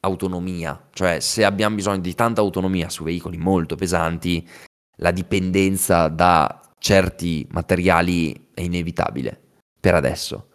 autonomia, 0.00 0.88
cioè 0.92 1.20
se 1.20 1.44
abbiamo 1.44 1.76
bisogno 1.76 2.00
di 2.00 2.14
tanta 2.14 2.40
autonomia 2.40 2.88
su 2.88 3.04
veicoli 3.04 3.36
molto 3.36 3.76
pesanti, 3.76 4.46
la 4.96 5.10
dipendenza 5.10 6.08
da 6.08 6.71
certi 6.82 7.46
materiali 7.52 8.48
è 8.52 8.60
inevitabile 8.60 9.40
per 9.80 9.94
adesso. 9.94 10.48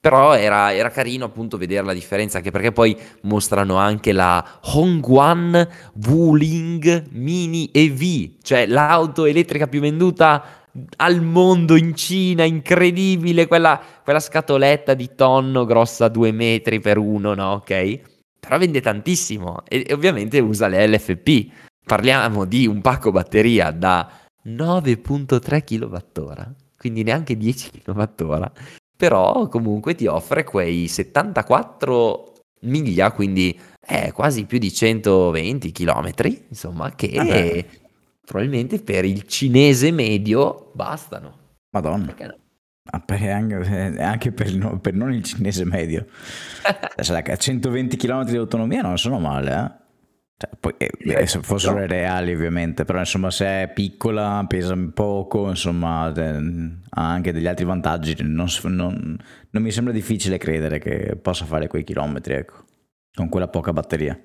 Però 0.00 0.32
era, 0.36 0.72
era, 0.72 0.90
carino 0.90 1.24
appunto 1.24 1.58
vedere 1.58 1.84
la 1.84 1.92
differenza, 1.92 2.36
anche 2.36 2.52
perché 2.52 2.70
poi 2.70 2.96
mostrano 3.22 3.74
anche 3.74 4.12
la 4.12 4.60
Hongguan 4.62 5.68
Wuling 6.06 7.08
Mini 7.10 7.68
EV, 7.72 8.36
cioè 8.40 8.66
l'auto 8.66 9.24
elettrica 9.24 9.66
più 9.66 9.80
venduta 9.80 10.66
al 10.98 11.20
mondo 11.20 11.74
in 11.74 11.96
Cina, 11.96 12.44
incredibile, 12.44 13.48
quella, 13.48 13.80
quella 14.04 14.20
scatoletta 14.20 14.94
di 14.94 15.10
tonno 15.16 15.64
grossa 15.64 16.06
due 16.06 16.30
metri 16.30 16.78
per 16.78 16.98
uno, 16.98 17.34
no? 17.34 17.54
Ok? 17.54 18.00
Però 18.38 18.56
vende 18.56 18.80
tantissimo 18.80 19.64
e, 19.66 19.84
e 19.84 19.92
ovviamente 19.92 20.38
usa 20.38 20.68
le 20.68 20.86
LFP. 20.86 21.46
Parliamo 21.84 22.44
di 22.44 22.68
un 22.68 22.80
pacco 22.80 23.10
batteria 23.10 23.72
da 23.72 24.08
9.3 24.56 25.64
kWh, 25.64 26.54
quindi 26.76 27.02
neanche 27.02 27.36
10 27.36 27.70
kWh 27.82 28.52
però 28.98 29.46
comunque 29.46 29.94
ti 29.94 30.06
offre 30.08 30.42
quei 30.42 30.88
74 30.88 32.32
miglia, 32.62 33.12
quindi 33.12 33.56
è 33.78 34.10
quasi 34.12 34.44
più 34.44 34.58
di 34.58 34.72
120 34.74 35.70
km, 35.70 36.12
insomma, 36.48 36.92
che 36.96 37.12
Vabbè. 37.14 37.64
probabilmente 38.26 38.82
per 38.82 39.04
il 39.04 39.22
cinese 39.28 39.92
medio 39.92 40.72
bastano. 40.74 41.36
Madonna. 41.70 42.06
Perché 42.06 42.26
no? 42.26 42.36
Ah, 42.90 43.04
anche, 43.06 44.00
anche 44.00 44.32
per, 44.32 44.52
no, 44.54 44.80
per, 44.80 44.94
non 44.94 45.12
il 45.12 45.22
cinese 45.22 45.64
medio. 45.64 46.06
120 47.36 47.96
km 47.96 48.24
di 48.24 48.36
autonomia 48.36 48.82
non 48.82 48.98
sono 48.98 49.20
male, 49.20 49.54
eh? 49.54 49.86
Cioè, 50.40 50.50
poi, 50.60 50.74
eh, 50.76 51.26
se 51.26 51.40
fossero 51.40 51.84
reali 51.84 52.32
ovviamente, 52.32 52.84
però 52.84 53.00
insomma 53.00 53.28
se 53.28 53.44
è 53.44 53.72
piccola, 53.74 54.44
pesa 54.46 54.78
poco, 54.94 55.48
insomma 55.48 56.04
ha 56.04 56.12
anche 56.90 57.32
degli 57.32 57.48
altri 57.48 57.64
vantaggi, 57.64 58.14
non, 58.20 58.46
non, 58.62 59.16
non, 59.50 59.62
mi 59.62 59.72
sembra 59.72 59.92
difficile 59.92 60.38
credere 60.38 60.78
che 60.78 61.18
possa 61.20 61.44
fare 61.44 61.66
quei 61.66 61.82
chilometri, 61.82 62.34
ecco, 62.34 62.64
con 63.12 63.28
quella 63.28 63.48
poca 63.48 63.72
batteria. 63.72 64.16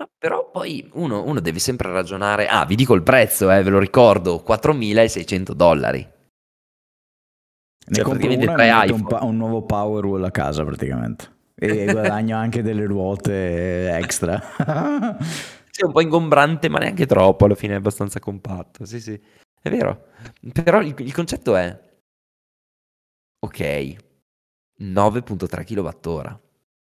No, 0.00 0.10
però 0.18 0.50
poi 0.50 0.90
uno, 0.94 1.22
uno, 1.24 1.38
deve 1.38 1.60
sempre 1.60 1.92
ragionare, 1.92 2.48
ah 2.48 2.64
vi 2.66 2.74
dico 2.74 2.94
il 2.94 3.04
prezzo, 3.04 3.52
eh, 3.52 3.62
ve 3.62 3.70
lo 3.70 3.78
ricordo, 3.78 4.42
4.600 4.44 5.52
dollari. 5.52 6.00
Ne 7.86 7.94
cioè, 7.94 8.02
compro 8.02 8.28
uno 8.28 8.56
e 8.58 8.90
un, 8.90 9.06
un 9.20 9.36
nuovo 9.36 9.62
Powerwall 9.62 10.24
a 10.24 10.32
casa 10.32 10.64
praticamente 10.64 11.36
e 11.58 11.86
guadagno 11.86 12.36
anche 12.36 12.62
delle 12.62 12.84
ruote 12.84 13.90
extra. 13.96 14.40
sì, 15.70 15.84
un 15.84 15.92
po' 15.92 16.00
ingombrante, 16.00 16.68
ma 16.68 16.78
neanche 16.78 17.06
troppo, 17.06 17.44
alla 17.46 17.56
fine 17.56 17.74
è 17.74 17.76
abbastanza 17.76 18.20
compatto. 18.20 18.84
Sì, 18.84 19.00
sì, 19.00 19.20
è 19.60 19.68
vero. 19.68 20.06
Però 20.52 20.80
il, 20.80 20.94
il 20.98 21.12
concetto 21.12 21.56
è, 21.56 21.76
ok, 23.40 23.96
9.3 24.80 25.64
kWh. 25.64 26.40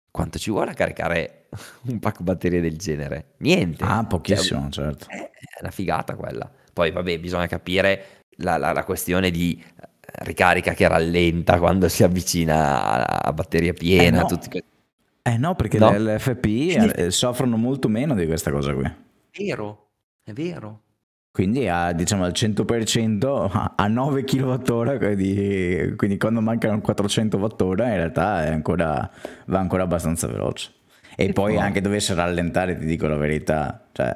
Quanto 0.10 0.38
ci 0.38 0.52
vuole 0.52 0.72
a 0.72 0.76
caricare 0.76 1.48
un 1.88 2.00
pacco 2.00 2.24
batterie 2.24 2.62
del 2.62 2.78
genere? 2.78 3.34
Niente. 3.40 3.84
Ah, 3.84 4.06
pochissimo, 4.06 4.70
cioè, 4.70 4.86
certo. 4.86 5.08
È 5.10 5.30
una 5.62 5.72
figata 5.72 6.16
quella. 6.16 6.52
Poi, 6.72 6.92
vabbè, 6.92 7.20
bisogna 7.20 7.48
capire 7.48 8.22
la, 8.38 8.58
la, 8.58 8.72
la 8.72 8.84
questione 8.84 9.32
di 9.32 9.64
ricarica 10.20 10.74
che 10.74 10.88
rallenta 10.88 11.58
quando 11.58 11.90
si 11.90 12.04
avvicina 12.04 13.22
a 13.22 13.34
batteria 13.34 13.74
piena. 13.74 14.20
Eh 14.20 14.22
no, 14.22 14.26
tutti... 14.28 14.64
eh 15.22 15.38
no 15.38 15.56
perché 15.56 15.80
no. 15.80 15.92
le 15.92 16.16
LFP 16.16 16.42
Quindi... 16.42 16.92
Eh, 16.96 17.12
soffrono 17.12 17.58
molto 17.58 17.88
meno 17.88 18.14
di 18.16 18.26
questa 18.26 18.52
cosa 18.52 18.74
qui. 18.74 18.86
È 18.86 19.44
vero, 19.44 19.90
è 20.24 20.32
vero. 20.34 20.82
Quindi 21.32 21.68
a, 21.68 21.94
diciamo, 21.94 22.26
al 22.26 22.32
100% 22.32 23.72
a 23.76 23.88
9 23.88 24.24
kWh, 24.24 24.98
quindi, 24.98 25.94
quindi 25.96 26.18
quando 26.20 26.42
mancano 26.42 26.80
400 26.80 27.38
Wh 27.38 27.56
in 27.60 27.76
realtà 27.76 28.36
ancora, 28.52 29.10
va 29.48 29.58
ancora 29.58 29.82
abbastanza 29.82 30.28
veloce. 30.28 30.72
E, 31.16 31.26
e 31.26 31.34
poi, 31.34 31.56
poi 31.56 31.62
anche 31.62 31.82
dovesse 31.82 32.14
rallentare, 32.14 32.78
ti 32.78 32.86
dico 32.86 33.08
la 33.08 33.16
verità, 33.16 33.88
cioè 33.94 34.16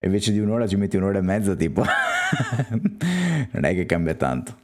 invece 0.00 0.32
di 0.32 0.38
un'ora 0.38 0.66
ci 0.66 0.76
metti 0.76 0.96
un'ora 0.96 1.18
e 1.18 1.22
mezza, 1.22 1.54
tipo, 1.54 1.84
non 3.52 3.64
è 3.64 3.74
che 3.74 3.84
cambia 3.84 4.14
tanto. 4.14 4.56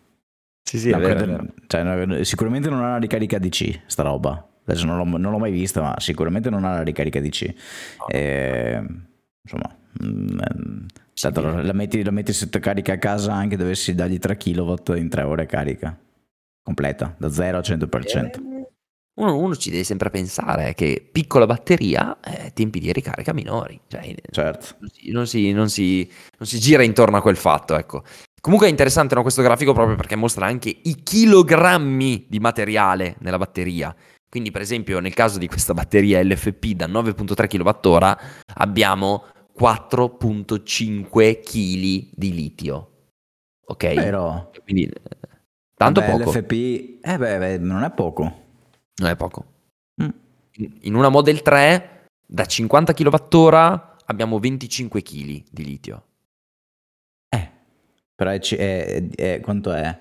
Sì, 0.65 0.79
sì, 0.79 0.91
vero, 0.91 1.07
è 1.07 1.27
vero. 1.27 1.47
Cioè, 1.67 2.25
sicuramente 2.25 2.71
non 2.71 2.81
ha 2.81 2.89
una 2.89 2.97
ricarica 2.97 3.39
DC, 3.39 3.83
sta 3.87 4.03
roba. 4.03 4.49
Adesso 4.67 4.87
non 4.87 4.97
l'ho, 4.97 5.19
non 5.19 5.31
l'ho, 5.31 5.39
mai 5.39 5.53
vista, 5.53 5.83
ma 5.83 5.95
sicuramente 5.99 6.49
non 6.49 6.65
ha 6.65 6.73
la 6.75 6.83
ricarica 6.83 7.21
DC. 7.21 7.55
Oh. 7.99 8.07
E, 8.09 8.83
insomma, 9.43 9.77
mh, 10.01 10.07
mm, 10.07 10.87
Stato, 11.13 11.41
la, 11.43 11.73
metti, 11.73 12.03
la 12.03 12.11
metti 12.11 12.33
sotto 12.33 12.59
carica 12.59 12.95
a 12.95 12.99
casa 12.99 13.33
anche 13.33 13.57
dovessi 13.57 13.95
dargli 13.95 14.19
3 14.19 14.37
kW 14.37 14.95
in 14.97 15.09
3 15.09 15.23
ore 15.23 15.47
carica 15.47 15.97
completa 16.61 17.15
da 17.17 17.31
0 17.31 17.59
a 17.59 17.61
100%. 17.61 18.25
Eh, 18.25 18.69
uno, 19.17 19.37
uno, 19.37 19.55
ci 19.55 19.71
deve 19.71 19.85
sempre 19.85 20.11
pensare 20.11 20.75
che 20.75 21.09
piccola 21.13 21.47
batteria, 21.47 22.19
eh, 22.21 22.53
tempi 22.53 22.81
di 22.81 22.93
ricarica 22.93 23.33
minori. 23.33 23.81
Cioè, 23.87 24.13
certo. 24.31 24.75
non, 24.81 24.91
si, 24.91 25.11
non, 25.13 25.27
si, 25.29 25.53
non, 25.53 25.69
si, 25.69 26.11
non, 26.39 26.49
si, 26.49 26.59
gira 26.59 26.83
intorno 26.83 27.19
a 27.19 27.23
quel 27.23 27.37
fatto. 27.37 27.79
Ecco. 27.79 28.03
Comunque 28.45 28.67
è 28.67 28.71
interessante 28.71 29.15
no, 29.15 29.23
questo 29.23 29.41
grafico 29.41 29.73
proprio 29.73 29.97
perché 29.97 30.17
mostra 30.17 30.45
anche 30.45 30.69
i 30.69 31.03
chilogrammi 31.03 32.27
di 32.29 32.41
materiale 32.41 33.17
nella 33.21 33.39
batteria. 33.39 33.97
Quindi, 34.29 34.51
per 34.51 34.61
esempio, 34.61 35.01
nel 35.01 35.15
caso 35.15 35.39
di 35.39 35.49
questa 35.49 35.73
batteria 35.73 36.23
LFP 36.23 36.73
da 36.73 36.87
9.3 36.87 37.47
kWh 37.47 38.17
abbiamo 38.57 39.25
4.5 39.59 41.41
kg 41.41 42.11
di 42.13 42.35
litio. 42.35 42.91
Ok? 43.65 43.95
Però... 43.95 44.51
Quindi, 44.63 44.93
tanto 45.75 46.01
beh, 46.03 46.11
poco. 46.11 46.31
L'FP, 46.31 46.53
eh 47.01 47.17
beh, 47.17 47.39
beh, 47.39 47.59
non 47.61 47.83
è 47.83 47.91
poco. 47.93 48.23
Non 48.97 49.09
è 49.09 49.17
poco. 49.17 49.45
Mm. 50.03 50.09
In 50.83 50.95
una 50.95 51.09
Model 51.09 51.41
3 51.41 52.09
da 52.27 52.45
50 52.45 52.93
kWh 52.93 53.81
abbiamo 54.05 54.39
25 54.39 55.01
kg 55.01 55.45
di 55.51 55.65
litio. 55.65 56.05
Però 58.17 58.31
è, 58.31 58.39
è, 58.39 59.09
è, 59.11 59.41
quanto 59.41 59.73
è? 59.73 60.01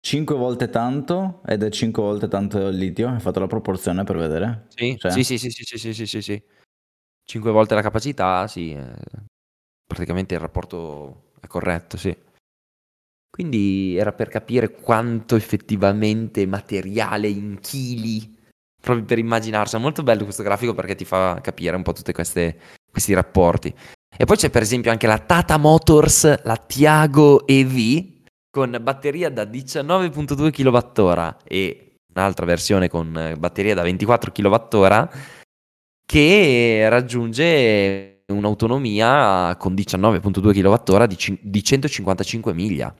5 0.00 0.34
volte 0.36 0.70
tanto 0.70 1.42
ed 1.44 1.62
è 1.62 1.70
5 1.70 2.02
volte 2.02 2.28
tanto 2.28 2.68
il 2.68 2.76
litio? 2.76 3.08
Hai 3.08 3.20
fatto 3.20 3.40
la 3.40 3.46
proporzione 3.46 4.04
per 4.04 4.16
vedere? 4.16 4.66
Sì, 4.68 4.96
cioè? 4.98 5.10
sì, 5.10 5.22
sì, 5.22 5.38
sì, 5.38 5.50
sì, 5.50 5.64
sì, 5.64 5.92
sì, 5.92 6.06
sì, 6.06 6.22
sì. 6.22 6.42
5 7.24 7.50
volte 7.50 7.74
la 7.74 7.82
capacità, 7.82 8.46
sì, 8.48 8.72
eh, 8.72 8.94
praticamente 9.86 10.34
il 10.34 10.40
rapporto 10.40 11.32
è 11.40 11.46
corretto, 11.46 11.96
sì. 11.96 12.16
Quindi 13.30 13.96
era 13.96 14.12
per 14.12 14.28
capire 14.28 14.70
quanto 14.72 15.36
effettivamente 15.36 16.46
materiale 16.46 17.28
in 17.28 17.58
chili, 17.60 18.36
proprio 18.80 19.04
per 19.04 19.18
immaginarsi. 19.18 19.76
È 19.76 19.78
molto 19.78 20.02
bello 20.02 20.24
questo 20.24 20.42
grafico 20.42 20.74
perché 20.74 20.94
ti 20.94 21.04
fa 21.04 21.38
capire 21.40 21.76
un 21.76 21.82
po' 21.82 21.92
tutti 21.92 22.12
questi 22.12 23.14
rapporti. 23.14 23.72
E 24.16 24.24
poi 24.24 24.36
c'è 24.36 24.50
per 24.50 24.62
esempio 24.62 24.90
anche 24.90 25.06
la 25.06 25.18
Tata 25.18 25.58
Motors, 25.58 26.42
la 26.44 26.56
Tiago 26.56 27.46
EV, 27.46 28.16
con 28.50 28.76
batteria 28.82 29.30
da 29.30 29.44
19.2 29.44 30.50
kWh 30.50 31.36
e 31.44 31.94
un'altra 32.12 32.46
versione 32.46 32.88
con 32.88 33.34
batteria 33.38 33.74
da 33.74 33.82
24 33.82 34.32
kWh 34.32 35.08
che 36.04 36.88
raggiunge 36.88 38.24
un'autonomia 38.32 39.56
con 39.56 39.74
19.2 39.74 40.52
kWh 40.52 41.06
di, 41.06 41.16
c- 41.16 41.38
di 41.40 41.62
155 41.62 42.54
miglia. 42.54 42.92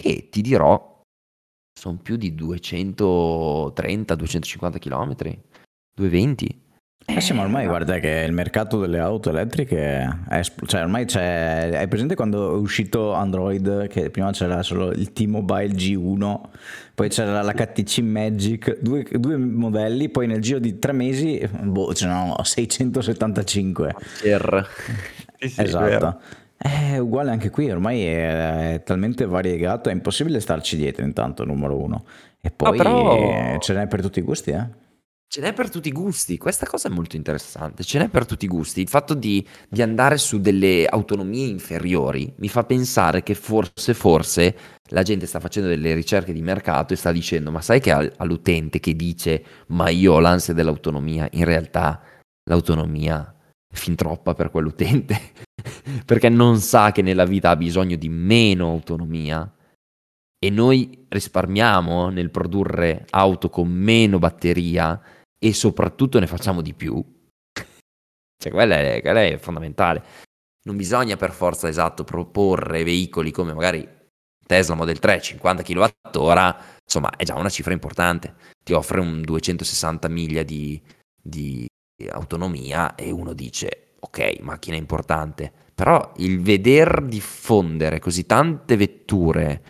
E 0.00 0.28
ti 0.30 0.42
dirò, 0.42 1.02
sono 1.78 1.98
più 1.98 2.16
di 2.16 2.34
230-250 2.34 4.78
km, 4.78 5.14
220. 5.94 6.66
Eh 7.10 7.22
sì, 7.22 7.32
ma 7.32 7.40
ormai 7.40 7.66
guarda 7.66 7.98
che 8.00 8.24
il 8.26 8.32
mercato 8.32 8.78
delle 8.78 8.98
auto 8.98 9.30
elettriche 9.30 10.24
è, 10.28 10.42
cioè 10.66 10.82
ormai 10.82 11.06
c'è, 11.06 11.70
hai 11.72 11.88
presente 11.88 12.14
quando 12.14 12.54
è 12.54 12.58
uscito 12.58 13.14
Android 13.14 13.86
che 13.86 14.10
prima 14.10 14.30
c'era 14.30 14.62
solo 14.62 14.92
il 14.92 15.10
T-Mobile 15.14 15.68
G1, 15.68 16.40
poi 16.94 17.08
c'era 17.08 17.40
la 17.40 17.54
KTC 17.54 18.00
Magic, 18.00 18.80
due, 18.80 19.06
due 19.10 19.38
modelli, 19.38 20.10
poi 20.10 20.26
nel 20.26 20.42
giro 20.42 20.58
di 20.58 20.78
tre 20.78 20.92
mesi, 20.92 21.40
boh, 21.62 21.92
c'erano 21.94 22.36
675. 22.42 23.94
R. 24.24 24.66
Sì, 25.38 25.62
esatto. 25.62 26.20
È 26.58 26.98
uguale 26.98 27.30
anche 27.30 27.48
qui, 27.48 27.70
ormai 27.70 28.04
è, 28.04 28.74
è, 28.74 28.82
talmente 28.82 29.24
variegato, 29.24 29.88
è 29.88 29.92
impossibile 29.92 30.40
starci 30.40 30.76
dietro 30.76 31.06
intanto, 31.06 31.46
numero 31.46 31.74
uno. 31.74 32.04
E 32.38 32.50
poi 32.50 32.76
no, 32.76 32.76
però... 32.76 33.58
ce 33.60 33.72
n'è 33.72 33.86
per 33.86 34.02
tutti 34.02 34.18
i 34.18 34.22
gusti, 34.22 34.50
eh? 34.50 34.86
Ce 35.30 35.42
n'è 35.42 35.52
per 35.52 35.68
tutti 35.68 35.88
i 35.88 35.92
gusti, 35.92 36.38
questa 36.38 36.64
cosa 36.64 36.88
è 36.88 36.90
molto 36.90 37.14
interessante, 37.14 37.84
ce 37.84 37.98
n'è 37.98 38.08
per 38.08 38.24
tutti 38.24 38.46
i 38.46 38.48
gusti. 38.48 38.80
Il 38.80 38.88
fatto 38.88 39.12
di, 39.12 39.46
di 39.68 39.82
andare 39.82 40.16
su 40.16 40.40
delle 40.40 40.86
autonomie 40.86 41.46
inferiori 41.46 42.32
mi 42.38 42.48
fa 42.48 42.64
pensare 42.64 43.22
che 43.22 43.34
forse, 43.34 43.92
forse 43.92 44.56
la 44.84 45.02
gente 45.02 45.26
sta 45.26 45.38
facendo 45.38 45.68
delle 45.68 45.92
ricerche 45.92 46.32
di 46.32 46.40
mercato 46.40 46.94
e 46.94 46.96
sta 46.96 47.12
dicendo, 47.12 47.50
ma 47.50 47.60
sai 47.60 47.78
che 47.78 47.92
all'utente 47.92 48.80
che 48.80 48.96
dice, 48.96 49.44
ma 49.66 49.90
io 49.90 50.14
ho 50.14 50.18
l'ansia 50.18 50.54
dell'autonomia, 50.54 51.28
in 51.32 51.44
realtà 51.44 52.00
l'autonomia 52.44 53.36
è 53.70 53.76
fin 53.76 53.96
troppa 53.96 54.32
per 54.32 54.50
quell'utente, 54.50 55.20
perché 56.06 56.30
non 56.30 56.58
sa 56.58 56.90
che 56.90 57.02
nella 57.02 57.26
vita 57.26 57.50
ha 57.50 57.56
bisogno 57.56 57.96
di 57.96 58.08
meno 58.08 58.70
autonomia 58.70 59.52
e 60.38 60.48
noi 60.48 61.04
risparmiamo 61.06 62.08
nel 62.08 62.30
produrre 62.30 63.04
auto 63.10 63.50
con 63.50 63.68
meno 63.68 64.18
batteria 64.18 64.98
e 65.38 65.52
soprattutto 65.52 66.18
ne 66.18 66.26
facciamo 66.26 66.60
di 66.62 66.74
più, 66.74 67.02
cioè 68.36 68.52
quella 68.52 68.76
è, 68.76 69.00
quella 69.00 69.22
è 69.22 69.36
fondamentale. 69.38 70.26
Non 70.64 70.76
bisogna 70.76 71.16
per 71.16 71.32
forza 71.32 71.68
esatto 71.68 72.04
proporre 72.04 72.84
veicoli 72.84 73.30
come 73.30 73.54
magari 73.54 73.88
Tesla 74.46 74.74
Model 74.74 74.98
3 74.98 75.20
50 75.20 75.62
kWh, 75.62 76.56
insomma 76.84 77.10
è 77.16 77.24
già 77.24 77.34
una 77.34 77.48
cifra 77.48 77.72
importante, 77.72 78.34
ti 78.64 78.72
offre 78.72 79.00
un 79.00 79.22
260 79.22 80.08
miglia 80.08 80.42
di, 80.42 80.80
di 81.20 81.66
autonomia 82.10 82.94
e 82.94 83.10
uno 83.10 83.32
dice 83.32 83.94
ok, 84.00 84.38
macchina 84.40 84.76
importante, 84.76 85.52
però 85.74 86.12
il 86.16 86.40
veder 86.40 87.02
diffondere 87.02 87.98
così 87.98 88.26
tante 88.26 88.76
vetture 88.76 89.62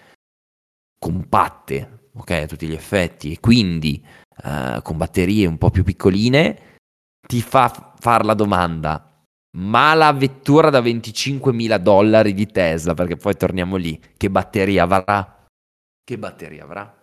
compatte, 0.99 2.11
ok, 2.15 2.31
a 2.31 2.47
tutti 2.47 2.67
gli 2.67 2.75
effetti, 2.75 3.33
e 3.33 3.41
quindi 3.41 4.05
uh, 4.45 4.83
con 4.83 4.97
batterie 4.97 5.47
un 5.47 5.59
po' 5.59 5.71
più 5.71 5.85
piccoline, 5.85 6.79
ti 7.27 7.43
fa 7.43 7.95
fare 7.99 8.25
la 8.25 8.35
domanda, 8.35 9.25
ma 9.59 9.95
la 9.95 10.13
vettura 10.13 10.71
da 10.71 10.81
25.000 10.81 11.77
dollari 11.79 12.35
di 12.35 12.47
Tesla, 12.47 12.95
perché 12.95 13.17
poi 13.17 13.37
torniamo 13.37 13.77
lì, 13.77 14.01
che 14.17 14.31
batteria 14.31 14.85
avrà? 14.85 15.47
Che 16.05 16.19
batteria 16.19 16.65
avrà? 16.65 16.97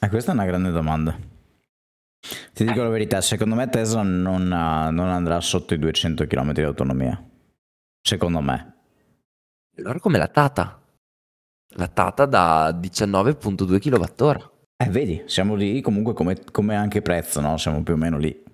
Eh, 0.00 0.08
questa 0.08 0.30
è 0.30 0.34
una 0.34 0.46
grande 0.46 0.70
domanda. 0.70 1.16
Ti 2.52 2.64
dico 2.64 2.80
eh. 2.80 2.82
la 2.82 2.88
verità, 2.88 3.20
secondo 3.20 3.54
me 3.54 3.68
Tesla 3.68 4.02
non, 4.02 4.46
non 4.46 5.08
andrà 5.08 5.40
sotto 5.40 5.74
i 5.74 5.78
200 5.78 6.26
km 6.26 6.52
di 6.52 6.62
autonomia. 6.62 7.22
Secondo 8.00 8.40
me. 8.40 8.74
Allora 9.76 10.00
come 10.00 10.18
la 10.18 10.28
Tata? 10.28 10.80
La 11.76 11.88
Tata 11.88 12.26
da 12.26 12.70
19.2 12.70 13.78
kWh. 13.78 14.57
Eh, 14.80 14.90
vedi, 14.90 15.22
siamo 15.26 15.56
lì 15.56 15.80
comunque 15.80 16.14
come, 16.14 16.36
come 16.52 16.76
anche 16.76 17.02
prezzo, 17.02 17.40
no? 17.40 17.56
Siamo 17.56 17.82
più 17.82 17.94
o 17.94 17.96
meno 17.96 18.16
lì. 18.16 18.44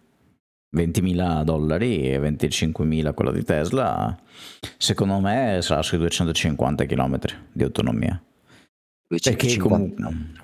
20.000 0.75 1.45
dollari 1.45 2.09
e 2.11 2.19
25.000 2.19 3.13
quello 3.15 3.31
di 3.31 3.45
Tesla, 3.45 4.19
secondo 4.79 5.21
me 5.21 5.59
sarà 5.61 5.83
sui 5.83 5.99
250 5.99 6.87
km 6.87 7.19
di 7.53 7.63
autonomia. 7.63 8.21
250. 9.07 9.37
Perché 9.37 9.59
comunque... 9.59 10.43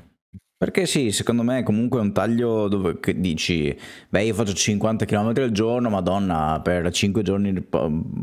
Perché 0.61 0.85
sì, 0.85 1.11
secondo 1.11 1.43
me 1.43 1.62
comunque 1.62 1.99
è 1.99 2.03
un 2.03 2.12
taglio 2.12 2.68
dove 2.68 3.01
dici, 3.16 3.74
beh 4.11 4.24
io 4.24 4.35
faccio 4.35 4.53
50 4.53 5.07
km 5.07 5.33
al 5.37 5.53
giorno, 5.53 5.89
madonna, 5.89 6.61
per 6.62 6.91
5 6.91 7.22
giorni 7.22 7.66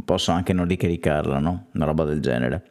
posso 0.06 0.32
anche 0.32 0.54
non 0.54 0.68
ricaricarla, 0.68 1.40
no? 1.40 1.70
Una 1.74 1.86
roba 1.86 2.04
del 2.04 2.22
genere. 2.22 2.68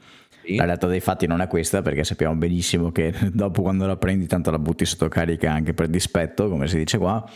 La 0.55 0.65
realtà 0.65 0.87
dei 0.87 1.01
fatti 1.01 1.27
non 1.27 1.41
è 1.41 1.49
questa 1.49 1.83
perché 1.83 2.05
sappiamo 2.05 2.35
benissimo 2.37 2.93
che 2.93 3.13
dopo 3.33 3.63
quando 3.63 3.87
la 3.87 3.97
prendi 3.97 4.27
tanto 4.27 4.51
la 4.51 4.59
butti 4.59 4.85
sotto 4.85 5.09
carica 5.09 5.51
anche 5.53 5.75
per 5.75 5.89
dispetto, 5.89 6.49
come 6.49 6.69
si 6.69 6.77
dice 6.77 6.99
qua, 6.99 7.29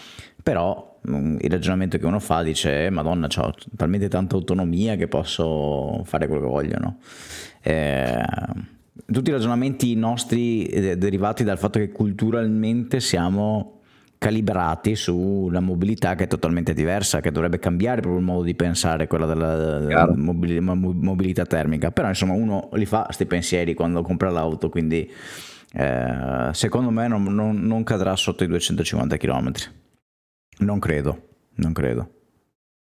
però 0.43 0.99
mm, 1.09 1.39
il 1.41 1.51
ragionamento 1.51 1.99
che 1.99 2.07
uno 2.07 2.21
fa 2.21 2.43
dice 2.43 2.87
eh, 2.87 2.91
madonna 2.91 3.29
ho 3.37 3.55
talmente 3.77 4.09
tanta 4.09 4.37
autonomia 4.37 4.97
che 4.97 5.09
posso 5.09 6.03
fare 6.05 6.27
quello 6.27 6.43
che 6.43 6.49
voglio, 6.49 6.79
no? 6.79 6.99
Eh, 7.63 8.25
tutti 9.11 9.31
i 9.31 9.33
ragionamenti 9.33 9.95
nostri 9.97 10.65
eh, 10.67 10.97
derivati 10.97 11.43
dal 11.43 11.59
fatto 11.59 11.79
che 11.79 11.91
culturalmente 11.91 13.01
siamo 13.01 13.80
calibrati 14.21 14.97
sulla 14.97 15.61
mobilità 15.61 16.15
che 16.15 16.25
è 16.25 16.27
totalmente 16.27 16.75
diversa, 16.75 17.21
che 17.21 17.33
dovrebbe 17.33 17.59
cambiare 17.59 18.03
proprio 18.03 18.21
il 18.21 18.27
modo 18.27 18.43
di 18.43 18.55
pensare, 18.55 19.07
quella 19.07 19.25
della 19.25 20.13
mobilità 20.15 21.47
termica. 21.47 21.91
Però 21.91 22.07
insomma 22.07 22.35
uno 22.35 22.69
li 22.75 22.85
fa 22.85 23.05
questi 23.05 23.25
pensieri 23.25 23.73
quando 23.73 24.03
compra 24.03 24.29
l'auto, 24.29 24.69
quindi 24.69 25.11
eh, 25.73 26.51
secondo 26.53 26.91
me 26.91 27.09
non, 27.09 27.23
non, 27.23 27.61
non 27.61 27.83
cadrà 27.83 28.15
sotto 28.15 28.45
i 28.45 28.47
250 28.47 29.17
km. 29.17 29.53
Non 30.59 30.79
credo, 30.79 31.29
non 31.55 31.73
credo. 31.73 32.11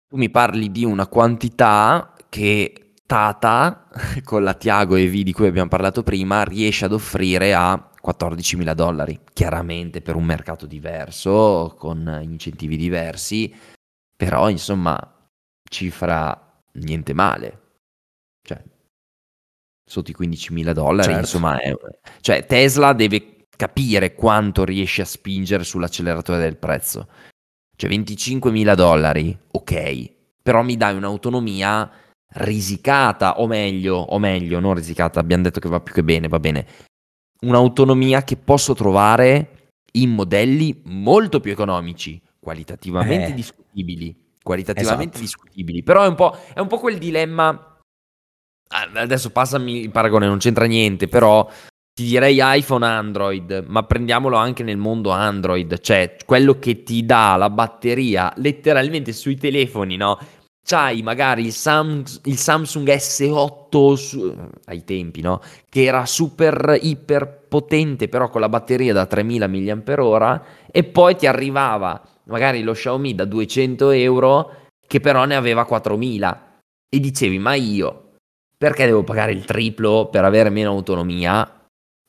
Tu 0.09 0.17
mi 0.17 0.31
parli 0.31 0.71
di 0.71 0.87
una 0.87 1.09
quantità 1.09 2.15
che 2.31 2.88
Tata, 3.09 3.89
con 4.23 4.43
la 4.43 4.53
Tiago 4.53 4.95
EV 4.95 5.23
di 5.23 5.33
cui 5.33 5.47
abbiamo 5.47 5.71
parlato 5.71 6.03
prima, 6.03 6.45
riesce 6.45 6.85
ad 6.85 6.93
offrire 6.93 7.55
a 7.55 7.91
14 7.99 8.57
mila 8.57 8.75
dollari, 8.75 9.19
chiaramente 9.33 10.03
per 10.03 10.15
un 10.15 10.25
mercato 10.25 10.67
diverso, 10.67 11.75
con 11.79 12.21
incentivi 12.23 12.77
diversi, 12.77 13.51
però 14.15 14.51
insomma 14.51 15.27
cifra 15.71 16.61
niente 16.73 17.15
male. 17.15 17.61
Cioè, 18.47 18.63
sotto 19.87 20.11
i 20.11 20.15
15 20.15 20.53
mila 20.53 20.75
dollari, 20.75 21.05
certo. 21.05 21.21
insomma, 21.21 21.59
è... 21.61 21.73
cioè 22.21 22.45
Tesla 22.45 22.93
deve 22.93 23.47
capire 23.57 24.15
quanto 24.15 24.67
riesce 24.67 25.01
a 25.01 25.07
spingere 25.07 25.65
sull'acceleratore 25.65 26.41
del 26.41 26.59
prezzo. 26.59 27.09
Cioè 27.75 27.89
25 27.89 28.51
mila 28.51 28.75
dollari, 28.75 29.35
ok, 29.53 30.13
però 30.43 30.63
mi 30.63 30.77
dai 30.77 30.95
un'autonomia 30.95 31.91
risicata, 32.35 33.41
o 33.41 33.47
meglio, 33.47 33.97
o 33.97 34.19
meglio, 34.19 34.61
non 34.61 34.75
risicata, 34.75 35.21
abbiamo 35.21 35.45
detto 35.45 35.61
che 35.61 35.69
va 35.69 35.81
più 35.81 35.95
che 35.95 36.05
bene, 36.05 36.29
va 36.29 36.39
bene, 36.39 36.67
un'autonomia 37.41 38.23
che 38.25 38.37
posso 38.37 38.75
trovare 38.75 39.71
in 39.93 40.11
modelli 40.11 40.83
molto 40.85 41.41
più 41.41 41.53
economici, 41.53 42.21
qualitativamente 42.39 43.29
eh. 43.29 43.35
discutibili. 43.35 44.27
Qualitativamente 44.43 45.19
esatto. 45.19 45.21
discutibili, 45.21 45.83
però 45.83 46.05
è 46.05 46.09
un, 46.09 46.15
po', 46.15 46.35
è 46.55 46.61
un 46.61 46.69
po' 46.69 46.79
quel 46.79 46.97
dilemma. 46.97 47.77
Adesso 48.95 49.31
passami 49.31 49.83
il 49.83 49.91
paragone, 49.91 50.27
non 50.27 50.39
c'entra 50.39 50.65
niente, 50.65 51.07
però 51.07 51.47
ti 51.99 52.05
direi 52.05 52.39
iPhone 52.41 52.87
Android, 52.87 53.65
ma 53.67 53.83
prendiamolo 53.83 54.37
anche 54.37 54.63
nel 54.63 54.77
mondo 54.77 55.11
Android, 55.11 55.81
cioè 55.81 56.17
quello 56.25 56.59
che 56.59 56.83
ti 56.83 57.05
dà 57.05 57.37
la 57.37 57.51
batteria 57.51 58.33
letteralmente 58.37 59.13
sui 59.13 59.37
telefoni, 59.37 59.97
no? 59.97 60.17
C'hai 60.69 61.03
magari 61.03 61.47
il, 61.47 61.53
Sam, 61.53 62.05
il 62.25 62.37
Samsung 62.37 62.87
S8 62.87 63.95
su, 63.95 64.37
ai 64.67 64.85
tempi, 64.85 65.23
no? 65.23 65.41
Che 65.67 65.83
era 65.83 66.05
super 66.05 66.79
iper 66.79 67.47
potente, 67.49 68.09
però 68.09 68.29
con 68.29 68.43
la 68.43 68.51
batteria 68.51 68.93
da 68.93 69.07
3000 69.07 69.49
mAh, 69.49 70.43
e 70.71 70.85
poi 70.85 71.17
ti 71.17 71.27
arrivava 71.27 72.03
magari 72.25 72.63
lo 72.63 72.75
Xiaomi 72.75 73.15
da 73.15 73.25
200 73.25 73.91
euro, 73.93 74.67
che 74.87 75.01
però 75.01 75.25
ne 75.25 75.37
aveva 75.37 75.65
4000. 75.65 76.59
E 76.95 77.01
dicevi, 77.01 77.39
ma 77.39 77.55
io 77.55 78.13
perché 78.59 78.85
devo 78.85 79.05
pagare 79.05 79.33
il 79.33 79.47
triplo 79.47 80.09
per 80.11 80.25
avere 80.25 80.51
meno 80.51 80.71
autonomia? 80.71 81.51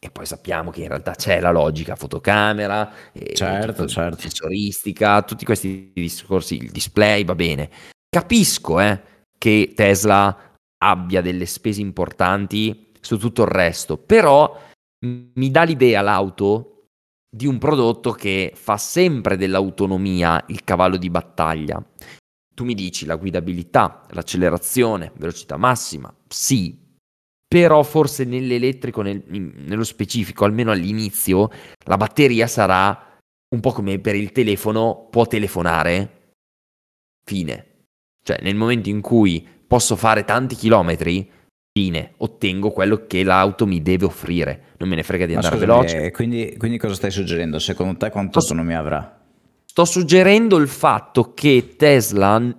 E 0.02 0.10
poi 0.12 0.26
sappiamo 0.26 0.72
che 0.72 0.82
in 0.82 0.88
realtà 0.90 1.14
c'è 1.14 1.40
la 1.40 1.52
logica 1.52 1.96
fotocamera, 1.96 2.92
certo, 3.34 3.86
certo. 3.88 4.20
sensoristica, 4.20 5.22
tutti 5.24 5.46
questi 5.46 5.92
discorsi, 5.94 6.58
il 6.58 6.72
display 6.72 7.24
va 7.24 7.36
bene. 7.36 7.70
Capisco 8.10 8.80
eh, 8.80 9.02
che 9.38 9.74
Tesla 9.76 10.56
abbia 10.82 11.22
delle 11.22 11.46
spese 11.46 11.82
importanti 11.82 12.92
su 13.00 13.18
tutto 13.18 13.44
il 13.44 13.50
resto, 13.50 13.98
però 13.98 14.60
mi 15.06 15.52
dà 15.52 15.64
l'idea 15.64 16.02
l'auto 16.02 16.86
di 17.30 17.46
un 17.46 17.60
prodotto 17.60 18.12
che 18.12 18.52
fa 18.56 18.78
sempre 18.78 19.38
dell'autonomia 19.38 20.44
il 20.48 20.64
cavallo 20.64 20.98
di 20.98 21.10
battaglia. 21.10 21.84
Tu 22.54 22.66
mi 22.66 22.74
dici 22.74 23.06
la 23.06 23.16
guidabilità, 23.16 24.06
l'accelerazione, 24.10 25.12
velocità 25.16 25.56
massima, 25.56 26.14
sì, 26.28 26.78
però 27.48 27.84
forse 27.84 28.26
nell'elettrico, 28.26 29.02
nel, 29.02 29.24
nello 29.28 29.84
specifico, 29.84 30.46
almeno 30.46 30.72
all'inizio, 30.72 31.50
la 31.86 31.98
batteria 31.98 32.48
sarà 32.48 33.18
un 33.56 33.60
po' 33.62 33.72
come 33.72 34.00
per 34.00 34.16
il 34.16 34.32
telefono, 34.32 35.08
può 35.10 35.26
telefonare, 35.26 36.34
fine. 37.24 37.69
Cioè, 38.30 38.42
nel 38.44 38.54
momento 38.54 38.90
in 38.90 39.02
cui 39.02 39.44
posso 39.66 39.96
fare 39.96 40.24
tanti 40.24 40.54
chilometri, 40.54 41.28
fine, 41.72 42.14
ottengo 42.18 42.70
quello 42.70 43.08
che 43.08 43.24
l'auto 43.24 43.66
mi 43.66 43.82
deve 43.82 44.06
offrire. 44.06 44.76
Non 44.78 44.88
me 44.88 44.96
ne 44.96 45.02
frega 45.02 45.26
di 45.26 45.34
andare 45.34 45.58
scusami, 45.58 45.72
veloce. 45.72 46.12
Quindi, 46.12 46.56
quindi, 46.56 46.78
cosa 46.78 46.94
stai 46.94 47.10
suggerendo? 47.10 47.58
Secondo 47.58 47.98
te 47.98 48.12
quanto 48.12 48.40
sto, 48.40 48.54
autonomia 48.54 48.78
avrà? 48.78 49.20
Sto 49.66 49.84
suggerendo 49.84 50.58
il 50.58 50.68
fatto 50.68 51.34
che 51.34 51.74
Tesla 51.76 52.56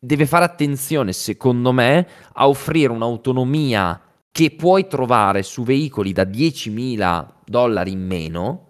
deve 0.00 0.26
fare 0.26 0.44
attenzione, 0.44 1.12
secondo 1.12 1.70
me, 1.70 2.04
a 2.32 2.48
offrire 2.48 2.90
un'autonomia 2.90 4.00
che 4.32 4.50
puoi 4.50 4.88
trovare 4.88 5.44
su 5.44 5.62
veicoli 5.62 6.10
da 6.10 6.24
10.000 6.24 7.26
dollari 7.44 7.92
in 7.92 8.04
meno 8.04 8.67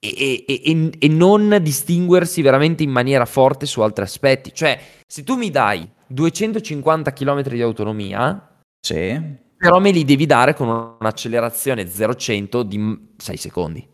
e, 0.00 0.44
e, 0.46 0.90
e, 0.98 1.08
non 1.08 1.58
distinguersi 1.60 2.40
veramente 2.40 2.82
in 2.82 2.90
maniera 2.90 3.24
forte 3.24 3.66
su 3.66 3.80
altri 3.80 4.04
aspetti. 4.04 4.52
Cioè, 4.54 4.78
se 5.06 5.24
tu 5.24 5.36
mi 5.36 5.50
dai 5.50 5.88
250 6.06 7.12
km 7.12 7.42
di 7.42 7.62
autonomia, 7.62 8.60
sì. 8.80 9.20
però 9.56 9.80
me 9.80 9.90
li 9.90 10.04
devi 10.04 10.26
dare 10.26 10.54
con 10.54 10.68
un'accelerazione 11.00 11.84
0-100 11.84 12.60
di 12.62 13.10
6 13.16 13.36
secondi. 13.36 13.86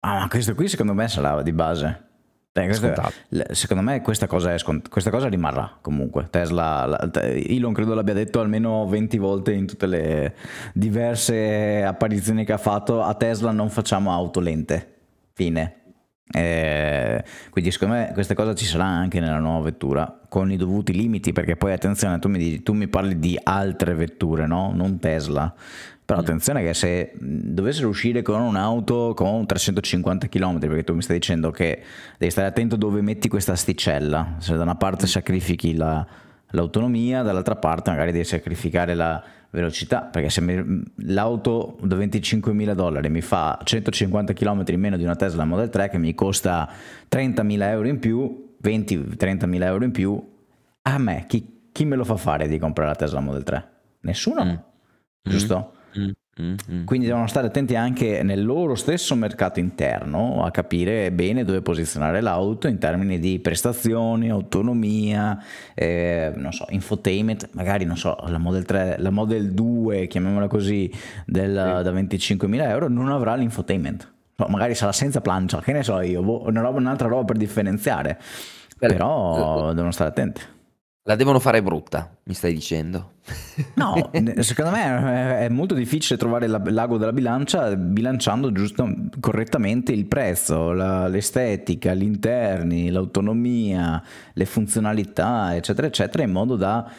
Ah, 0.00 0.20
ma 0.20 0.28
questo 0.28 0.54
qui 0.54 0.66
secondo 0.66 0.94
me 0.94 1.08
sarà 1.08 1.42
di 1.42 1.52
base. 1.52 2.06
Beh, 2.52 2.64
questo, 2.64 2.92
secondo 3.52 3.82
me 3.82 4.00
questa 4.00 4.26
cosa, 4.26 4.58
scont- 4.58 4.88
questa 4.88 5.10
cosa, 5.10 5.28
rimarrà 5.28 5.78
comunque. 5.80 6.26
Tesla, 6.30 6.84
la, 6.84 7.10
Elon 7.22 7.72
credo 7.72 7.94
l'abbia 7.94 8.14
detto 8.14 8.40
almeno 8.40 8.88
20 8.88 9.18
volte 9.18 9.52
in 9.52 9.66
tutte 9.66 9.86
le 9.86 10.34
diverse 10.74 11.84
apparizioni 11.84 12.44
che 12.44 12.52
ha 12.52 12.58
fatto. 12.58 13.02
A 13.02 13.14
Tesla 13.14 13.52
non 13.52 13.68
facciamo 13.70 14.10
auto 14.10 14.40
lente 14.40 14.99
Fine. 15.40 15.76
Eh, 16.32 17.24
quindi 17.48 17.70
secondo 17.70 17.94
me 17.94 18.10
questa 18.12 18.34
cosa 18.34 18.54
ci 18.54 18.66
sarà 18.66 18.84
anche 18.84 19.20
nella 19.20 19.38
nuova 19.38 19.64
vettura 19.64 20.20
con 20.28 20.52
i 20.52 20.56
dovuti 20.56 20.92
limiti 20.92 21.32
perché 21.32 21.56
poi 21.56 21.72
attenzione 21.72 22.20
tu 22.20 22.28
mi, 22.28 22.38
dici, 22.38 22.62
tu 22.62 22.72
mi 22.72 22.86
parli 22.86 23.18
di 23.18 23.36
altre 23.42 23.94
vetture 23.94 24.46
no? 24.46 24.70
non 24.72 25.00
Tesla 25.00 25.52
però 26.04 26.20
mm. 26.20 26.22
attenzione 26.22 26.62
che 26.62 26.72
se 26.72 27.14
dovessero 27.18 27.88
uscire 27.88 28.22
con 28.22 28.40
un'auto 28.42 29.12
con 29.16 29.44
350 29.44 30.28
km 30.28 30.60
perché 30.60 30.84
tu 30.84 30.94
mi 30.94 31.02
stai 31.02 31.18
dicendo 31.18 31.50
che 31.50 31.82
devi 32.16 32.30
stare 32.30 32.46
attento 32.46 32.76
dove 32.76 33.00
metti 33.00 33.26
questa 33.26 33.50
asticella 33.50 34.36
se 34.38 34.54
da 34.54 34.62
una 34.62 34.76
parte 34.76 35.06
mm. 35.06 35.08
sacrifichi 35.08 35.74
la, 35.74 36.06
l'autonomia 36.50 37.22
dall'altra 37.22 37.56
parte 37.56 37.90
magari 37.90 38.12
devi 38.12 38.24
sacrificare 38.24 38.94
la 38.94 39.20
velocità, 39.50 40.02
perché 40.02 40.30
se 40.30 40.40
mi, 40.40 40.82
l'auto 41.06 41.76
da 41.82 41.96
25.000 41.96 42.72
dollari 42.72 43.10
mi 43.10 43.20
fa 43.20 43.58
150 43.62 44.32
km 44.32 44.64
in 44.68 44.80
meno 44.80 44.96
di 44.96 45.02
una 45.02 45.16
Tesla 45.16 45.44
Model 45.44 45.68
3 45.68 45.90
che 45.90 45.98
mi 45.98 46.14
costa 46.14 46.68
30.000 47.10 47.62
euro 47.62 47.88
in 47.88 47.98
più, 47.98 48.54
20-30.000 48.62 49.62
euro 49.62 49.84
in 49.84 49.90
più, 49.90 50.32
a 50.82 50.98
me 50.98 51.24
chi, 51.26 51.68
chi, 51.72 51.84
me 51.84 51.96
lo 51.96 52.04
fa 52.04 52.16
fare 52.16 52.48
di 52.48 52.58
comprare 52.58 52.90
la 52.90 52.96
Tesla 52.96 53.20
Model 53.20 53.42
3? 53.42 53.68
Nessuno, 54.00 54.44
mm. 54.44 54.54
giusto? 55.22 55.72
Mm. 55.74 55.78
Mm-hmm. 56.40 56.84
Quindi 56.84 57.06
devono 57.06 57.26
stare 57.26 57.48
attenti 57.48 57.74
anche 57.74 58.22
nel 58.22 58.44
loro 58.44 58.74
stesso 58.74 59.14
mercato 59.14 59.58
interno 59.58 60.44
a 60.44 60.50
capire 60.50 61.10
bene 61.12 61.44
dove 61.44 61.60
posizionare 61.60 62.20
l'auto 62.20 62.68
in 62.68 62.78
termini 62.78 63.18
di 63.18 63.40
prestazioni, 63.40 64.30
autonomia, 64.30 65.42
eh, 65.74 66.32
non 66.36 66.52
so, 66.52 66.66
infotainment, 66.70 67.50
magari 67.52 67.84
non 67.84 67.96
so, 67.96 68.16
la 68.26 68.38
Model 68.38 68.64
3, 68.64 68.96
la 68.98 69.10
Model 69.10 69.52
2, 69.52 70.06
chiamiamola 70.06 70.46
così, 70.46 70.90
del, 71.26 71.48
sì. 71.50 71.82
da 71.82 71.92
25.000 71.92 72.68
euro 72.68 72.88
non 72.88 73.10
avrà 73.10 73.34
l'infotainment. 73.34 74.10
magari 74.48 74.74
sarà 74.74 74.92
senza 74.92 75.20
plancia, 75.20 75.60
che 75.60 75.72
ne 75.72 75.82
so 75.82 76.00
io, 76.00 76.22
boh, 76.22 76.46
una 76.46 76.60
roba, 76.60 76.78
un'altra 76.78 77.08
roba 77.08 77.24
per 77.24 77.36
differenziare. 77.36 78.18
Però 78.78 79.74
devono 79.74 79.90
stare 79.90 80.08
attenti. 80.08 80.40
La 81.04 81.16
devono 81.16 81.38
fare 81.40 81.62
brutta, 81.62 82.14
mi 82.24 82.34
stai 82.34 82.52
dicendo? 82.52 83.12
No, 83.74 84.10
secondo 84.40 84.70
me 84.70 85.38
è 85.38 85.48
molto 85.48 85.72
difficile 85.74 86.18
trovare 86.18 86.46
l'ago 86.46 86.98
della 86.98 87.12
bilancia 87.14 87.74
bilanciando 87.74 88.52
giusto, 88.52 88.86
correttamente 89.18 89.92
il 89.92 90.04
prezzo, 90.04 90.72
la, 90.72 91.08
l'estetica, 91.08 91.94
gli 91.94 92.02
interni, 92.02 92.90
l'autonomia, 92.90 94.02
le 94.34 94.44
funzionalità, 94.44 95.56
eccetera, 95.56 95.86
eccetera, 95.86 96.22
in 96.22 96.32
modo 96.32 96.56
da 96.56 96.92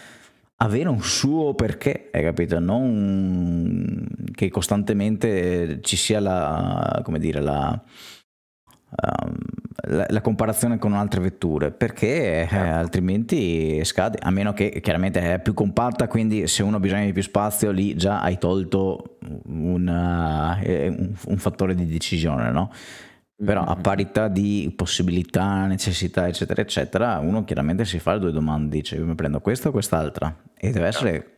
avere 0.55 0.89
un 0.89 1.03
suo 1.03 1.53
perché, 1.53 2.09
hai 2.11 2.23
capito? 2.23 2.59
Non 2.59 4.07
che 4.33 4.49
costantemente 4.49 5.79
ci 5.81 5.95
sia 5.95 6.19
la, 6.19 7.01
come 7.03 7.19
dire, 7.19 7.39
la 7.39 7.79
um, 8.89 9.35
la, 9.84 10.05
la, 10.09 10.21
comparazione 10.21 10.77
con 10.77 10.93
altre 10.93 11.21
vetture 11.21 11.71
perché 11.71 12.43
eh, 12.43 12.47
certo. 12.47 12.75
altrimenti 12.75 13.84
scade 13.84 14.19
a 14.21 14.29
meno 14.29 14.53
che 14.53 14.79
chiaramente 14.82 15.34
è 15.34 15.39
più 15.39 15.53
compatta 15.53 16.07
quindi 16.07 16.47
se 16.47 16.61
uno 16.63 16.77
ha 16.77 16.79
bisogno 16.79 17.05
di 17.05 17.13
più 17.13 17.23
spazio 17.23 17.71
lì 17.71 17.95
già 17.95 18.21
hai 18.21 18.38
tolto 18.38 19.17
una, 19.45 20.59
uh, 20.61 20.69
un, 20.69 21.13
un, 21.25 21.38
fattore 21.38 21.73
di 21.75 21.86
decisione 21.86 22.51
no? 22.51 22.71
Però 23.43 23.63
a 23.63 23.75
parità 23.75 24.27
di 24.27 24.71
possibilità, 24.75 25.65
necessità, 25.65 26.27
eccetera, 26.27 26.61
eccetera, 26.61 27.17
uno 27.17 27.43
chiaramente 27.43 27.86
si 27.86 27.97
fa 27.97 28.13
le 28.13 28.19
due 28.19 28.32
domande, 28.32 28.75
dice 28.75 28.97
io 28.97 29.05
mi 29.07 29.15
prendo 29.15 29.39
questa 29.39 29.69
o 29.69 29.71
quest'altra 29.71 30.43
e 30.55 30.69
deve 30.69 30.86
essere 30.86 31.38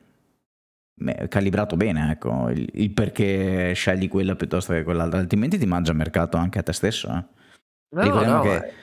calibrato 1.29 1.77
bene, 1.77 2.11
ecco, 2.11 2.49
il, 2.49 2.67
il, 2.73 2.91
perché 2.91 3.71
scegli 3.73 4.09
quella 4.09 4.35
piuttosto 4.35 4.73
che 4.73 4.83
quell'altra, 4.83 5.19
altrimenti 5.19 5.57
ti 5.57 5.65
mangia 5.65 5.93
mercato 5.93 6.35
anche 6.35 6.59
a 6.59 6.63
te 6.63 6.73
stesso. 6.73 7.07
Eh. 7.07 7.41
No, 7.93 8.01
Ricordiamo 8.01 8.37
no, 8.37 8.41
che 8.41 8.73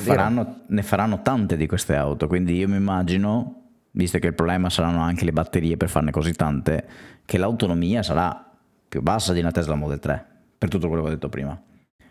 faranno, 0.00 0.60
ne 0.66 0.82
faranno 0.82 1.22
tante 1.22 1.56
di 1.56 1.66
queste 1.66 1.94
auto, 1.94 2.26
quindi 2.26 2.54
io 2.56 2.68
mi 2.68 2.76
immagino, 2.76 3.62
visto 3.92 4.18
che 4.18 4.26
il 4.26 4.34
problema 4.34 4.68
saranno 4.68 5.00
anche 5.00 5.24
le 5.24 5.32
batterie 5.32 5.78
per 5.78 5.88
farne 5.88 6.10
così 6.10 6.32
tante, 6.32 6.86
che 7.24 7.38
l'autonomia 7.38 8.02
sarà 8.02 8.44
più 8.88 9.00
bassa 9.00 9.32
di 9.32 9.40
una 9.40 9.50
Tesla 9.50 9.74
Model 9.74 9.98
3, 9.98 10.26
per 10.58 10.68
tutto 10.68 10.88
quello 10.88 11.02
che 11.02 11.08
ho 11.08 11.12
detto 11.12 11.30
prima. 11.30 11.58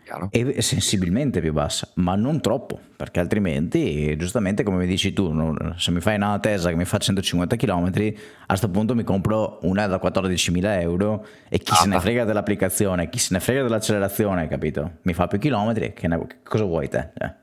Chiaro. 0.06 0.28
E 0.30 0.62
sensibilmente 0.62 1.40
più 1.40 1.52
bassa, 1.52 1.88
ma 1.94 2.14
non 2.14 2.40
troppo, 2.40 2.78
perché 2.94 3.18
altrimenti, 3.18 4.16
giustamente 4.16 4.62
come 4.62 4.76
mi 4.76 4.86
dici 4.86 5.12
tu, 5.12 5.34
se 5.78 5.90
mi 5.90 6.00
fai 6.00 6.14
una 6.14 6.38
Tesla 6.38 6.70
che 6.70 6.76
mi 6.76 6.84
fa 6.84 6.98
150 6.98 7.56
km, 7.56 7.86
a 7.86 8.46
questo 8.46 8.70
punto 8.70 8.94
mi 8.94 9.02
compro 9.02 9.58
una 9.62 9.88
da 9.88 10.00
14.000 10.00 10.80
euro 10.80 11.26
e 11.48 11.58
chi 11.58 11.72
ah, 11.72 11.74
se 11.74 11.88
ne 11.88 11.98
frega 11.98 12.24
dell'applicazione, 12.24 13.08
chi 13.08 13.18
se 13.18 13.30
ne 13.32 13.40
frega 13.40 13.62
dell'accelerazione, 13.64 14.46
capito? 14.46 14.98
Mi 15.02 15.12
fa 15.12 15.26
più 15.26 15.40
chilometri, 15.40 15.92
che, 15.92 16.06
ne, 16.06 16.24
cosa 16.44 16.62
vuoi 16.62 16.88
te? 16.88 17.10
Eh. 17.18 17.34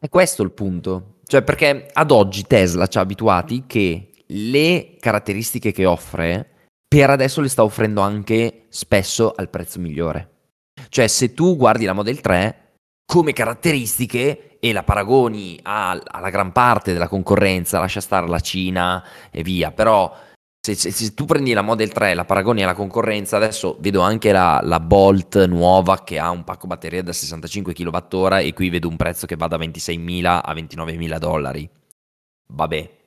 È 0.00 0.08
questo 0.08 0.42
il 0.42 0.50
punto, 0.50 1.20
cioè 1.26 1.42
perché 1.42 1.86
ad 1.92 2.10
oggi 2.10 2.42
Tesla 2.42 2.88
ci 2.88 2.98
ha 2.98 3.02
abituati 3.02 3.66
che 3.68 4.10
le 4.26 4.96
caratteristiche 4.98 5.70
che 5.70 5.86
offre 5.86 6.48
per 6.88 7.08
adesso 7.10 7.40
le 7.40 7.48
sta 7.48 7.62
offrendo 7.62 8.00
anche 8.00 8.64
spesso 8.68 9.32
al 9.32 9.48
prezzo 9.48 9.78
migliore. 9.78 10.31
Cioè, 10.88 11.06
se 11.06 11.34
tu 11.34 11.56
guardi 11.56 11.84
la 11.84 11.92
Model 11.92 12.20
3 12.20 12.56
come 13.04 13.32
caratteristiche 13.32 14.58
e 14.58 14.72
la 14.72 14.84
paragoni 14.84 15.58
alla 15.62 16.30
gran 16.30 16.52
parte 16.52 16.92
della 16.92 17.08
concorrenza, 17.08 17.78
lascia 17.78 18.00
stare 18.00 18.28
la 18.28 18.40
Cina 18.40 19.04
e 19.30 19.42
via, 19.42 19.72
però 19.72 20.14
se, 20.64 20.76
se, 20.76 20.92
se, 20.92 21.12
tu 21.12 21.24
prendi 21.24 21.52
la 21.52 21.62
Model 21.62 21.90
3 21.90 22.12
e 22.12 22.14
la 22.14 22.24
paragoni 22.24 22.62
alla 22.62 22.74
concorrenza, 22.74 23.36
adesso 23.36 23.76
vedo 23.80 24.00
anche 24.00 24.30
la, 24.30 24.60
la, 24.62 24.78
Bolt 24.78 25.44
nuova 25.46 26.04
che 26.04 26.20
ha 26.20 26.30
un 26.30 26.44
pacco 26.44 26.68
batteria 26.68 27.02
da 27.02 27.12
65 27.12 27.74
kWh 27.74 28.38
e 28.38 28.52
qui 28.54 28.70
vedo 28.70 28.88
un 28.88 28.94
prezzo 28.94 29.26
che 29.26 29.34
va 29.34 29.48
da 29.48 29.58
26.000 29.58 30.24
a 30.24 30.54
29.000 30.54 31.18
dollari. 31.18 31.68
Vabbè, 32.46 33.01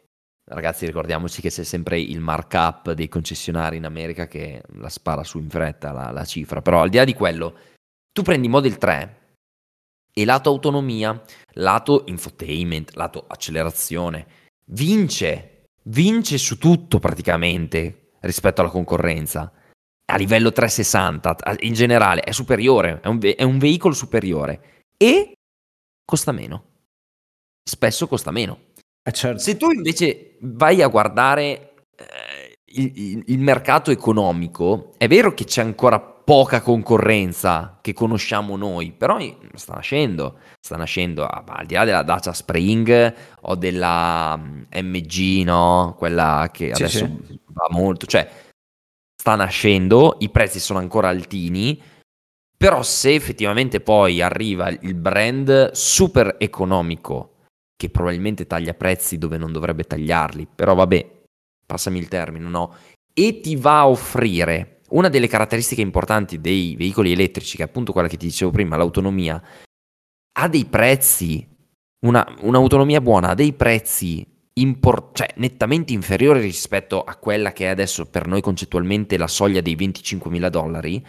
ragazzi 0.45 0.85
ricordiamoci 0.85 1.41
che 1.41 1.49
c'è 1.49 1.63
sempre 1.63 1.99
il 1.99 2.19
markup 2.19 2.91
dei 2.91 3.07
concessionari 3.07 3.77
in 3.77 3.85
America 3.85 4.27
che 4.27 4.61
la 4.73 4.89
spara 4.89 5.23
su 5.23 5.39
in 5.39 5.49
fretta 5.49 5.91
la, 5.91 6.11
la 6.11 6.25
cifra, 6.25 6.61
però 6.61 6.81
al 6.81 6.89
di 6.89 6.97
là 6.97 7.03
di 7.03 7.13
quello, 7.13 7.57
tu 8.11 8.21
prendi 8.21 8.47
Model 8.47 8.77
3 8.77 9.19
e 10.13 10.25
lato 10.25 10.49
autonomia, 10.49 11.21
lato 11.53 12.03
infotainment, 12.07 12.93
lato 12.93 13.25
accelerazione, 13.27 14.27
vince, 14.67 15.65
vince 15.83 16.37
su 16.37 16.57
tutto 16.57 16.99
praticamente 16.99 18.11
rispetto 18.21 18.61
alla 18.61 18.69
concorrenza. 18.69 19.51
A 20.07 20.17
livello 20.17 20.51
360, 20.51 21.57
in 21.61 21.73
generale, 21.73 22.21
è 22.21 22.31
superiore, 22.31 23.01
è 23.01 23.07
un, 23.07 23.17
ve- 23.17 23.35
è 23.35 23.43
un 23.43 23.57
veicolo 23.57 23.93
superiore 23.93 24.83
e 24.95 25.33
costa 26.05 26.31
meno. 26.31 26.73
Spesso 27.67 28.07
costa 28.07 28.31
meno. 28.31 28.73
Eh 29.07 29.11
certo. 29.11 29.37
Se 29.39 29.55
tu 29.55 29.69
invece 29.69 30.37
vai 30.41 30.81
a 30.81 30.87
guardare 30.87 31.75
eh, 31.95 32.57
il, 32.73 33.23
il, 33.27 33.39
mercato 33.39 33.91
economico, 33.91 34.93
è 34.97 35.07
vero 35.07 35.35
che 35.35 35.43
c'è 35.43 35.61
ancora 35.61 35.99
poca 35.99 36.59
concorrenza 36.59 37.77
che 37.81 37.93
conosciamo 37.93 38.55
noi, 38.55 38.93
però 38.93 39.19
sta 39.53 39.75
nascendo, 39.75 40.39
sta 40.59 40.75
nascendo 40.75 41.27
al 41.27 41.67
di 41.67 41.75
là 41.75 41.85
della 41.85 42.01
Dacia 42.01 42.33
Spring 42.33 43.13
o 43.41 43.53
della 43.53 44.35
MG, 44.37 45.41
mm, 45.41 45.43
no? 45.43 45.95
Quella 45.95 46.49
che 46.51 46.73
sì, 46.73 46.81
adesso 46.81 47.05
sì. 47.27 47.39
va 47.45 47.67
molto, 47.69 48.07
cioè 48.07 48.27
sta 49.15 49.35
nascendo, 49.35 50.15
i 50.21 50.29
prezzi 50.29 50.59
sono 50.59 50.79
ancora 50.79 51.09
altini, 51.09 51.79
però 52.57 52.81
se 52.81 53.13
effettivamente 53.13 53.81
poi 53.81 54.19
arriva 54.19 54.69
il 54.69 54.95
brand 54.95 55.73
super 55.73 56.37
economico 56.39 57.34
che 57.75 57.89
probabilmente 57.89 58.47
taglia 58.47 58.73
prezzi 58.73 59.17
dove 59.17 59.37
non 59.37 59.51
dovrebbe 59.51 59.83
tagliarli, 59.83 60.47
però 60.53 60.73
vabbè, 60.75 61.23
passami 61.65 61.99
il 61.99 62.07
termine, 62.07 62.47
no? 62.47 62.73
E 63.13 63.39
ti 63.39 63.55
va 63.55 63.79
a 63.79 63.89
offrire 63.89 64.81
una 64.89 65.09
delle 65.09 65.27
caratteristiche 65.27 65.81
importanti 65.81 66.39
dei 66.39 66.75
veicoli 66.75 67.11
elettrici, 67.11 67.57
che 67.57 67.63
è 67.63 67.65
appunto 67.65 67.91
quella 67.91 68.07
che 68.07 68.17
ti 68.17 68.27
dicevo 68.27 68.51
prima, 68.51 68.77
l'autonomia, 68.77 69.41
ha 70.37 70.47
dei 70.47 70.65
prezzi, 70.65 71.47
una, 72.05 72.25
un'autonomia 72.41 73.01
buona, 73.01 73.29
ha 73.29 73.35
dei 73.35 73.53
prezzi 73.53 74.25
import- 74.57 75.17
cioè, 75.17 75.33
nettamente 75.37 75.91
inferiori 75.93 76.39
rispetto 76.39 77.03
a 77.03 77.15
quella 77.15 77.51
che 77.51 77.65
è 77.65 77.69
adesso 77.69 78.05
per 78.05 78.27
noi 78.27 78.41
concettualmente 78.41 79.17
la 79.17 79.27
soglia 79.27 79.61
dei 79.61 79.75
25.000 79.75 80.47
dollari, 80.49 81.05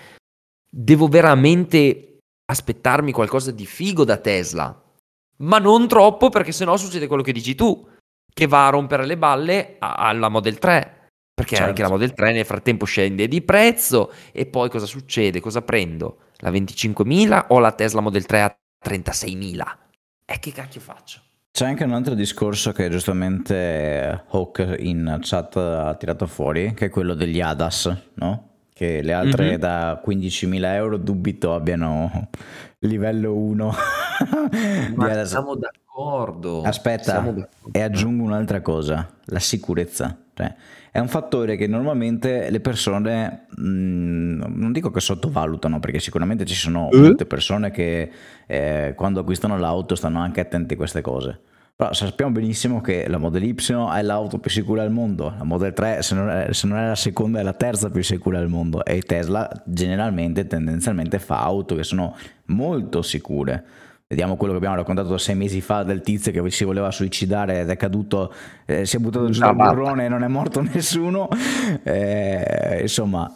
devo 0.68 1.06
veramente 1.06 2.18
aspettarmi 2.46 3.12
qualcosa 3.12 3.50
di 3.50 3.66
figo 3.66 4.04
da 4.04 4.16
Tesla 4.16 4.80
ma 5.38 5.58
non 5.58 5.88
troppo 5.88 6.28
perché 6.28 6.52
sennò 6.52 6.76
succede 6.76 7.06
quello 7.06 7.22
che 7.22 7.32
dici 7.32 7.54
tu, 7.54 7.88
che 8.32 8.46
va 8.46 8.66
a 8.66 8.70
rompere 8.70 9.06
le 9.06 9.16
balle 9.16 9.76
alla 9.78 10.28
Model 10.28 10.58
3. 10.58 10.94
Perché 11.34 11.56
certo. 11.56 11.70
anche 11.70 11.82
la 11.82 11.90
Model 11.90 12.14
3 12.14 12.32
nel 12.32 12.46
frattempo 12.46 12.86
scende 12.86 13.28
di 13.28 13.42
prezzo 13.42 14.10
e 14.32 14.46
poi 14.46 14.70
cosa 14.70 14.86
succede? 14.86 15.40
Cosa 15.40 15.60
prendo? 15.60 16.18
La 16.38 16.50
25.000 16.50 17.46
o 17.48 17.58
la 17.58 17.72
Tesla 17.72 18.00
Model 18.00 18.24
3 18.24 18.40
a 18.40 18.56
36.000? 18.86 19.62
E 20.24 20.38
che 20.38 20.52
cacchio 20.52 20.80
faccio? 20.80 21.20
C'è 21.50 21.66
anche 21.66 21.84
un 21.84 21.92
altro 21.92 22.14
discorso 22.14 22.72
che 22.72 22.90
giustamente 22.90 24.24
Hawk 24.28 24.76
in 24.78 25.18
chat 25.22 25.56
ha 25.56 25.94
tirato 25.94 26.26
fuori, 26.26 26.74
che 26.74 26.86
è 26.86 26.90
quello 26.90 27.14
degli 27.14 27.40
ADAS, 27.40 28.10
no? 28.14 28.55
Che 28.76 29.00
le 29.00 29.12
altre 29.14 29.52
mm-hmm. 29.52 29.58
da 29.58 30.02
15.000 30.06 30.64
euro 30.74 30.98
dubito 30.98 31.54
abbiano 31.54 32.28
livello 32.80 33.34
1. 33.34 33.74
Ma 34.96 35.24
siamo 35.24 35.54
d'accordo. 35.54 36.60
Aspetta, 36.60 37.12
siamo 37.12 37.32
d'accordo. 37.32 37.70
e 37.72 37.80
aggiungo 37.80 38.22
un'altra 38.24 38.60
cosa, 38.60 39.08
la 39.24 39.38
sicurezza. 39.38 40.14
Cioè, 40.34 40.54
è 40.90 40.98
un 40.98 41.08
fattore 41.08 41.56
che 41.56 41.66
normalmente 41.66 42.50
le 42.50 42.60
persone, 42.60 43.46
mh, 43.56 43.66
mm, 43.66 44.40
non 44.46 44.72
dico 44.72 44.90
che 44.90 45.00
sottovalutano, 45.00 45.80
perché 45.80 45.98
sicuramente 45.98 46.44
ci 46.44 46.54
sono 46.54 46.90
eh? 46.90 46.98
molte 46.98 47.24
persone 47.24 47.70
che 47.70 48.10
eh, 48.46 48.92
quando 48.94 49.20
acquistano 49.20 49.56
l'auto 49.56 49.94
stanno 49.94 50.20
anche 50.20 50.40
attenti 50.40 50.74
a 50.74 50.76
queste 50.76 51.00
cose. 51.00 51.40
Però 51.76 51.92
sappiamo 51.92 52.32
benissimo 52.32 52.80
che 52.80 53.06
la 53.06 53.18
Model 53.18 53.42
Y 53.42 53.54
è 53.54 54.00
l'auto 54.00 54.38
più 54.38 54.50
sicura 54.50 54.80
al 54.80 54.90
mondo, 54.90 55.34
la 55.36 55.44
Model 55.44 55.74
3 55.74 56.00
se 56.00 56.14
non, 56.14 56.30
è, 56.30 56.50
se 56.54 56.66
non 56.66 56.78
è 56.78 56.86
la 56.86 56.94
seconda 56.94 57.38
è 57.38 57.42
la 57.42 57.52
terza 57.52 57.90
più 57.90 58.02
sicura 58.02 58.38
al 58.38 58.48
mondo 58.48 58.82
e 58.82 59.02
Tesla 59.02 59.46
generalmente, 59.66 60.46
tendenzialmente 60.46 61.18
fa 61.18 61.42
auto 61.42 61.74
che 61.74 61.82
sono 61.82 62.16
molto 62.46 63.02
sicure. 63.02 63.62
Vediamo 64.08 64.36
quello 64.36 64.52
che 64.52 64.58
abbiamo 64.58 64.76
raccontato 64.76 65.18
sei 65.18 65.34
mesi 65.34 65.60
fa 65.60 65.82
del 65.82 66.00
tizio 66.00 66.32
che 66.32 66.50
si 66.50 66.64
voleva 66.64 66.90
suicidare 66.90 67.60
ed 67.60 67.68
è 67.68 67.76
caduto, 67.76 68.32
eh, 68.64 68.86
si 68.86 68.96
è 68.96 68.98
buttato 68.98 69.28
giù 69.28 69.40
dal 69.40 69.54
burrone 69.54 70.06
e 70.06 70.08
non 70.08 70.22
è 70.22 70.28
morto 70.28 70.62
nessuno. 70.72 71.28
Eh, 71.82 72.78
insomma, 72.80 73.30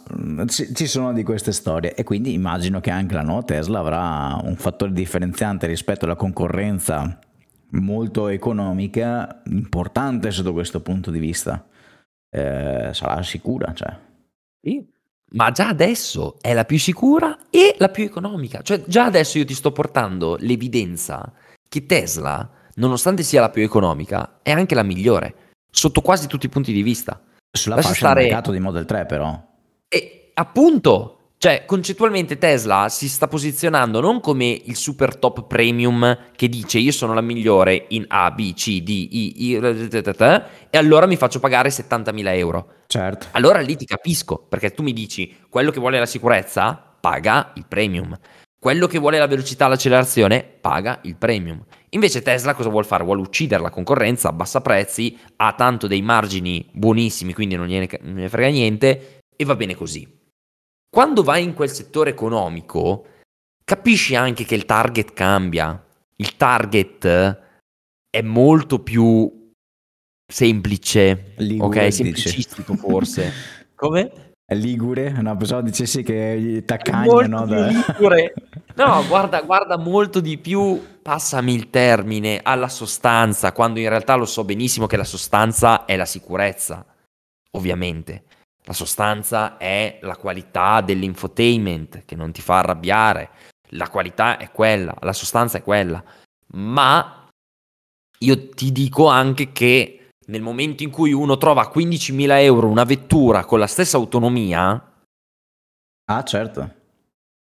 ci, 0.47 0.73
ci, 0.73 0.87
sono 0.87 1.13
di 1.13 1.21
queste 1.21 1.51
storie 1.51 1.93
e 1.93 2.03
quindi 2.03 2.33
immagino 2.33 2.79
che 2.79 2.89
anche 2.89 3.13
la 3.13 3.21
nuova 3.21 3.43
Tesla 3.43 3.77
avrà 3.77 4.39
un 4.41 4.55
fattore 4.55 4.93
differenziante 4.93 5.67
rispetto 5.67 6.05
alla 6.05 6.15
concorrenza 6.15 7.19
molto 7.71 8.27
economica, 8.27 9.41
importante 9.45 10.31
sotto 10.31 10.53
questo 10.53 10.81
punto 10.81 11.11
di 11.11 11.19
vista. 11.19 11.65
Eh, 12.29 12.91
sarà 12.93 13.21
sicura, 13.23 13.73
cioè. 13.73 13.97
Sì. 14.61 14.87
Ma 15.33 15.51
già 15.51 15.69
adesso 15.69 16.37
è 16.41 16.53
la 16.53 16.65
più 16.65 16.77
sicura 16.77 17.37
e 17.49 17.75
la 17.77 17.89
più 17.89 18.03
economica. 18.03 18.61
Cioè, 18.61 18.83
già 18.85 19.05
adesso 19.05 19.37
io 19.37 19.45
ti 19.45 19.53
sto 19.53 19.71
portando 19.71 20.35
l'evidenza 20.39 21.31
che 21.67 21.85
Tesla, 21.85 22.49
nonostante 22.75 23.23
sia 23.23 23.39
la 23.39 23.49
più 23.49 23.63
economica, 23.63 24.39
è 24.41 24.51
anche 24.51 24.75
la 24.75 24.83
migliore, 24.83 25.53
sotto 25.71 26.01
quasi 26.01 26.27
tutti 26.27 26.47
i 26.47 26.49
punti 26.49 26.73
di 26.73 26.83
vista. 26.83 27.21
Sulla 27.49 27.75
Lascia 27.75 27.89
fascia 27.89 28.05
stare... 28.05 28.23
mercato 28.23 28.51
di 28.51 28.59
Model 28.59 28.85
3, 28.85 29.05
però. 29.05 29.41
E 29.87 30.31
appunto, 30.33 31.20
cioè, 31.41 31.63
concettualmente 31.65 32.37
Tesla 32.37 32.87
si 32.87 33.09
sta 33.09 33.27
posizionando 33.27 33.99
non 33.99 34.19
come 34.19 34.61
il 34.65 34.75
super 34.75 35.15
top 35.15 35.47
premium 35.47 36.15
che 36.35 36.47
dice 36.47 36.77
io 36.77 36.91
sono 36.91 37.15
la 37.15 37.21
migliore 37.21 37.85
in 37.87 38.05
A, 38.09 38.29
B, 38.29 38.53
C, 38.53 38.83
D, 38.83 38.89
I, 38.89 39.49
I, 39.49 39.55
e 40.69 40.77
allora 40.77 41.07
mi 41.07 41.15
faccio 41.15 41.39
pagare 41.39 41.69
70.000 41.69 42.27
euro. 42.35 42.73
Certo. 42.85 43.25
Allora 43.31 43.59
lì 43.59 43.75
ti 43.75 43.85
capisco, 43.85 44.37
perché 44.37 44.69
tu 44.69 44.83
mi 44.83 44.93
dici, 44.93 45.35
quello 45.49 45.71
che 45.71 45.79
vuole 45.79 45.97
la 45.97 46.05
sicurezza 46.05 46.79
paga 47.01 47.53
il 47.55 47.65
premium. 47.67 48.15
Quello 48.59 48.85
che 48.85 48.99
vuole 48.99 49.17
la 49.17 49.25
velocità, 49.25 49.67
l'accelerazione, 49.67 50.43
paga 50.43 50.99
il 51.05 51.15
premium. 51.15 51.65
Invece 51.89 52.21
Tesla 52.21 52.53
cosa 52.53 52.69
vuole 52.69 52.85
fare? 52.85 53.03
Vuole 53.03 53.21
uccidere 53.21 53.63
la 53.63 53.71
concorrenza, 53.71 54.29
abbassa 54.29 54.61
prezzi, 54.61 55.17
ha 55.37 55.53
tanto 55.53 55.87
dei 55.87 56.03
margini 56.03 56.69
buonissimi, 56.71 57.33
quindi 57.33 57.55
non 57.55 57.65
gliene, 57.65 57.89
non 58.01 58.13
gliene 58.13 58.29
frega 58.29 58.49
niente, 58.49 59.21
e 59.35 59.43
va 59.43 59.55
bene 59.55 59.73
così. 59.73 60.19
Quando 60.93 61.23
vai 61.23 61.41
in 61.43 61.53
quel 61.53 61.69
settore 61.69 62.09
economico, 62.09 63.05
capisci 63.63 64.13
anche 64.13 64.43
che 64.43 64.55
il 64.55 64.65
target 64.65 65.13
cambia. 65.13 65.81
Il 66.17 66.35
target 66.35 67.39
è 68.09 68.21
molto 68.21 68.79
più 68.79 69.53
semplice, 70.27 71.33
Ligure, 71.37 71.85
ok? 71.85 71.93
Semplicistico 71.93 72.75
forse. 72.75 73.31
Come? 73.73 74.33
È 74.43 74.53
Ligure? 74.53 75.11
No, 75.21 75.37
pensavo 75.37 75.61
dicessi 75.61 76.03
che 76.03 76.63
taccagna, 76.65 77.27
no? 77.27 77.45
Ligure. 77.45 78.33
No, 78.73 79.05
guarda, 79.07 79.41
guarda 79.41 79.77
molto 79.77 80.21
di 80.21 80.37
più, 80.37 80.81
passami 81.01 81.53
il 81.53 81.69
termine, 81.69 82.39
alla 82.41 82.69
sostanza, 82.69 83.51
quando 83.51 83.79
in 83.79 83.89
realtà 83.89 84.15
lo 84.15 84.25
so 84.25 84.45
benissimo 84.45 84.87
che 84.87 84.95
la 84.95 85.03
sostanza 85.03 85.83
è 85.83 85.97
la 85.97 86.05
sicurezza, 86.05 86.85
ovviamente. 87.51 88.23
La 88.65 88.73
sostanza 88.73 89.57
è 89.57 89.99
la 90.01 90.15
qualità 90.15 90.81
dell'infotainment 90.81 92.05
che 92.05 92.15
non 92.15 92.31
ti 92.31 92.41
fa 92.41 92.59
arrabbiare. 92.59 93.29
La 93.73 93.89
qualità 93.89 94.37
è 94.37 94.51
quella, 94.51 94.95
la 94.99 95.13
sostanza 95.13 95.57
è 95.57 95.63
quella. 95.63 96.03
Ma 96.53 97.27
io 98.19 98.49
ti 98.49 98.71
dico 98.71 99.07
anche 99.07 99.51
che 99.51 100.09
nel 100.27 100.41
momento 100.41 100.83
in 100.83 100.91
cui 100.91 101.11
uno 101.11 101.37
trova 101.37 101.63
a 101.63 101.71
15.000 101.73 102.41
euro 102.41 102.67
una 102.67 102.83
vettura 102.83 103.45
con 103.45 103.59
la 103.59 103.67
stessa 103.67 103.97
autonomia, 103.97 105.03
ah 106.05 106.23
certo, 106.23 106.73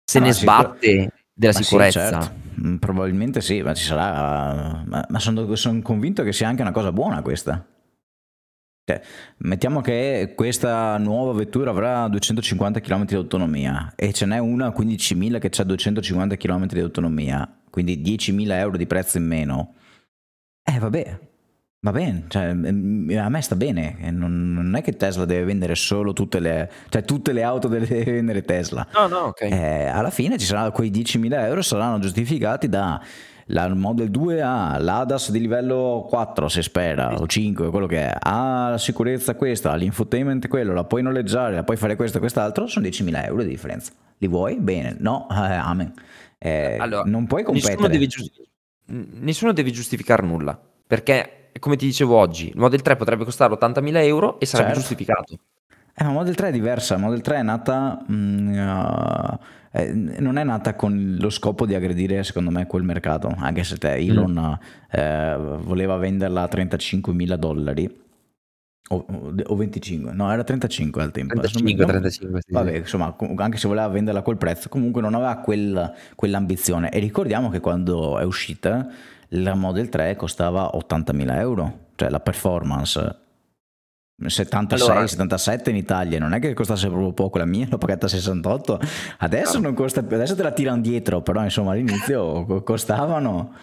se 0.04 0.18
ah, 0.18 0.22
ne 0.22 0.34
sbatte 0.34 0.88
sicur- 0.88 1.14
della 1.34 1.54
sicurezza. 1.54 2.08
Sì, 2.08 2.28
certo. 2.28 2.44
Mm, 2.66 2.76
probabilmente 2.78 3.42
sì, 3.42 3.62
ma 3.62 3.74
ci 3.74 3.84
sarà. 3.84 4.84
Ma, 4.86 5.06
ma 5.08 5.20
sono, 5.20 5.54
sono 5.56 5.82
convinto 5.82 6.24
che 6.24 6.34
sia 6.34 6.48
anche 6.48 6.62
una 6.62 6.72
cosa 6.72 6.92
buona 6.92 7.22
questa. 7.22 7.64
Cioè, 8.88 9.02
mettiamo 9.38 9.82
che 9.82 10.34
questa 10.36 10.96
nuova 11.00 11.34
vettura 11.34 11.72
avrà 11.72 12.08
250 12.08 12.80
km 12.82 13.06
di 13.06 13.16
autonomia 13.16 13.94
e 13.96 14.14
ce 14.14 14.28
n'è 14.28 14.38
una 14.38 14.68
a 14.68 14.74
15.000 14.78 15.40
che 15.40 15.50
ha 15.60 15.64
250 15.64 16.38
km 16.38 16.68
di 16.68 16.80
autonomia, 16.80 17.62
quindi 17.72 18.00
10.000 18.00 18.52
euro 18.52 18.78
di 18.78 18.86
prezzo 18.86 19.18
in 19.18 19.26
meno. 19.26 19.74
Eh 20.64 20.78
vabbè, 20.78 21.20
Va 21.86 21.92
bene, 21.92 22.26
cioè, 22.30 22.46
a 22.46 23.30
me 23.30 23.42
sta 23.42 23.56
bene, 23.56 23.98
non, 24.10 24.54
non, 24.54 24.76
è 24.76 24.82
che 24.82 24.98
Tesla 24.98 25.24
deve 25.26 25.44
vendere 25.46 25.76
solo 25.76 26.14
tutte 26.14 26.40
le, 26.40 26.72
cioè 26.90 27.04
tutte 27.04 27.32
le 27.32 27.44
auto 27.44 27.68
deve 27.70 28.04
vendere 28.04 28.42
Tesla. 28.42 28.88
No, 28.92 29.06
no, 29.06 29.18
ok. 29.28 29.42
Eh, 29.42 29.86
alla 29.86 30.10
fine 30.10 30.40
ci 30.40 30.48
saranno 30.48 30.72
quei 30.72 30.90
10.000 30.90 31.32
euro 31.44 31.62
saranno 31.62 32.00
giustificati 32.00 32.70
da 32.70 33.00
la 33.50 33.74
Model 33.74 34.10
2 34.10 34.42
ha 34.42 34.78
l'ADAS 34.80 35.32
di 35.32 35.40
livello 35.40 36.06
4 36.10 36.48
se 36.48 36.62
spera 36.62 37.14
o 37.14 37.28
5 37.28 37.70
quello 37.70 37.86
che 37.86 38.10
è 38.10 38.18
ha 38.20 38.70
la 38.72 38.78
sicurezza 38.78 39.36
questa 39.36 39.76
l'infotainment 39.76 40.48
quello 40.48 40.74
la 40.74 40.84
puoi 40.84 41.04
noleggiare 41.04 41.54
la 41.54 41.64
puoi 41.64 41.78
fare 41.78 41.96
questo 41.96 42.18
e 42.18 42.20
quest'altro 42.22 42.66
sono 42.66 42.88
10.000 42.88 43.26
euro 43.26 43.44
di 43.44 43.50
differenza 43.50 43.92
li 44.18 44.28
vuoi? 44.28 44.58
bene 44.60 44.96
no? 45.00 45.28
Eh, 45.32 45.36
amen 45.36 45.94
eh, 46.40 46.78
allora, 46.80 47.04
non 47.06 47.28
puoi 47.28 47.44
competere 47.44 47.74
nessuno 47.74 47.88
deve, 47.88 48.08
giust- 48.08 48.42
nessuno 48.86 49.54
deve 49.54 49.72
giustificare 49.72 50.26
nulla 50.26 50.60
perché 50.88 51.46
come 51.60 51.76
ti 51.76 51.86
dicevo 51.86 52.16
oggi, 52.16 52.50
il 52.50 52.58
Model 52.58 52.82
3 52.82 52.96
potrebbe 52.96 53.24
costare 53.24 53.54
80.000 53.54 54.04
euro 54.04 54.40
e 54.40 54.46
sarebbe 54.46 54.74
certo. 54.74 54.82
giustificato. 54.82 55.40
Eh, 55.98 56.04
ma 56.04 56.12
Model 56.12 56.36
3 56.36 56.50
è 56.50 56.52
diversa, 56.52 56.98
Model 56.98 57.22
3 57.22 57.38
è 57.38 57.42
nata, 57.42 58.04
mm, 58.12 58.58
uh, 58.58 59.40
eh, 59.76 59.92
non 59.94 60.38
è 60.38 60.44
nata 60.46 60.74
con 60.74 61.18
lo 61.20 61.30
scopo 61.30 61.66
di 61.66 61.76
aggredire 61.76 62.24
secondo 62.24 62.50
me 62.50 62.66
quel 62.66 62.84
mercato, 62.84 63.34
anche 63.38 63.66
se 63.66 63.78
te 63.78 63.96
Elon 63.96 64.58
mm. 64.58 64.98
eh, 64.98 65.38
voleva 65.64 65.98
venderla 65.98 66.44
a 66.44 66.50
35.000 66.50 67.34
dollari. 67.36 68.04
O, 68.88 69.06
o, 69.46 69.56
25, 69.56 70.14
no, 70.14 70.32
era 70.32 70.44
35 70.44 71.02
al 71.02 71.12
tempo. 71.12 71.34
35, 71.34 71.86
35, 71.86 72.40
sì, 72.46 72.54
Vabbè, 72.54 72.78
insomma, 72.78 73.16
anche 73.38 73.58
se 73.58 73.68
voleva 73.68 73.88
venderla 73.88 74.20
a 74.20 74.24
quel 74.24 74.38
prezzo, 74.38 74.70
comunque 74.70 75.02
non 75.02 75.14
aveva 75.16 75.36
quel, 75.38 75.92
quell'ambizione. 76.16 76.92
E 76.92 77.00
ricordiamo 77.00 77.50
che 77.50 77.60
quando 77.60 78.20
è 78.20 78.24
uscita 78.24 78.88
la 79.30 79.56
Model 79.56 79.90
3 79.90 80.16
costava 80.16 80.70
80.000 80.74 81.36
euro, 81.38 81.80
cioè 81.96 82.10
la 82.10 82.20
performance 82.20 83.25
76, 84.18 84.90
allora, 84.90 85.08
77 85.08 85.70
in 85.70 85.76
Italia, 85.76 86.20
non 86.20 86.34
è 86.34 86.40
che 86.40 86.54
costasse 86.54 86.88
proprio 86.88 87.12
poco, 87.12 87.38
la 87.38 87.46
mia 87.46 87.68
l'ho 87.70 87.78
pagata 87.78 88.08
68, 88.08 88.80
adesso, 89.20 89.60
non 89.60 89.74
costa, 89.74 90.00
adesso 90.00 90.36
te 90.36 90.44
la 90.44 90.52
tirano 90.52 90.80
dietro, 90.82 91.22
però 91.22 91.44
insomma 91.44 91.72
all'inizio 91.72 92.46
costavano... 92.64 93.54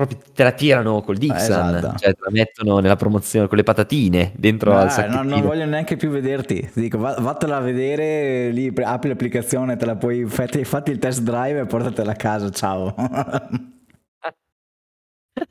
Proprio 0.00 0.18
te 0.32 0.42
la 0.42 0.52
tirano 0.52 1.02
col 1.02 1.18
Dixon, 1.18 1.74
esatto. 1.74 1.98
cioè 1.98 2.14
te 2.14 2.20
la 2.22 2.30
mettono 2.30 2.78
nella 2.78 2.96
promozione 2.96 3.48
con 3.48 3.58
le 3.58 3.64
patatine 3.64 4.32
dentro 4.34 4.74
ah, 4.74 4.80
al 4.80 4.90
sacchettino. 4.90 5.22
No, 5.22 5.28
non 5.28 5.42
voglio 5.42 5.66
neanche 5.66 5.96
più 5.96 6.08
vederti, 6.08 6.70
ti 6.72 6.80
dico 6.80 6.96
vattela 6.96 7.58
a 7.58 7.60
vedere, 7.60 8.48
lì 8.48 8.72
apri 8.82 9.10
l'applicazione, 9.10 9.76
te 9.76 9.84
la 9.84 9.96
puoi, 9.96 10.24
fatti, 10.24 10.64
fatti 10.64 10.90
il 10.90 10.98
test 10.98 11.20
drive 11.20 11.60
e 11.60 11.66
portatela 11.66 12.12
a 12.12 12.16
casa, 12.16 12.48
ciao. 12.48 12.94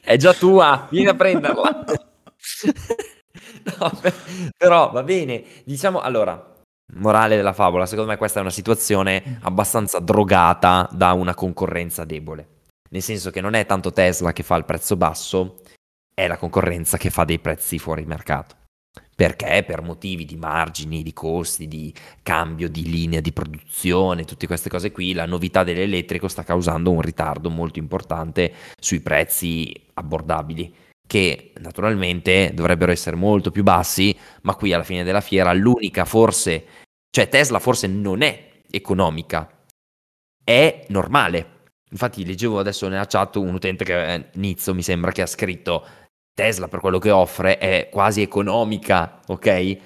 È 0.02 0.18
già 0.18 0.34
tua, 0.34 0.88
vieni 0.90 1.10
a 1.10 1.16
prenderla. 1.16 1.86
no, 3.80 3.92
però 4.58 4.92
va 4.92 5.04
bene, 5.04 5.44
diciamo 5.64 6.00
allora, 6.00 6.56
morale 6.94 7.36
della 7.36 7.54
favola, 7.54 7.86
secondo 7.86 8.10
me 8.10 8.18
questa 8.18 8.40
è 8.40 8.42
una 8.42 8.52
situazione 8.52 9.40
abbastanza 9.42 10.00
drogata 10.00 10.88
da 10.92 11.14
una 11.14 11.36
concorrenza 11.36 12.06
debole. 12.06 12.58
Nel 12.90 13.04
senso 13.04 13.30
che 13.30 13.42
non 13.42 13.54
è 13.54 13.66
tanto 13.66 13.92
Tesla 13.94 14.34
che 14.34 14.44
fa 14.44 14.56
il 14.56 14.66
prezzo 14.66 14.96
basso, 14.96 15.62
è 16.14 16.28
la 16.28 16.38
concorrenza 16.38 16.98
che 16.98 17.12
fa 17.12 17.24
dei 17.24 17.40
prezzi 17.40 17.78
fuori 17.78 18.04
mercato. 18.06 18.56
Perché? 19.16 19.64
Per 19.68 19.82
motivi 19.82 20.26
di 20.26 20.38
margini, 20.38 21.04
di 21.04 21.14
costi, 21.14 21.68
di 21.68 21.94
cambio 22.24 22.70
di 22.70 22.90
linea 22.90 23.20
di 23.20 23.34
produzione, 23.34 24.24
tutte 24.24 24.48
queste 24.48 24.70
cose 24.70 24.92
qui, 24.92 25.14
la 25.14 25.26
novità 25.26 25.64
dell'elettrico 25.64 26.28
sta 26.28 26.44
causando 26.44 26.90
un 26.90 27.02
ritardo 27.02 27.50
molto 27.50 27.80
importante 27.80 28.54
sui 28.80 29.02
prezzi 29.02 29.72
abbordabili 29.94 30.74
che 31.10 31.54
naturalmente 31.58 32.52
dovrebbero 32.54 32.92
essere 32.92 33.16
molto 33.16 33.50
più 33.50 33.64
bassi, 33.64 34.16
ma 34.44 34.54
qui 34.54 34.74
alla 34.74 34.84
fine 34.84 35.04
della 35.04 35.22
fiera 35.22 35.52
l'unica 35.54 36.06
forse, 36.06 36.66
cioè 37.10 37.28
Tesla 37.30 37.58
forse 37.58 37.88
non 37.88 38.22
è 38.22 38.62
economica, 38.70 39.50
è 40.44 40.86
normale. 40.90 41.58
Infatti 41.90 42.24
leggevo 42.24 42.60
adesso 42.60 42.88
nella 42.88 43.08
chat 43.08 43.38
un 43.38 43.56
utente 43.56 43.84
che 43.84 44.06
è 44.06 44.30
Nizzo 44.34 44.76
mi 44.76 44.84
sembra 44.84 45.12
che 45.12 45.24
ha 45.24 45.26
scritto 45.26 45.84
Tesla 46.32 46.68
per 46.68 46.80
quello 46.80 47.00
che 47.00 47.10
offre 47.10 47.58
è 47.58 47.90
quasi 47.92 48.22
economica, 48.22 49.20
ok? 49.26 49.78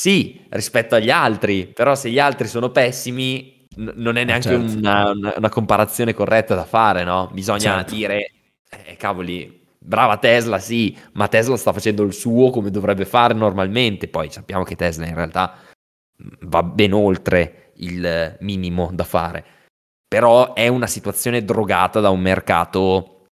Sì, 0.00 0.46
rispetto 0.50 0.94
agli 0.94 1.10
altri, 1.10 1.66
però 1.66 1.96
se 1.96 2.08
gli 2.08 2.20
altri 2.20 2.46
sono 2.46 2.70
pessimi 2.70 3.66
n- 3.78 3.94
non 3.96 4.14
è 4.16 4.22
neanche 4.22 4.48
certo. 4.50 4.78
una, 4.78 5.10
una, 5.10 5.34
una, 5.36 5.48
comparazione 5.48 6.14
corretta 6.14 6.54
da 6.54 6.64
fare, 6.64 7.02
no? 7.02 7.28
Bisogna 7.32 7.58
certo. 7.58 7.94
dire, 7.94 8.30
eh, 8.70 8.96
cavoli, 8.96 9.57
brava 9.78 10.18
Tesla, 10.18 10.58
sì, 10.58 10.96
ma 11.12 11.28
Tesla 11.28 11.56
sta 11.56 11.72
facendo 11.72 12.02
il 12.02 12.12
suo 12.12 12.50
come 12.50 12.70
dovrebbe 12.70 13.04
fare 13.04 13.34
normalmente, 13.34 14.08
poi 14.08 14.30
sappiamo 14.30 14.64
che 14.64 14.76
Tesla 14.76 15.06
in 15.06 15.14
realtà 15.14 15.54
va 16.42 16.62
ben 16.62 16.92
oltre 16.92 17.72
il 17.76 18.36
minimo 18.40 18.90
da 18.92 19.04
fare, 19.04 19.44
però 20.06 20.54
è 20.54 20.68
una 20.68 20.86
situazione 20.86 21.44
drogata 21.44 22.00
da 22.00 22.10
un 22.10 22.20
mercato 22.20 23.26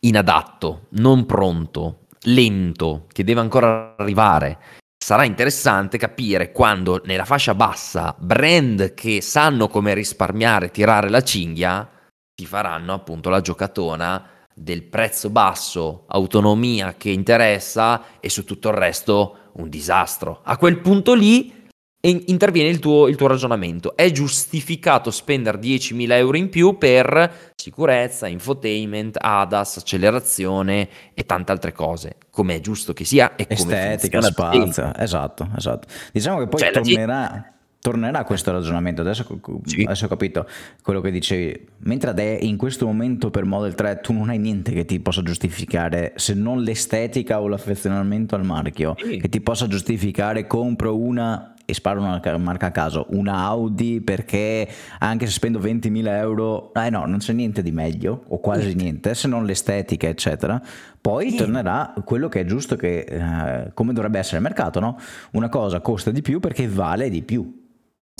inadatto, 0.00 0.86
non 0.90 1.26
pronto, 1.26 2.06
lento, 2.22 3.06
che 3.12 3.24
deve 3.24 3.40
ancora 3.40 3.94
arrivare. 3.98 4.58
Sarà 5.02 5.24
interessante 5.24 5.98
capire 5.98 6.52
quando 6.52 7.02
nella 7.04 7.24
fascia 7.24 7.54
bassa 7.54 8.14
brand 8.18 8.94
che 8.94 9.20
sanno 9.20 9.66
come 9.66 9.94
risparmiare, 9.94 10.70
tirare 10.70 11.08
la 11.08 11.22
cinghia, 11.22 11.88
ti 12.34 12.46
faranno 12.46 12.92
appunto 12.92 13.28
la 13.28 13.40
giocatona 13.40 14.24
del 14.54 14.82
prezzo 14.82 15.30
basso, 15.30 16.04
autonomia 16.08 16.94
che 16.96 17.10
interessa 17.10 18.20
e 18.20 18.28
su 18.28 18.44
tutto 18.44 18.68
il 18.68 18.74
resto 18.74 19.36
un 19.54 19.68
disastro. 19.68 20.40
A 20.44 20.56
quel 20.56 20.80
punto 20.80 21.14
lì 21.14 21.60
interviene 22.04 22.68
il 22.68 22.80
tuo, 22.80 23.06
il 23.06 23.16
tuo, 23.16 23.28
ragionamento. 23.28 23.94
È 23.94 24.10
giustificato 24.10 25.10
spendere 25.10 25.58
10.000 25.58 26.10
euro 26.12 26.36
in 26.36 26.48
più 26.48 26.76
per 26.76 27.52
sicurezza, 27.54 28.26
infotainment, 28.26 29.18
ADAS, 29.20 29.78
accelerazione 29.78 30.88
e 31.14 31.24
tante 31.24 31.52
altre 31.52 31.72
cose, 31.72 32.16
come 32.30 32.56
è 32.56 32.60
giusto 32.60 32.92
che 32.92 33.04
sia 33.04 33.36
e 33.36 33.46
Estetica, 33.48 34.20
spazio, 34.20 34.92
esatto, 34.96 35.48
esatto. 35.56 35.86
Diciamo 36.12 36.38
che 36.40 36.48
poi 36.48 36.60
cioè, 36.60 36.72
tornerà... 36.72 37.51
Tornerà 37.82 38.22
questo 38.22 38.52
ragionamento, 38.52 39.00
adesso, 39.00 39.26
sì. 39.64 39.82
adesso, 39.82 40.04
ho 40.04 40.08
capito 40.08 40.46
quello 40.82 41.00
che 41.00 41.10
dicevi, 41.10 41.66
mentre 41.78 42.38
in 42.40 42.56
questo 42.56 42.86
momento 42.86 43.28
per 43.30 43.44
Model 43.44 43.74
3 43.74 43.98
tu 44.00 44.12
non 44.12 44.28
hai 44.28 44.38
niente 44.38 44.70
che 44.70 44.84
ti 44.84 45.00
possa 45.00 45.20
giustificare 45.24 46.12
se 46.14 46.34
non 46.34 46.62
l'estetica 46.62 47.40
o 47.40 47.48
l'affezionamento 47.48 48.36
al 48.36 48.44
marchio, 48.44 48.94
sì. 48.96 49.16
che 49.16 49.28
ti 49.28 49.40
possa 49.40 49.66
giustificare 49.66 50.46
compro 50.46 50.96
una 50.96 51.52
e 51.64 51.74
sparo 51.74 52.00
una 52.00 52.20
marca 52.38 52.66
a 52.66 52.70
caso, 52.70 53.06
una 53.10 53.38
Audi 53.38 54.00
perché 54.00 54.68
anche 54.98 55.26
se 55.26 55.32
spendo 55.32 55.58
20.000 55.58 56.06
euro, 56.16 56.72
eh 56.74 56.90
no, 56.90 57.06
non 57.06 57.18
c'è 57.18 57.32
niente 57.32 57.62
di 57.62 57.72
meglio 57.72 58.24
o 58.28 58.38
quasi 58.38 58.74
niente, 58.74 59.14
se 59.14 59.26
non 59.26 59.44
l'estetica 59.44 60.06
eccetera, 60.06 60.60
poi 61.00 61.30
sì. 61.30 61.36
tornerà 61.36 61.94
quello 62.04 62.28
che 62.28 62.40
è 62.40 62.44
giusto 62.44 62.76
che 62.76 62.98
eh, 63.00 63.70
come 63.74 63.92
dovrebbe 63.92 64.18
essere 64.18 64.36
il 64.36 64.42
mercato, 64.42 64.80
no? 64.80 64.98
Una 65.32 65.48
cosa 65.48 65.80
costa 65.80 66.10
di 66.10 66.22
più 66.22 66.40
perché 66.40 66.68
vale 66.68 67.08
di 67.08 67.22
più. 67.22 67.60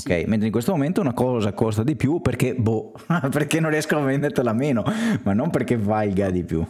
Ok, 0.05 0.25
mentre 0.27 0.47
in 0.47 0.53
questo 0.53 0.73
momento 0.73 1.01
una 1.01 1.13
cosa 1.13 1.53
costa 1.53 1.85
di 1.85 1.95
più 1.95 2.21
perché, 2.21 2.55
boh, 2.55 2.93
perché 3.31 3.61
non 3.61 3.71
riesco 3.71 3.97
a 3.97 4.01
vendertela 4.01 4.53
meno, 4.53 4.85
ma 5.23 5.33
non 5.33 5.51
perché 5.51 5.77
valga 5.77 6.31
di 6.31 6.43
più. 6.43 6.67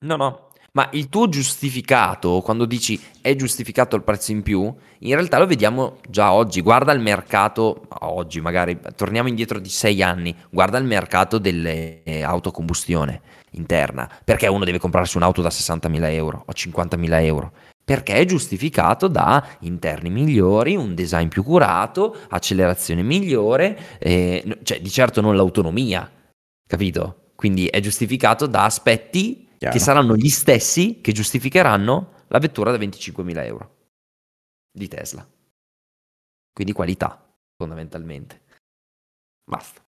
No, 0.00 0.16
no, 0.16 0.48
ma 0.72 0.88
il 0.92 1.08
tuo 1.08 1.28
giustificato, 1.28 2.40
quando 2.40 2.64
dici 2.64 3.00
è 3.20 3.34
giustificato 3.34 3.96
il 3.96 4.02
prezzo 4.02 4.32
in 4.32 4.42
più, 4.42 4.72
in 4.98 5.14
realtà 5.14 5.38
lo 5.38 5.46
vediamo 5.46 5.98
già 6.08 6.32
oggi. 6.32 6.60
Guarda 6.60 6.92
il 6.92 7.00
mercato, 7.00 7.86
oggi 8.00 8.40
magari, 8.40 8.78
torniamo 8.94 9.28
indietro 9.28 9.58
di 9.58 9.68
sei 9.68 10.02
anni, 10.02 10.34
guarda 10.50 10.78
il 10.78 10.84
mercato 10.84 11.38
delle 11.38 12.02
auto 12.22 12.50
a 12.50 12.52
combustione 12.52 13.20
interna. 13.52 14.08
Perché 14.24 14.46
uno 14.46 14.64
deve 14.64 14.78
comprarsi 14.78 15.16
un'auto 15.16 15.42
da 15.42 15.48
60.000 15.48 16.12
euro 16.12 16.44
o 16.46 16.52
50.000 16.52 17.22
euro? 17.24 17.52
Perché 17.88 18.16
è 18.16 18.26
giustificato 18.26 19.08
da 19.08 19.56
interni 19.60 20.10
migliori, 20.10 20.76
un 20.76 20.94
design 20.94 21.28
più 21.28 21.42
curato, 21.42 22.14
accelerazione 22.28 23.02
migliore, 23.02 23.98
eh, 23.98 24.58
cioè 24.62 24.82
di 24.82 24.90
certo 24.90 25.22
non 25.22 25.34
l'autonomia, 25.34 26.10
capito? 26.66 27.30
Quindi 27.34 27.66
è 27.66 27.80
giustificato 27.80 28.46
da 28.46 28.64
aspetti 28.64 29.48
Chiaro. 29.56 29.74
che 29.74 29.80
saranno 29.80 30.16
gli 30.16 30.28
stessi 30.28 31.00
che 31.00 31.12
giustificheranno 31.12 32.26
la 32.26 32.38
vettura 32.38 32.70
da 32.70 32.76
25.000 32.76 33.44
euro 33.46 33.76
di 34.70 34.86
Tesla. 34.86 35.26
Quindi 36.52 36.74
qualità, 36.74 37.26
fondamentalmente. 37.56 38.42
Basta. 39.48 39.87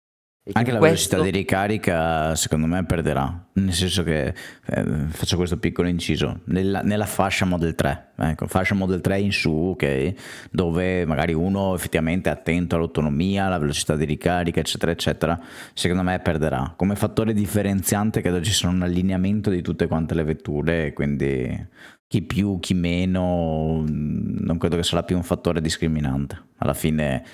Anche 0.55 0.72
la 0.72 0.78
questo... 0.78 1.11
velocità 1.11 1.22
di 1.22 1.30
ricarica 1.30 2.34
secondo 2.34 2.66
me 2.66 2.84
perderà, 2.84 3.47
nel 3.53 3.72
senso 3.72 4.03
che 4.03 4.34
eh, 4.66 4.84
faccio 5.11 5.36
questo 5.36 5.57
piccolo 5.57 5.86
inciso, 5.86 6.40
nella, 6.47 6.80
nella, 6.82 7.07
fascia 7.07 7.45
Model 7.45 7.76
3, 7.76 8.09
ecco, 8.16 8.49
fascia 8.49 8.74
Model 8.74 9.01
3 9.01 9.20
in 9.20 9.30
su, 9.30 9.53
ok, 9.53 10.14
dove 10.51 11.07
magari 11.07 11.32
uno 11.32 11.76
effettivamente 11.76 12.28
è 12.28 12.32
attento 12.32 12.74
all'autonomia, 12.74 13.45
alla 13.47 13.59
velocità 13.59 13.95
di 13.95 14.05
ricarica, 14.05 14.59
eccetera, 14.59 14.90
eccetera, 14.90 15.40
secondo 15.74 16.03
me 16.03 16.18
perderà. 16.18 16.74
Come 16.76 16.97
fattore 16.97 17.34
differenziante 17.34 18.20
credo 18.20 18.43
ci 18.43 18.51
sia 18.51 18.68
un 18.68 18.82
allineamento 18.82 19.49
di 19.49 19.62
tutte 19.62 19.86
quante 19.86 20.14
le 20.14 20.24
vetture, 20.24 20.93
quindi 20.93 21.68
chi 22.09 22.20
più, 22.22 22.59
chi 22.59 22.74
meno, 22.74 23.84
non 23.86 24.59
credo 24.59 24.74
che 24.74 24.82
sarà 24.82 25.05
più 25.05 25.14
un 25.14 25.22
fattore 25.22 25.61
discriminante. 25.61 26.36
Alla 26.59 26.74
fine 26.74 27.24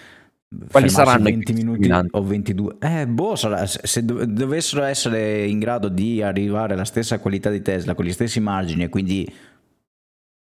quali 0.70 0.88
saranno 0.88 1.24
20 1.24 1.53
minuti 1.53 1.90
o 2.11 2.22
22? 2.22 2.76
Eh, 2.80 3.07
boh, 3.07 3.36
sarà, 3.36 3.66
se 3.66 4.05
dovessero 4.05 4.82
essere 4.82 5.46
in 5.46 5.59
grado 5.59 5.88
di 5.88 6.22
arrivare 6.22 6.72
alla 6.72 6.86
stessa 6.86 7.18
qualità 7.18 7.51
di 7.51 7.61
Tesla 7.61 7.94
con 7.94 8.07
gli 8.07 8.12
stessi 8.12 8.40
margini 8.40 8.84
e 8.84 8.88
quindi 8.88 9.30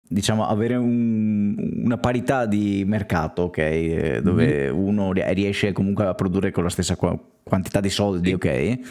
diciamo 0.07 0.47
avere 0.47 0.75
un, 0.75 1.55
una 1.85 1.99
parità 1.99 2.47
di 2.47 2.83
mercato, 2.87 3.43
ok, 3.43 3.59
eh, 3.59 4.21
dove 4.23 4.73
mm-hmm. 4.73 4.77
uno 4.77 5.13
riesce 5.13 5.73
comunque 5.73 6.07
a 6.07 6.15
produrre 6.15 6.51
con 6.51 6.65
la 6.65 6.71
stessa 6.71 6.97
quantità 6.97 7.81
di 7.81 7.91
soldi, 7.91 8.31
sì. 8.31 8.85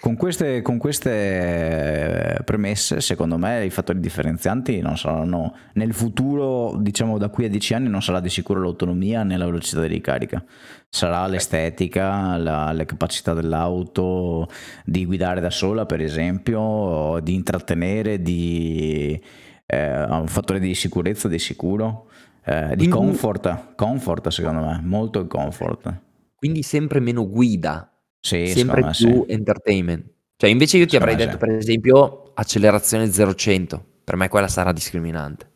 Con, 0.00 0.16
queste, 0.16 0.62
con 0.62 0.78
queste, 0.78 2.40
premesse, 2.44 3.00
secondo 3.00 3.36
me, 3.38 3.64
i 3.64 3.70
fattori 3.70 4.00
differenzianti 4.00 4.80
non 4.80 4.96
saranno 4.96 5.54
nel 5.74 5.92
futuro, 5.92 6.76
diciamo 6.78 7.18
da 7.18 7.28
qui 7.28 7.46
a 7.46 7.48
dieci 7.48 7.74
anni, 7.74 7.88
non 7.88 8.02
sarà 8.02 8.20
di 8.20 8.28
sicuro 8.28 8.60
l'autonomia 8.60 9.22
né 9.22 9.36
la 9.36 9.46
velocità 9.46 9.80
di 9.80 9.88
ricarica. 9.88 10.44
Sarà 10.88 11.26
l'estetica, 11.26 12.36
la, 12.36 12.72
le 12.72 12.84
capacità 12.84 13.34
dell'auto 13.34 14.48
di 14.84 15.04
guidare 15.04 15.40
da 15.40 15.50
sola, 15.50 15.86
per 15.86 16.00
esempio, 16.00 17.18
di 17.22 17.34
intrattenere, 17.34 18.20
di 18.20 19.20
eh, 19.66 20.02
un 20.04 20.26
fattore 20.26 20.60
di 20.60 20.74
sicurezza, 20.74 21.28
di 21.28 21.38
sicuro, 21.38 22.08
eh, 22.44 22.74
di 22.76 22.88
comfort, 22.88 23.74
comfort 23.74 24.28
secondo 24.28 24.64
me, 24.64 24.80
molto 24.82 25.26
comfort. 25.26 26.00
Quindi 26.36 26.62
sempre 26.62 27.00
meno 27.00 27.28
guida 27.28 27.91
sì, 28.22 28.46
sempre 28.46 28.82
più 28.82 28.92
sì. 28.92 29.24
entertainment. 29.26 30.06
Cioè, 30.36 30.48
invece 30.48 30.78
io 30.78 30.86
ti 30.86 30.96
avrei 30.96 31.16
detto, 31.16 31.36
per 31.36 31.50
esempio, 31.50 32.30
accelerazione 32.34 33.06
0-100. 33.06 33.80
Per 34.04 34.16
me 34.16 34.28
quella 34.28 34.48
sarà 34.48 34.72
discriminante. 34.72 35.50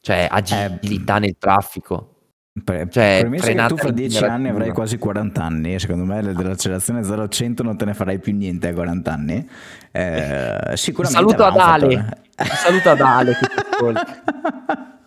Cioè, 0.00 0.28
agilità 0.30 1.16
eh, 1.16 1.20
nel 1.20 1.36
traffico. 1.38 2.16
Per, 2.64 2.88
cioè, 2.88 3.26
che 3.30 3.66
tu 3.66 3.76
fra 3.76 3.90
10 3.90 4.24
anni 4.24 4.48
avrai 4.48 4.72
quasi 4.72 4.98
40 4.98 5.42
anni. 5.42 5.78
Secondo 5.78 6.04
me 6.04 6.20
dell'accelerazione 6.22 7.00
0-100 7.02 7.62
non 7.62 7.76
te 7.76 7.84
ne 7.84 7.94
farai 7.94 8.18
più 8.18 8.34
niente 8.34 8.68
a 8.68 8.74
40 8.74 9.12
anni. 9.12 9.48
Eh, 9.92 10.72
sicuramente. 10.74 11.32
Saluto 11.32 11.44
ad 11.44 11.56
Ale. 11.56 12.22
Saluto 12.34 12.90
ad 12.90 13.00
Ale. 13.00 13.36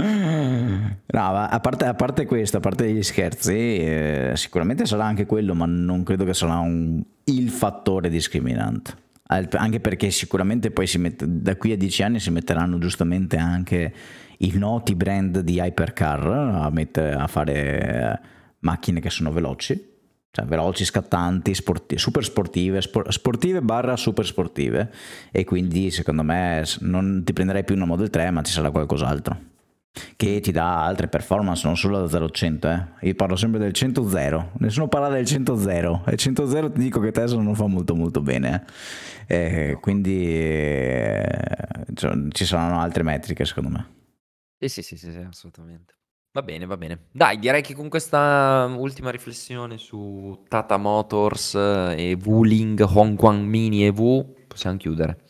No, 1.10 1.34
a 1.34 1.58
parte, 1.60 1.86
a 1.86 1.94
parte, 1.94 2.26
questo, 2.26 2.58
a 2.58 2.60
parte 2.60 2.92
gli 2.92 3.02
scherzi, 3.02 3.78
eh, 3.78 4.32
sicuramente 4.34 4.84
sarà 4.84 5.06
anche 5.06 5.24
quello, 5.24 5.54
ma 5.54 5.64
non 5.64 6.02
credo 6.02 6.24
che 6.24 6.34
sarà 6.34 6.58
un, 6.58 7.02
il 7.24 7.48
fattore 7.48 8.10
discriminante. 8.10 8.94
Anche 9.26 9.80
perché 9.80 10.10
sicuramente 10.10 10.70
poi 10.70 10.88
mette, 10.96 11.24
da 11.26 11.56
qui 11.56 11.72
a 11.72 11.76
dieci 11.76 12.02
anni 12.02 12.20
si 12.20 12.30
metteranno 12.30 12.78
giustamente 12.78 13.36
anche 13.36 13.92
i 14.38 14.52
noti 14.56 14.94
brand 14.94 15.40
di 15.40 15.58
hypercar 15.60 16.26
a, 16.26 16.70
mettere, 16.70 17.14
a 17.14 17.26
fare 17.26 18.20
macchine 18.60 19.00
che 19.00 19.10
sono 19.10 19.32
veloci, 19.32 19.96
cioè 20.30 20.44
veloci, 20.46 20.84
scattanti, 20.84 21.54
sporti, 21.54 21.98
super 21.98 22.24
sportive, 22.24 22.80
spor, 22.80 23.12
sportive 23.12 23.60
barra 23.60 23.96
super 23.96 24.24
sportive 24.24 24.90
e 25.30 25.44
quindi 25.44 25.90
secondo 25.90 26.22
me 26.22 26.64
non 26.80 27.22
ti 27.24 27.32
prenderai 27.32 27.64
più 27.64 27.74
una 27.74 27.86
Model 27.86 28.10
3 28.10 28.30
ma 28.30 28.42
ci 28.42 28.52
sarà 28.52 28.70
qualcos'altro 28.70 29.47
che 30.18 30.40
ti 30.40 30.50
dà 30.50 30.84
altre 30.84 31.06
performance, 31.06 31.64
non 31.64 31.76
solo 31.76 32.00
da 32.00 32.08
0 32.08 32.24
a 32.24 32.28
100. 32.28 32.68
Eh. 32.68 33.06
Io 33.06 33.14
parlo 33.14 33.36
sempre 33.36 33.60
del 33.60 33.70
100-0, 33.70 34.48
nessuno 34.58 34.88
parla 34.88 35.08
del 35.10 35.22
100-0. 35.22 36.10
E 36.10 36.16
100-0 36.16 36.72
ti 36.72 36.80
dico 36.80 36.98
che 36.98 37.12
Tesla 37.12 37.40
non 37.40 37.54
fa 37.54 37.68
molto 37.68 37.94
molto 37.94 38.20
bene. 38.20 38.66
Eh. 39.28 39.70
Eh, 39.70 39.78
quindi 39.80 40.26
eh, 40.26 41.24
ci 42.30 42.44
saranno 42.44 42.80
altre 42.80 43.04
metriche 43.04 43.44
secondo 43.44 43.68
me. 43.68 43.94
Sì, 44.58 44.68
sì, 44.68 44.82
sì, 44.82 44.96
sì, 44.96 45.12
sì, 45.12 45.18
assolutamente. 45.18 45.94
Va 46.32 46.42
bene, 46.42 46.66
va 46.66 46.76
bene. 46.76 47.06
Dai, 47.12 47.38
direi 47.38 47.62
che 47.62 47.74
con 47.74 47.88
questa 47.88 48.64
ultima 48.76 49.10
riflessione 49.10 49.78
su 49.78 50.42
Tata 50.48 50.78
Motors 50.78 51.54
e 51.54 52.18
Wuling, 52.24 52.80
Hong 52.80 53.16
Kong 53.16 53.46
Mini 53.46 53.86
e 53.86 53.92
V 53.92 54.46
possiamo 54.48 54.78
chiudere. 54.78 55.20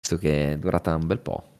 Visto 0.00 0.16
che 0.16 0.50
è 0.52 0.58
durata 0.58 0.96
un 0.96 1.06
bel 1.06 1.20
po'. 1.20 1.53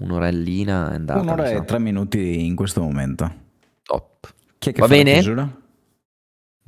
Un'orellina 0.00 0.92
è 0.92 0.94
andata. 0.94 1.20
Un'ora 1.20 1.48
e 1.50 1.64
tre 1.64 1.78
minuti 1.78 2.46
in 2.46 2.54
questo 2.54 2.80
momento. 2.82 3.30
Top. 3.82 4.32
Chi 4.58 4.70
è 4.70 4.72
che 4.72 4.80
Va 4.80 4.88
bene? 4.88 5.66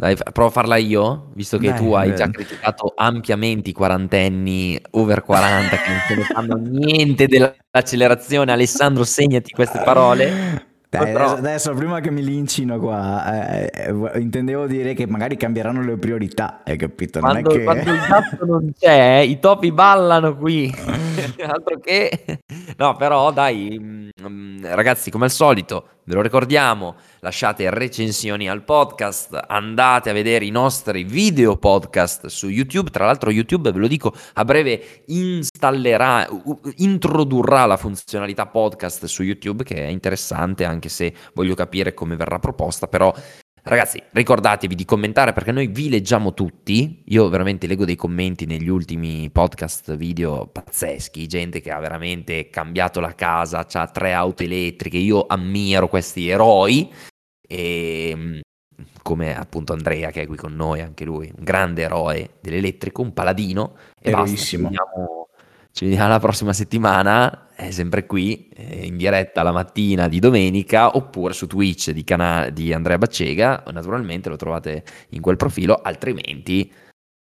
Dai, 0.01 0.17
provo 0.33 0.49
a 0.49 0.53
farla 0.53 0.77
io, 0.77 1.31
visto 1.35 1.59
che 1.59 1.69
Dai, 1.69 1.79
tu 1.79 1.93
hai 1.93 2.17
già 2.17 2.31
criticato 2.31 2.95
ampiamente 2.97 3.69
i 3.69 3.73
quarantenni 3.75 4.81
over 4.93 5.23
40 5.23 5.77
che 5.77 5.91
non 5.91 5.99
se 6.09 6.15
ne 6.15 6.23
fanno 6.23 6.57
niente 6.57 7.27
dell'accelerazione. 7.27 8.51
Alessandro, 8.51 9.05
segnati 9.05 9.51
queste 9.51 9.83
parole. 9.85 10.69
Dai, 10.91 11.15
adesso, 11.15 11.35
adesso, 11.37 11.75
prima 11.75 12.01
che 12.01 12.11
mi 12.11 12.21
lincino 12.21 12.77
qua, 12.81 13.63
eh, 13.63 13.71
eh, 13.73 14.19
intendevo 14.19 14.67
dire 14.67 14.93
che 14.93 15.07
magari 15.07 15.37
cambieranno 15.37 15.85
le 15.85 15.97
priorità, 15.97 16.63
hai 16.65 16.77
capito? 16.77 17.21
Non 17.21 17.31
quando, 17.31 17.51
che... 17.51 17.63
quando 17.63 17.93
il 17.93 18.01
gatto 18.11 18.45
non 18.45 18.73
c'è, 18.77 19.19
i 19.19 19.39
topi 19.39 19.71
ballano 19.71 20.37
qui, 20.37 20.69
altro 21.47 21.79
che... 21.79 22.41
No, 22.77 22.97
però 22.97 23.31
dai, 23.31 23.79
mm, 23.81 24.09
mm, 24.21 24.65
ragazzi, 24.65 25.13
come 25.13 25.27
al 25.27 25.31
solito, 25.31 26.00
Ve 26.11 26.17
lo 26.17 26.23
ricordiamo, 26.23 26.97
lasciate 27.21 27.71
recensioni 27.71 28.49
al 28.49 28.65
podcast, 28.65 29.45
andate 29.47 30.11
a 30.11 30.13
vedere 30.13 30.45
i 30.45 30.51
nostri 30.51 31.05
video 31.05 31.57
podcast 31.57 32.27
su 32.27 32.49
YouTube. 32.49 32.91
Tra 32.91 33.07
l'altro 33.07 33.31
YouTube, 33.31 33.71
ve 33.71 33.79
lo 33.79 33.87
dico, 33.87 34.13
a 34.33 34.45
breve 34.45 35.05
installerà, 35.07 36.29
introdurrà 36.79 37.65
la 37.65 37.77
funzionalità 37.77 38.47
podcast 38.47 39.05
su 39.05 39.23
YouTube 39.23 39.63
che 39.63 39.77
è 39.77 39.89
interessante 39.89 40.65
anche 40.65 40.89
se 40.89 41.15
voglio 41.33 41.55
capire 41.55 41.95
come 41.95 42.17
verrà 42.17 42.41
proposta, 42.41 42.89
però 42.89 43.15
Ragazzi, 43.63 44.03
ricordatevi 44.13 44.75
di 44.75 44.85
commentare 44.85 45.33
perché 45.33 45.53
noi 45.53 45.67
vi 45.67 45.91
leggiamo 45.91 46.33
tutti. 46.33 47.03
Io 47.07 47.29
veramente 47.29 47.67
leggo 47.67 47.85
dei 47.85 47.95
commenti 47.95 48.47
negli 48.47 48.69
ultimi 48.69 49.29
podcast 49.31 49.97
video 49.97 50.47
pazzeschi, 50.47 51.27
gente 51.27 51.61
che 51.61 51.71
ha 51.71 51.79
veramente 51.79 52.49
cambiato 52.49 53.01
la 53.01 53.15
casa, 53.15 53.67
ha 53.71 53.87
tre 53.89 54.13
auto 54.13 54.43
elettriche. 54.43 54.97
Io 54.97 55.27
ammiro 55.27 55.89
questi 55.89 56.29
eroi 56.29 56.91
e 57.47 58.13
mm, 58.17 58.39
come 59.03 59.37
appunto 59.37 59.75
Andrea 59.75 60.11
che 60.11 60.23
è 60.23 60.27
qui 60.27 60.37
con 60.37 60.55
noi, 60.55 60.81
anche 60.81 61.05
lui, 61.05 61.31
un 61.37 61.45
grande 61.45 61.83
eroe 61.83 62.37
dell'elettrico, 62.41 63.03
un 63.03 63.13
paladino 63.13 63.77
e 64.01 64.11
Eroissimo. 64.11 64.71
basta. 64.71 65.20
Ci 65.73 65.85
vediamo 65.85 66.09
la 66.09 66.19
prossima 66.19 66.53
settimana, 66.53 67.49
è 67.55 67.71
sempre 67.71 68.07
qui, 68.07 68.49
eh, 68.49 68.87
in 68.87 68.97
diretta 68.97 69.43
la 69.43 69.53
mattina 69.53 70.09
di 70.09 70.19
domenica, 70.19 70.97
oppure 70.97 71.33
su 71.33 71.47
Twitch 71.47 71.91
di, 71.91 72.05
cana- 72.05 72.51
di 72.51 72.73
Andrea 72.73 72.99
Baccega, 72.99 73.65
naturalmente 73.73 74.29
lo 74.29 74.37
trovate 74.37 74.85
in 75.11 75.21
quel 75.21 75.37
profilo, 75.37 75.81
altrimenti 75.81 76.73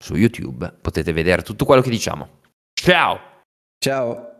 su 0.02 0.16
YouTube 0.16 0.72
potete 0.80 1.12
vedere 1.12 1.42
tutto 1.42 1.64
quello 1.64 1.82
che 1.82 1.90
diciamo. 1.90 2.40
Ciao! 2.72 3.20
Ciao! 3.78 4.31